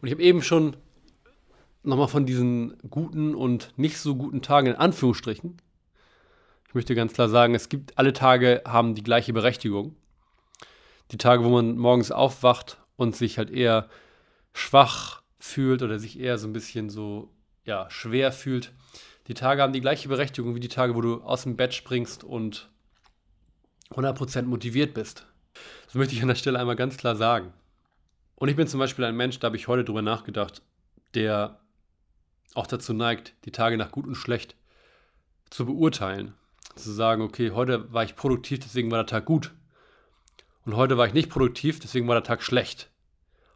Und 0.00 0.08
ich 0.08 0.12
habe 0.12 0.22
eben 0.22 0.42
schon 0.42 0.76
nochmal 1.82 2.08
von 2.08 2.26
diesen 2.26 2.76
guten 2.88 3.34
und 3.34 3.72
nicht 3.76 3.98
so 3.98 4.14
guten 4.16 4.42
Tagen 4.42 4.68
in 4.68 4.76
Anführungsstrichen. 4.76 5.56
Ich 6.68 6.74
möchte 6.74 6.94
ganz 6.94 7.12
klar 7.12 7.28
sagen, 7.28 7.54
es 7.54 7.68
gibt 7.68 7.98
alle 7.98 8.12
Tage 8.12 8.62
haben 8.66 8.94
die 8.94 9.02
gleiche 9.02 9.32
Berechtigung. 9.32 9.94
Die 11.10 11.18
Tage, 11.18 11.44
wo 11.44 11.50
man 11.50 11.76
morgens 11.76 12.10
aufwacht 12.10 12.78
und 12.96 13.14
sich 13.14 13.38
halt 13.38 13.50
eher 13.50 13.88
schwach 14.52 15.22
fühlt 15.38 15.82
oder 15.82 15.98
sich 15.98 16.18
eher 16.18 16.38
so 16.38 16.48
ein 16.48 16.52
bisschen 16.52 16.88
so 16.88 17.30
ja, 17.64 17.88
schwer 17.90 18.32
fühlt. 18.32 18.72
Die 19.28 19.34
Tage 19.34 19.62
haben 19.62 19.72
die 19.72 19.80
gleiche 19.80 20.08
Berechtigung 20.08 20.54
wie 20.54 20.60
die 20.60 20.68
Tage, 20.68 20.94
wo 20.94 21.00
du 21.00 21.22
aus 21.22 21.44
dem 21.44 21.56
Bett 21.56 21.74
springst 21.74 22.24
und 22.24 22.70
100% 23.90 24.42
motiviert 24.42 24.94
bist. 24.94 25.26
Das 25.86 25.94
möchte 25.94 26.14
ich 26.14 26.22
an 26.22 26.28
der 26.28 26.34
Stelle 26.34 26.58
einmal 26.58 26.76
ganz 26.76 26.96
klar 26.96 27.16
sagen. 27.16 27.52
Und 28.36 28.48
ich 28.48 28.56
bin 28.56 28.66
zum 28.66 28.80
Beispiel 28.80 29.04
ein 29.04 29.16
Mensch, 29.16 29.38
da 29.38 29.46
habe 29.46 29.56
ich 29.56 29.68
heute 29.68 29.84
drüber 29.84 30.02
nachgedacht, 30.02 30.62
der 31.14 31.60
auch 32.54 32.66
dazu 32.66 32.92
neigt, 32.92 33.34
die 33.44 33.52
Tage 33.52 33.76
nach 33.76 33.92
gut 33.92 34.06
und 34.06 34.16
schlecht 34.16 34.56
zu 35.50 35.66
beurteilen. 35.66 36.34
Zu 36.74 36.90
sagen, 36.90 37.22
okay, 37.22 37.52
heute 37.52 37.92
war 37.92 38.02
ich 38.02 38.16
produktiv, 38.16 38.60
deswegen 38.60 38.90
war 38.90 38.98
der 38.98 39.06
Tag 39.06 39.24
gut. 39.26 39.52
Und 40.64 40.76
heute 40.76 40.96
war 40.96 41.06
ich 41.06 41.14
nicht 41.14 41.30
produktiv, 41.30 41.78
deswegen 41.78 42.08
war 42.08 42.16
der 42.16 42.24
Tag 42.24 42.42
schlecht. 42.42 42.90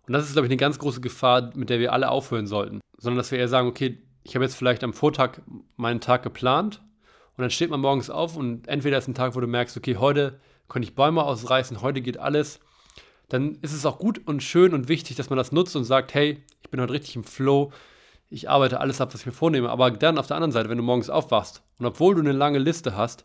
Und 0.06 0.12
das 0.12 0.26
ist, 0.26 0.34
glaube 0.34 0.46
ich, 0.46 0.50
eine 0.50 0.58
ganz 0.58 0.78
große 0.78 1.00
Gefahr, 1.00 1.50
mit 1.54 1.70
der 1.70 1.80
wir 1.80 1.92
alle 1.92 2.10
aufhören 2.10 2.46
sollten. 2.46 2.80
Sondern 2.96 3.18
dass 3.18 3.30
wir 3.30 3.38
eher 3.38 3.48
sagen, 3.48 3.68
okay, 3.68 3.98
ich 4.22 4.34
habe 4.34 4.44
jetzt 4.44 4.56
vielleicht 4.56 4.84
am 4.84 4.92
Vortag 4.92 5.40
meinen 5.76 6.00
Tag 6.00 6.22
geplant 6.22 6.80
und 7.38 7.42
dann 7.42 7.50
steht 7.50 7.70
man 7.70 7.80
morgens 7.80 8.10
auf 8.10 8.36
und 8.36 8.66
entweder 8.66 8.98
ist 8.98 9.06
ein 9.06 9.14
Tag, 9.14 9.36
wo 9.36 9.40
du 9.40 9.46
merkst, 9.46 9.76
okay, 9.76 9.96
heute 9.96 10.40
konnte 10.66 10.88
ich 10.88 10.96
Bäume 10.96 11.22
ausreißen, 11.22 11.82
heute 11.82 12.02
geht 12.02 12.18
alles. 12.18 12.58
Dann 13.28 13.54
ist 13.62 13.72
es 13.72 13.86
auch 13.86 14.00
gut 14.00 14.26
und 14.26 14.42
schön 14.42 14.74
und 14.74 14.88
wichtig, 14.88 15.16
dass 15.16 15.30
man 15.30 15.36
das 15.36 15.52
nutzt 15.52 15.76
und 15.76 15.84
sagt, 15.84 16.14
hey, 16.14 16.42
ich 16.62 16.70
bin 16.70 16.80
heute 16.80 16.94
richtig 16.94 17.14
im 17.14 17.22
Flow, 17.22 17.72
ich 18.28 18.50
arbeite 18.50 18.80
alles 18.80 19.00
ab, 19.00 19.14
was 19.14 19.20
ich 19.20 19.26
mir 19.26 19.30
vornehme. 19.30 19.70
Aber 19.70 19.92
dann 19.92 20.18
auf 20.18 20.26
der 20.26 20.36
anderen 20.36 20.50
Seite, 20.50 20.68
wenn 20.68 20.78
du 20.78 20.82
morgens 20.82 21.10
aufwachst 21.10 21.62
und 21.78 21.86
obwohl 21.86 22.16
du 22.16 22.22
eine 22.22 22.32
lange 22.32 22.58
Liste 22.58 22.96
hast, 22.96 23.24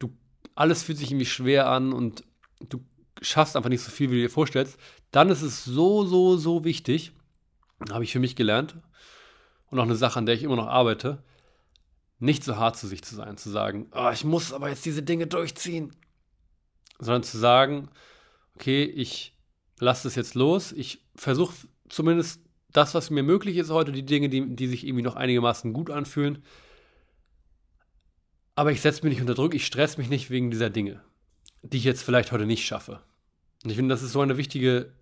du 0.00 0.14
alles 0.54 0.82
fühlt 0.82 0.98
sich 0.98 1.10
irgendwie 1.10 1.24
schwer 1.24 1.66
an 1.70 1.94
und 1.94 2.24
du 2.68 2.84
schaffst 3.22 3.56
einfach 3.56 3.70
nicht 3.70 3.82
so 3.82 3.90
viel, 3.90 4.10
wie 4.10 4.16
du 4.16 4.20
dir 4.20 4.30
vorstellst, 4.30 4.78
dann 5.12 5.30
ist 5.30 5.40
es 5.40 5.64
so, 5.64 6.04
so, 6.04 6.36
so 6.36 6.62
wichtig, 6.64 7.12
habe 7.90 8.04
ich 8.04 8.12
für 8.12 8.20
mich 8.20 8.36
gelernt 8.36 8.76
und 9.70 9.78
auch 9.78 9.84
eine 9.84 9.96
Sache, 9.96 10.18
an 10.18 10.26
der 10.26 10.34
ich 10.34 10.42
immer 10.42 10.56
noch 10.56 10.68
arbeite, 10.68 11.22
nicht 12.18 12.44
so 12.44 12.56
hart 12.56 12.76
zu 12.76 12.86
sich 12.86 13.02
zu 13.02 13.14
sein, 13.14 13.36
zu 13.36 13.50
sagen, 13.50 13.88
oh, 13.92 14.10
ich 14.12 14.24
muss 14.24 14.52
aber 14.52 14.68
jetzt 14.68 14.84
diese 14.84 15.02
Dinge 15.02 15.26
durchziehen, 15.26 15.94
sondern 16.98 17.22
zu 17.22 17.38
sagen, 17.38 17.88
okay, 18.54 18.84
ich 18.84 19.34
lasse 19.78 20.04
das 20.04 20.14
jetzt 20.14 20.34
los, 20.34 20.72
ich 20.72 21.04
versuche 21.14 21.54
zumindest 21.88 22.40
das, 22.72 22.94
was 22.94 23.10
mir 23.10 23.22
möglich 23.22 23.56
ist 23.56 23.70
heute, 23.70 23.92
die 23.92 24.04
Dinge, 24.04 24.28
die, 24.28 24.54
die 24.54 24.66
sich 24.66 24.86
irgendwie 24.86 25.02
noch 25.02 25.16
einigermaßen 25.16 25.72
gut 25.72 25.90
anfühlen. 25.90 26.42
Aber 28.54 28.72
ich 28.72 28.80
setze 28.80 29.02
mich 29.02 29.12
nicht 29.12 29.20
unter 29.20 29.34
Druck, 29.34 29.54
ich 29.54 29.66
stress 29.66 29.98
mich 29.98 30.08
nicht 30.08 30.30
wegen 30.30 30.50
dieser 30.50 30.70
Dinge, 30.70 31.02
die 31.62 31.76
ich 31.76 31.84
jetzt 31.84 32.02
vielleicht 32.02 32.32
heute 32.32 32.46
nicht 32.46 32.66
schaffe. 32.66 33.00
Und 33.64 33.70
ich 33.70 33.76
finde, 33.76 33.94
das 33.94 34.02
ist 34.02 34.12
so 34.12 34.20
eine 34.20 34.36
wichtige 34.36 34.92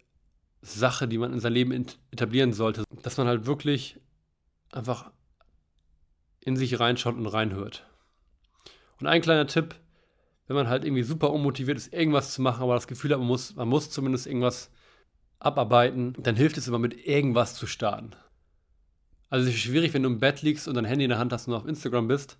Sache, 0.62 1.06
die 1.06 1.18
man 1.18 1.32
in 1.32 1.40
sein 1.40 1.52
Leben 1.52 1.86
etablieren 2.10 2.52
sollte, 2.52 2.84
dass 3.02 3.16
man 3.16 3.26
halt 3.26 3.46
wirklich 3.46 4.00
einfach 4.72 5.10
in 6.44 6.56
sich 6.56 6.78
reinschaut 6.78 7.16
und 7.16 7.26
reinhört. 7.26 7.86
Und 9.00 9.06
ein 9.06 9.22
kleiner 9.22 9.46
Tipp, 9.46 9.74
wenn 10.46 10.56
man 10.56 10.68
halt 10.68 10.84
irgendwie 10.84 11.02
super 11.02 11.32
unmotiviert 11.32 11.78
ist, 11.78 11.92
irgendwas 11.92 12.32
zu 12.32 12.42
machen, 12.42 12.62
aber 12.62 12.74
das 12.74 12.86
Gefühl 12.86 13.12
hat, 13.12 13.18
man 13.18 13.28
muss, 13.28 13.56
man 13.56 13.68
muss 13.68 13.90
zumindest 13.90 14.26
irgendwas 14.26 14.70
abarbeiten, 15.38 16.14
dann 16.18 16.36
hilft 16.36 16.58
es 16.58 16.68
immer 16.68 16.78
mit 16.78 17.06
irgendwas 17.06 17.54
zu 17.54 17.66
starten. 17.66 18.10
Also 19.30 19.48
es 19.48 19.54
ist 19.54 19.62
schwierig, 19.62 19.94
wenn 19.94 20.02
du 20.02 20.10
im 20.10 20.20
Bett 20.20 20.42
liegst 20.42 20.68
und 20.68 20.74
dein 20.74 20.84
Handy 20.84 21.04
in 21.04 21.10
der 21.10 21.18
Hand 21.18 21.32
hast 21.32 21.48
und 21.48 21.54
auf 21.54 21.66
Instagram 21.66 22.08
bist, 22.08 22.38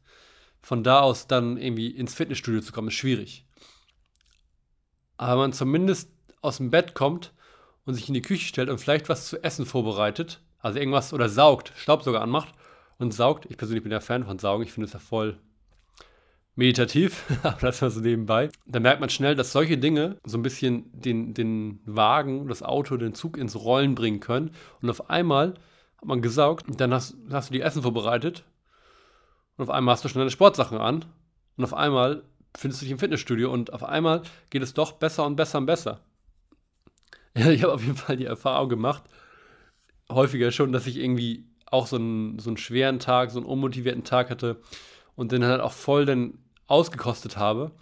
von 0.61 0.83
da 0.83 1.01
aus 1.01 1.27
dann 1.27 1.57
irgendwie 1.57 1.89
ins 1.89 2.15
Fitnessstudio 2.15 2.61
zu 2.61 2.73
kommen, 2.73 2.89
ist 2.89 2.95
schwierig. 2.95 3.47
Aber 5.17 5.33
wenn 5.33 5.39
man 5.39 5.53
zumindest 5.53 6.11
aus 6.41 6.59
dem 6.59 6.71
Bett 6.71 6.95
kommt 6.95 7.33
und 7.85 7.95
sich 7.95 8.09
in 8.09 8.15
die 8.15 8.23
Küche 8.23 8.47
stellt 8.47 8.69
und 8.69 8.79
vielleicht 8.79 9.09
was 9.09 9.27
zu 9.27 9.43
essen 9.43 9.67
vorbereitet, 9.67 10.41
also 10.61 10.79
irgendwas 10.79 11.13
oder 11.13 11.29
saugt, 11.29 11.73
Staubsauger 11.77 12.23
anmacht 12.23 12.55
und 12.99 13.13
saugt. 13.13 13.47
Ich 13.51 13.57
persönlich 13.57 13.83
bin 13.83 13.93
ja 13.93 14.01
Fan 14.01 14.25
von 14.25 14.39
Saugen, 14.39 14.65
ich 14.65 14.73
finde 14.73 14.87
es 14.87 14.93
ja 14.93 14.99
voll 14.99 15.39
meditativ, 16.57 17.25
aber 17.43 17.61
das 17.61 17.83
war 17.83 17.91
so 17.91 18.01
nebenbei. 18.01 18.49
Da 18.67 18.81
merkt 18.81 19.01
man 19.01 19.11
schnell, 19.11 19.35
dass 19.35 19.53
solche 19.53 19.79
Dinge 19.79 20.19
so 20.25 20.39
ein 20.39 20.43
bisschen 20.43 20.91
den, 20.93 21.35
den 21.35 21.81
Wagen, 21.85 22.49
das 22.49 22.63
Auto, 22.63 22.97
den 22.97 23.15
Zug 23.15 23.37
ins 23.37 23.57
Rollen 23.57 23.95
bringen 23.95 24.21
können. 24.21 24.53
Und 24.81 24.91
auf 24.91 25.11
einmal 25.11 25.55
hat 25.99 26.05
man 26.05 26.23
gesaugt, 26.23 26.67
dann 26.69 26.93
hast, 26.93 27.17
hast 27.31 27.51
du 27.51 27.55
die 27.55 27.61
Essen 27.61 27.83
vorbereitet 27.83 28.45
und 29.57 29.65
auf 29.65 29.71
einmal 29.71 29.95
hast 29.95 30.05
du 30.05 30.09
schon 30.09 30.21
deine 30.21 30.31
Sportsachen 30.31 30.79
an 30.79 31.05
und 31.57 31.65
auf 31.65 31.75
einmal 31.75 32.25
findest 32.57 32.83
du 32.83 32.85
dich 32.85 32.93
im 32.93 32.99
Fitnessstudio 32.99 33.53
und 33.53 33.73
auf 33.73 33.85
einmal 33.85 34.23
geht 34.51 34.63
es 34.63 34.75
doch 34.75 34.93
besser 34.93 35.27
und 35.27 35.37
besser 35.37 35.59
und 35.59 35.67
besser. 35.67 36.01
Ja, 37.37 37.51
ich 37.51 37.63
habe 37.63 37.73
auf 37.73 37.83
jeden 37.83 37.97
Fall 37.97 38.17
die 38.17 38.27
Erfahrung 38.27 38.69
gemacht, 38.69 39.03
häufiger 40.11 40.53
schon, 40.53 40.73
dass 40.73 40.87
ich 40.87 40.99
irgendwie 40.99 41.47
auch 41.75 41.87
so 41.87 41.97
einen, 41.97 42.39
so 42.39 42.51
einen 42.51 42.57
schweren 42.57 43.01
Tag, 43.01 43.31
so 43.31 43.39
einen 43.39 43.47
unmotivierten 43.47 44.05
Tag 44.05 44.31
hatte 44.31 44.61
und 45.17 45.33
den 45.33 45.45
halt 45.45 45.61
auch 45.61 45.73
voll 45.73 46.07
dann 46.07 46.39
ausgekostet 46.67 47.37
habe. 47.37 47.73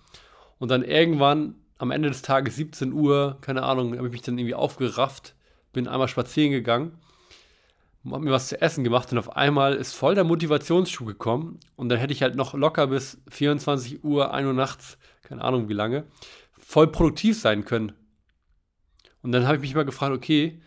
Und 0.59 0.71
dann 0.71 0.83
irgendwann 0.83 1.57
am 1.79 1.91
Ende 1.91 2.09
des 2.09 2.23
Tages, 2.23 2.57
17 2.57 2.93
Uhr, 2.93 3.39
keine 3.41 3.63
Ahnung, 3.65 3.97
habe 3.97 4.07
ich 4.07 4.13
mich 4.13 4.23
dann 4.23 4.39
irgendwie 4.39 4.55
aufgerafft, 4.55 5.35
bin 5.73 5.89
einmal 5.89 6.09
spazieren 6.09 6.53
gegangen, 6.53 6.99
habe 8.11 8.25
mir 8.25 8.33
was 8.33 8.49
zu 8.49 8.61
essen 8.61 8.83
gemacht 8.83 9.13
und 9.13 9.19
auf 9.19 9.37
einmal 9.37 9.75
ist 9.75 9.93
voll 9.93 10.15
der 10.15 10.25
Motivationsschuh 10.25 11.05
gekommen 11.05 11.61
und 11.77 11.89
dann 11.89 11.99
hätte 11.99 12.13
ich 12.13 12.23
halt 12.23 12.35
noch 12.35 12.55
locker 12.55 12.87
bis 12.87 13.21
24 13.29 14.05
Uhr, 14.05 14.33
1 14.33 14.47
Uhr 14.47 14.53
nachts, 14.53 14.99
keine 15.23 15.43
Ahnung 15.43 15.69
wie 15.69 15.75
lange, 15.75 16.05
voll 16.59 16.87
produktiv 16.87 17.39
sein 17.39 17.65
können. 17.65 17.93
Und 19.23 19.33
dann 19.33 19.47
habe 19.47 19.57
ich 19.57 19.63
mich 19.63 19.75
mal 19.75 19.85
gefragt, 19.85 20.15
okay, 20.15 20.61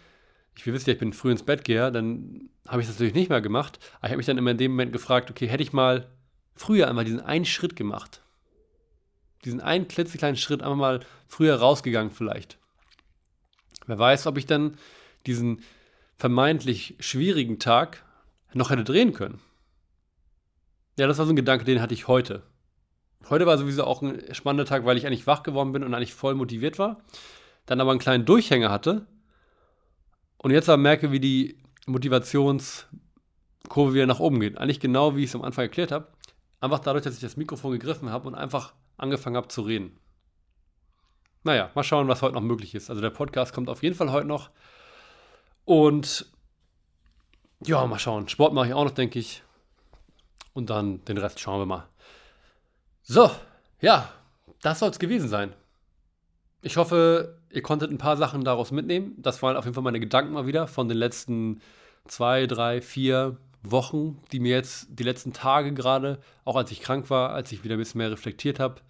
ich 0.56 0.66
will 0.66 0.74
wissen, 0.74 0.90
ich 0.90 0.98
bin 0.98 1.14
früh 1.14 1.32
ins 1.32 1.44
Bett 1.44 1.64
gehe, 1.64 1.92
dann 1.92 2.50
habe 2.68 2.82
ich 2.82 2.88
das 2.88 2.96
natürlich 2.96 3.14
nicht 3.14 3.30
mehr 3.30 3.42
gemacht. 3.42 3.80
Aber 3.98 4.08
ich 4.08 4.12
habe 4.12 4.18
mich 4.18 4.26
dann 4.26 4.38
immer 4.38 4.52
in 4.52 4.58
dem 4.58 4.72
Moment 4.72 4.94
gefragt, 4.94 5.30
okay, 5.30 5.48
hätte 5.48 5.64
ich 5.64 5.74
mal 5.74 6.08
früher 6.56 6.88
einmal 6.88 7.06
diesen 7.06 7.20
einen 7.20 7.46
Schritt 7.46 7.76
gemacht. 7.76 8.22
Diesen 9.44 9.62
einen 9.62 9.88
klitzekleinen 9.88 10.38
Schritt 10.38 10.64
einmal 10.64 11.00
mal 11.00 11.00
früher 11.28 11.56
rausgegangen 11.56 12.12
vielleicht. 12.12 12.58
Wer 13.86 14.00
weiß, 14.00 14.26
ob 14.28 14.38
ich 14.38 14.46
dann 14.46 14.78
diesen 15.28 15.62
vermeintlich 16.18 16.96
schwierigen 17.00 17.60
Tag 17.60 18.04
noch 18.54 18.70
hätte 18.70 18.84
drehen 18.84 19.14
können. 19.14 19.40
Ja, 20.98 21.08
das 21.08 21.18
war 21.18 21.26
so 21.26 21.34
ein 21.34 21.36
Gedanke, 21.36 21.66
den 21.66 21.82
hatte 21.82 21.94
ich 21.94 22.08
heute. 22.08 22.44
Heute 23.30 23.46
war 23.46 23.58
sowieso 23.58 23.84
auch 23.84 24.02
ein 24.02 24.34
spannender 24.34 24.66
Tag, 24.66 24.86
weil 24.86 24.98
ich 24.98 25.06
eigentlich 25.06 25.28
wach 25.28 25.44
geworden 25.44 25.74
bin 25.74 25.84
und 25.84 25.94
eigentlich 25.94 26.14
voll 26.14 26.36
motiviert 26.36 26.80
war. 26.80 27.02
Dann 27.66 27.82
aber 27.82 27.92
einen 27.92 28.00
kleinen 28.00 28.26
Durchhänger 28.26 28.72
hatte. 28.72 29.06
Und 30.46 30.52
jetzt 30.52 30.70
aber 30.70 30.78
merke, 30.78 31.12
wie 31.12 31.20
die 31.20 31.58
Motivationskurve 31.88 33.96
wieder 33.96 34.06
nach 34.06 34.20
oben 34.20 34.40
geht. 34.40 34.60
Eigentlich 34.60 34.80
genau, 34.80 35.16
wie 35.16 35.24
ich 35.24 35.32
es 35.32 35.36
am 35.36 35.42
Anfang 35.42 35.64
erklärt 35.64 35.92
habe. 35.92 36.08
Einfach 36.62 36.78
dadurch, 36.78 37.04
dass 37.04 37.16
ich 37.16 37.20
das 37.20 37.36
Mikrofon 37.36 37.72
gegriffen 37.72 38.12
habe 38.12 38.28
und 38.28 38.36
einfach 38.36 38.76
angefangen 38.96 39.38
habe 39.38 39.48
zu 39.48 39.64
reden. 39.64 39.98
Naja, 41.44 41.72
mal 41.74 41.82
schauen, 41.82 42.08
was 42.08 42.22
heute 42.22 42.36
noch 42.36 42.44
möglich 42.44 42.76
ist. 42.76 42.92
Also 42.92 43.02
der 43.02 43.10
Podcast 43.10 43.56
kommt 43.56 43.70
auf 43.70 43.82
jeden 43.82 43.96
Fall 43.96 44.12
heute 44.12 44.28
noch. 44.28 44.52
Und 45.64 46.28
ja, 47.66 47.84
mal 47.88 47.98
schauen. 47.98 48.30
Sport 48.30 48.54
mache 48.54 48.68
ich 48.68 48.74
auch 48.76 48.86
noch, 48.86 48.92
denke 48.92 49.18
ich. 49.18 49.42
Und 50.54 50.70
dann 50.70 51.04
den 51.06 51.18
Rest 51.18 51.40
schauen 51.40 51.62
wir 51.62 51.66
mal. 51.66 51.88
So, 53.02 53.32
ja, 53.82 54.12
das 54.62 54.78
soll 54.78 54.92
es 54.92 55.00
gewesen 55.00 55.28
sein. 55.28 55.56
Ich 56.66 56.78
hoffe, 56.78 57.38
ihr 57.52 57.62
konntet 57.62 57.92
ein 57.92 58.00
paar 58.00 58.18
Sachen 58.18 58.44
daraus 58.44 58.72
mitnehmen. 58.72 59.14
Das 59.20 59.44
waren 59.44 59.56
auf 59.56 59.66
jeden 59.66 59.76
Fall 59.76 59.84
meine 59.84 60.00
Gedanken 60.00 60.34
mal 60.34 60.48
wieder 60.48 60.66
von 60.68 60.90
den 60.90 60.98
letzten 60.98 61.62
zwei, 62.08 62.48
drei, 62.48 62.82
vier 62.82 63.38
Wochen, 63.62 64.18
die 64.32 64.40
mir 64.40 64.56
jetzt 64.56 64.88
die 64.90 65.04
letzten 65.04 65.32
Tage 65.32 65.76
gerade, 65.76 66.20
auch 66.44 66.56
als 66.56 66.72
ich 66.72 66.82
krank 66.82 67.12
war, 67.12 67.30
als 67.30 67.52
ich 67.52 67.64
wieder 67.64 67.76
ein 67.76 67.78
bisschen 67.78 68.00
mehr 68.00 68.10
reflektiert 68.10 68.60
habe, 68.60 68.82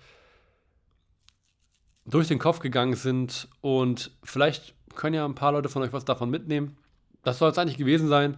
durch 2.05 2.29
den 2.29 2.39
Kopf 2.39 2.59
gegangen 2.59 2.95
sind. 2.95 3.49
Und 3.59 4.11
vielleicht 4.23 4.73
können 4.95 5.15
ja 5.15 5.25
ein 5.25 5.35
paar 5.35 5.51
Leute 5.51 5.67
von 5.67 5.83
euch 5.83 5.91
was 5.91 6.05
davon 6.05 6.29
mitnehmen. 6.29 6.77
Das 7.23 7.39
soll 7.39 7.51
es 7.51 7.57
eigentlich 7.57 7.77
gewesen 7.77 8.07
sein. 8.07 8.37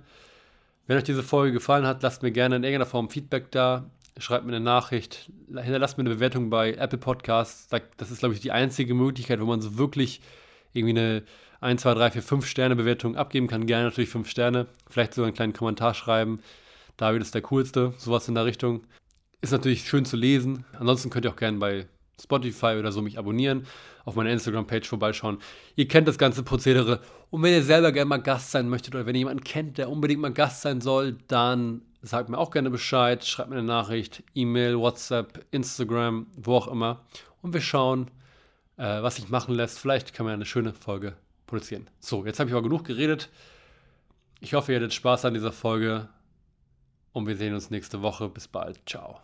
Wenn 0.87 0.97
euch 0.97 1.03
diese 1.03 1.21
Folge 1.21 1.51
gefallen 1.51 1.85
hat, 1.85 2.01
lasst 2.01 2.23
mir 2.23 2.31
gerne 2.31 2.55
in 2.55 2.63
irgendeiner 2.63 2.89
Form 2.89 3.11
Feedback 3.11 3.51
da. 3.51 3.91
Schreibt 4.19 4.45
mir 4.45 4.55
eine 4.55 4.63
Nachricht, 4.63 5.29
hinterlasst 5.47 5.97
mir 5.97 6.03
eine 6.03 6.15
Bewertung 6.15 6.49
bei 6.49 6.73
Apple 6.73 6.97
Podcasts. 6.97 7.67
Das 7.97 8.11
ist, 8.11 8.19
glaube 8.19 8.33
ich, 8.33 8.41
die 8.41 8.51
einzige 8.51 8.93
Möglichkeit, 8.93 9.39
wo 9.39 9.45
man 9.45 9.61
so 9.61 9.77
wirklich 9.77 10.21
irgendwie 10.73 10.97
eine 10.97 11.23
1, 11.61 11.81
2, 11.81 11.93
3, 11.93 12.11
4, 12.11 12.21
5 12.23 12.45
Sterne 12.45 12.75
Bewertung 12.75 13.15
abgeben 13.15 13.47
kann. 13.47 13.67
Gerne 13.67 13.85
natürlich 13.85 14.09
5 14.09 14.29
Sterne. 14.29 14.67
Vielleicht 14.89 15.13
sogar 15.13 15.27
einen 15.27 15.35
kleinen 15.35 15.53
Kommentar 15.53 15.93
schreiben. 15.93 16.39
David 16.97 17.21
ist 17.21 17.35
der 17.35 17.41
coolste. 17.43 17.93
Sowas 17.97 18.27
in 18.27 18.35
der 18.35 18.45
Richtung. 18.45 18.85
Ist 19.41 19.51
natürlich 19.51 19.87
schön 19.87 20.05
zu 20.05 20.17
lesen. 20.17 20.65
Ansonsten 20.79 21.09
könnt 21.09 21.25
ihr 21.25 21.31
auch 21.31 21.35
gerne 21.35 21.59
bei 21.59 21.87
Spotify 22.19 22.77
oder 22.79 22.91
so 22.91 23.03
mich 23.03 23.19
abonnieren, 23.19 23.67
auf 24.03 24.15
meiner 24.15 24.31
Instagram-Page 24.31 24.87
vorbeischauen. 24.87 25.37
Ihr 25.75 25.87
kennt 25.87 26.07
das 26.07 26.17
ganze 26.17 26.41
Prozedere. 26.41 27.01
Und 27.29 27.43
wenn 27.43 27.53
ihr 27.53 27.61
selber 27.61 27.91
gerne 27.91 28.09
mal 28.09 28.17
Gast 28.17 28.49
sein 28.49 28.67
möchtet 28.69 28.95
oder 28.95 29.05
wenn 29.05 29.13
ihr 29.13 29.19
jemanden 29.19 29.43
kennt, 29.43 29.77
der 29.77 29.91
unbedingt 29.91 30.21
mal 30.21 30.33
Gast 30.33 30.63
sein 30.63 30.81
soll, 30.81 31.17
dann 31.27 31.81
sagt 32.01 32.29
mir 32.29 32.37
auch 32.37 32.51
gerne 32.51 32.69
Bescheid, 32.69 33.25
schreibt 33.25 33.49
mir 33.49 33.57
eine 33.57 33.67
Nachricht, 33.67 34.23
E-Mail, 34.35 34.77
WhatsApp, 34.77 35.45
Instagram, 35.51 36.27
wo 36.35 36.55
auch 36.55 36.67
immer. 36.67 37.01
Und 37.41 37.53
wir 37.53 37.61
schauen, 37.61 38.11
äh, 38.77 39.01
was 39.01 39.15
sich 39.15 39.29
machen 39.29 39.55
lässt. 39.55 39.79
Vielleicht 39.79 40.13
kann 40.13 40.25
man 40.25 40.33
eine 40.33 40.45
schöne 40.45 40.73
Folge 40.73 41.15
produzieren. 41.45 41.89
So, 41.99 42.25
jetzt 42.25 42.39
habe 42.39 42.49
ich 42.49 42.53
aber 42.53 42.63
genug 42.63 42.85
geredet. 42.85 43.29
Ich 44.39 44.53
hoffe, 44.53 44.71
ihr 44.71 44.77
hattet 44.77 44.93
Spaß 44.93 45.25
an 45.25 45.33
dieser 45.33 45.51
Folge 45.51 46.07
und 47.11 47.27
wir 47.27 47.35
sehen 47.35 47.53
uns 47.53 47.71
nächste 47.71 48.01
Woche. 48.01 48.29
Bis 48.29 48.47
bald. 48.47 48.79
Ciao. 48.87 49.19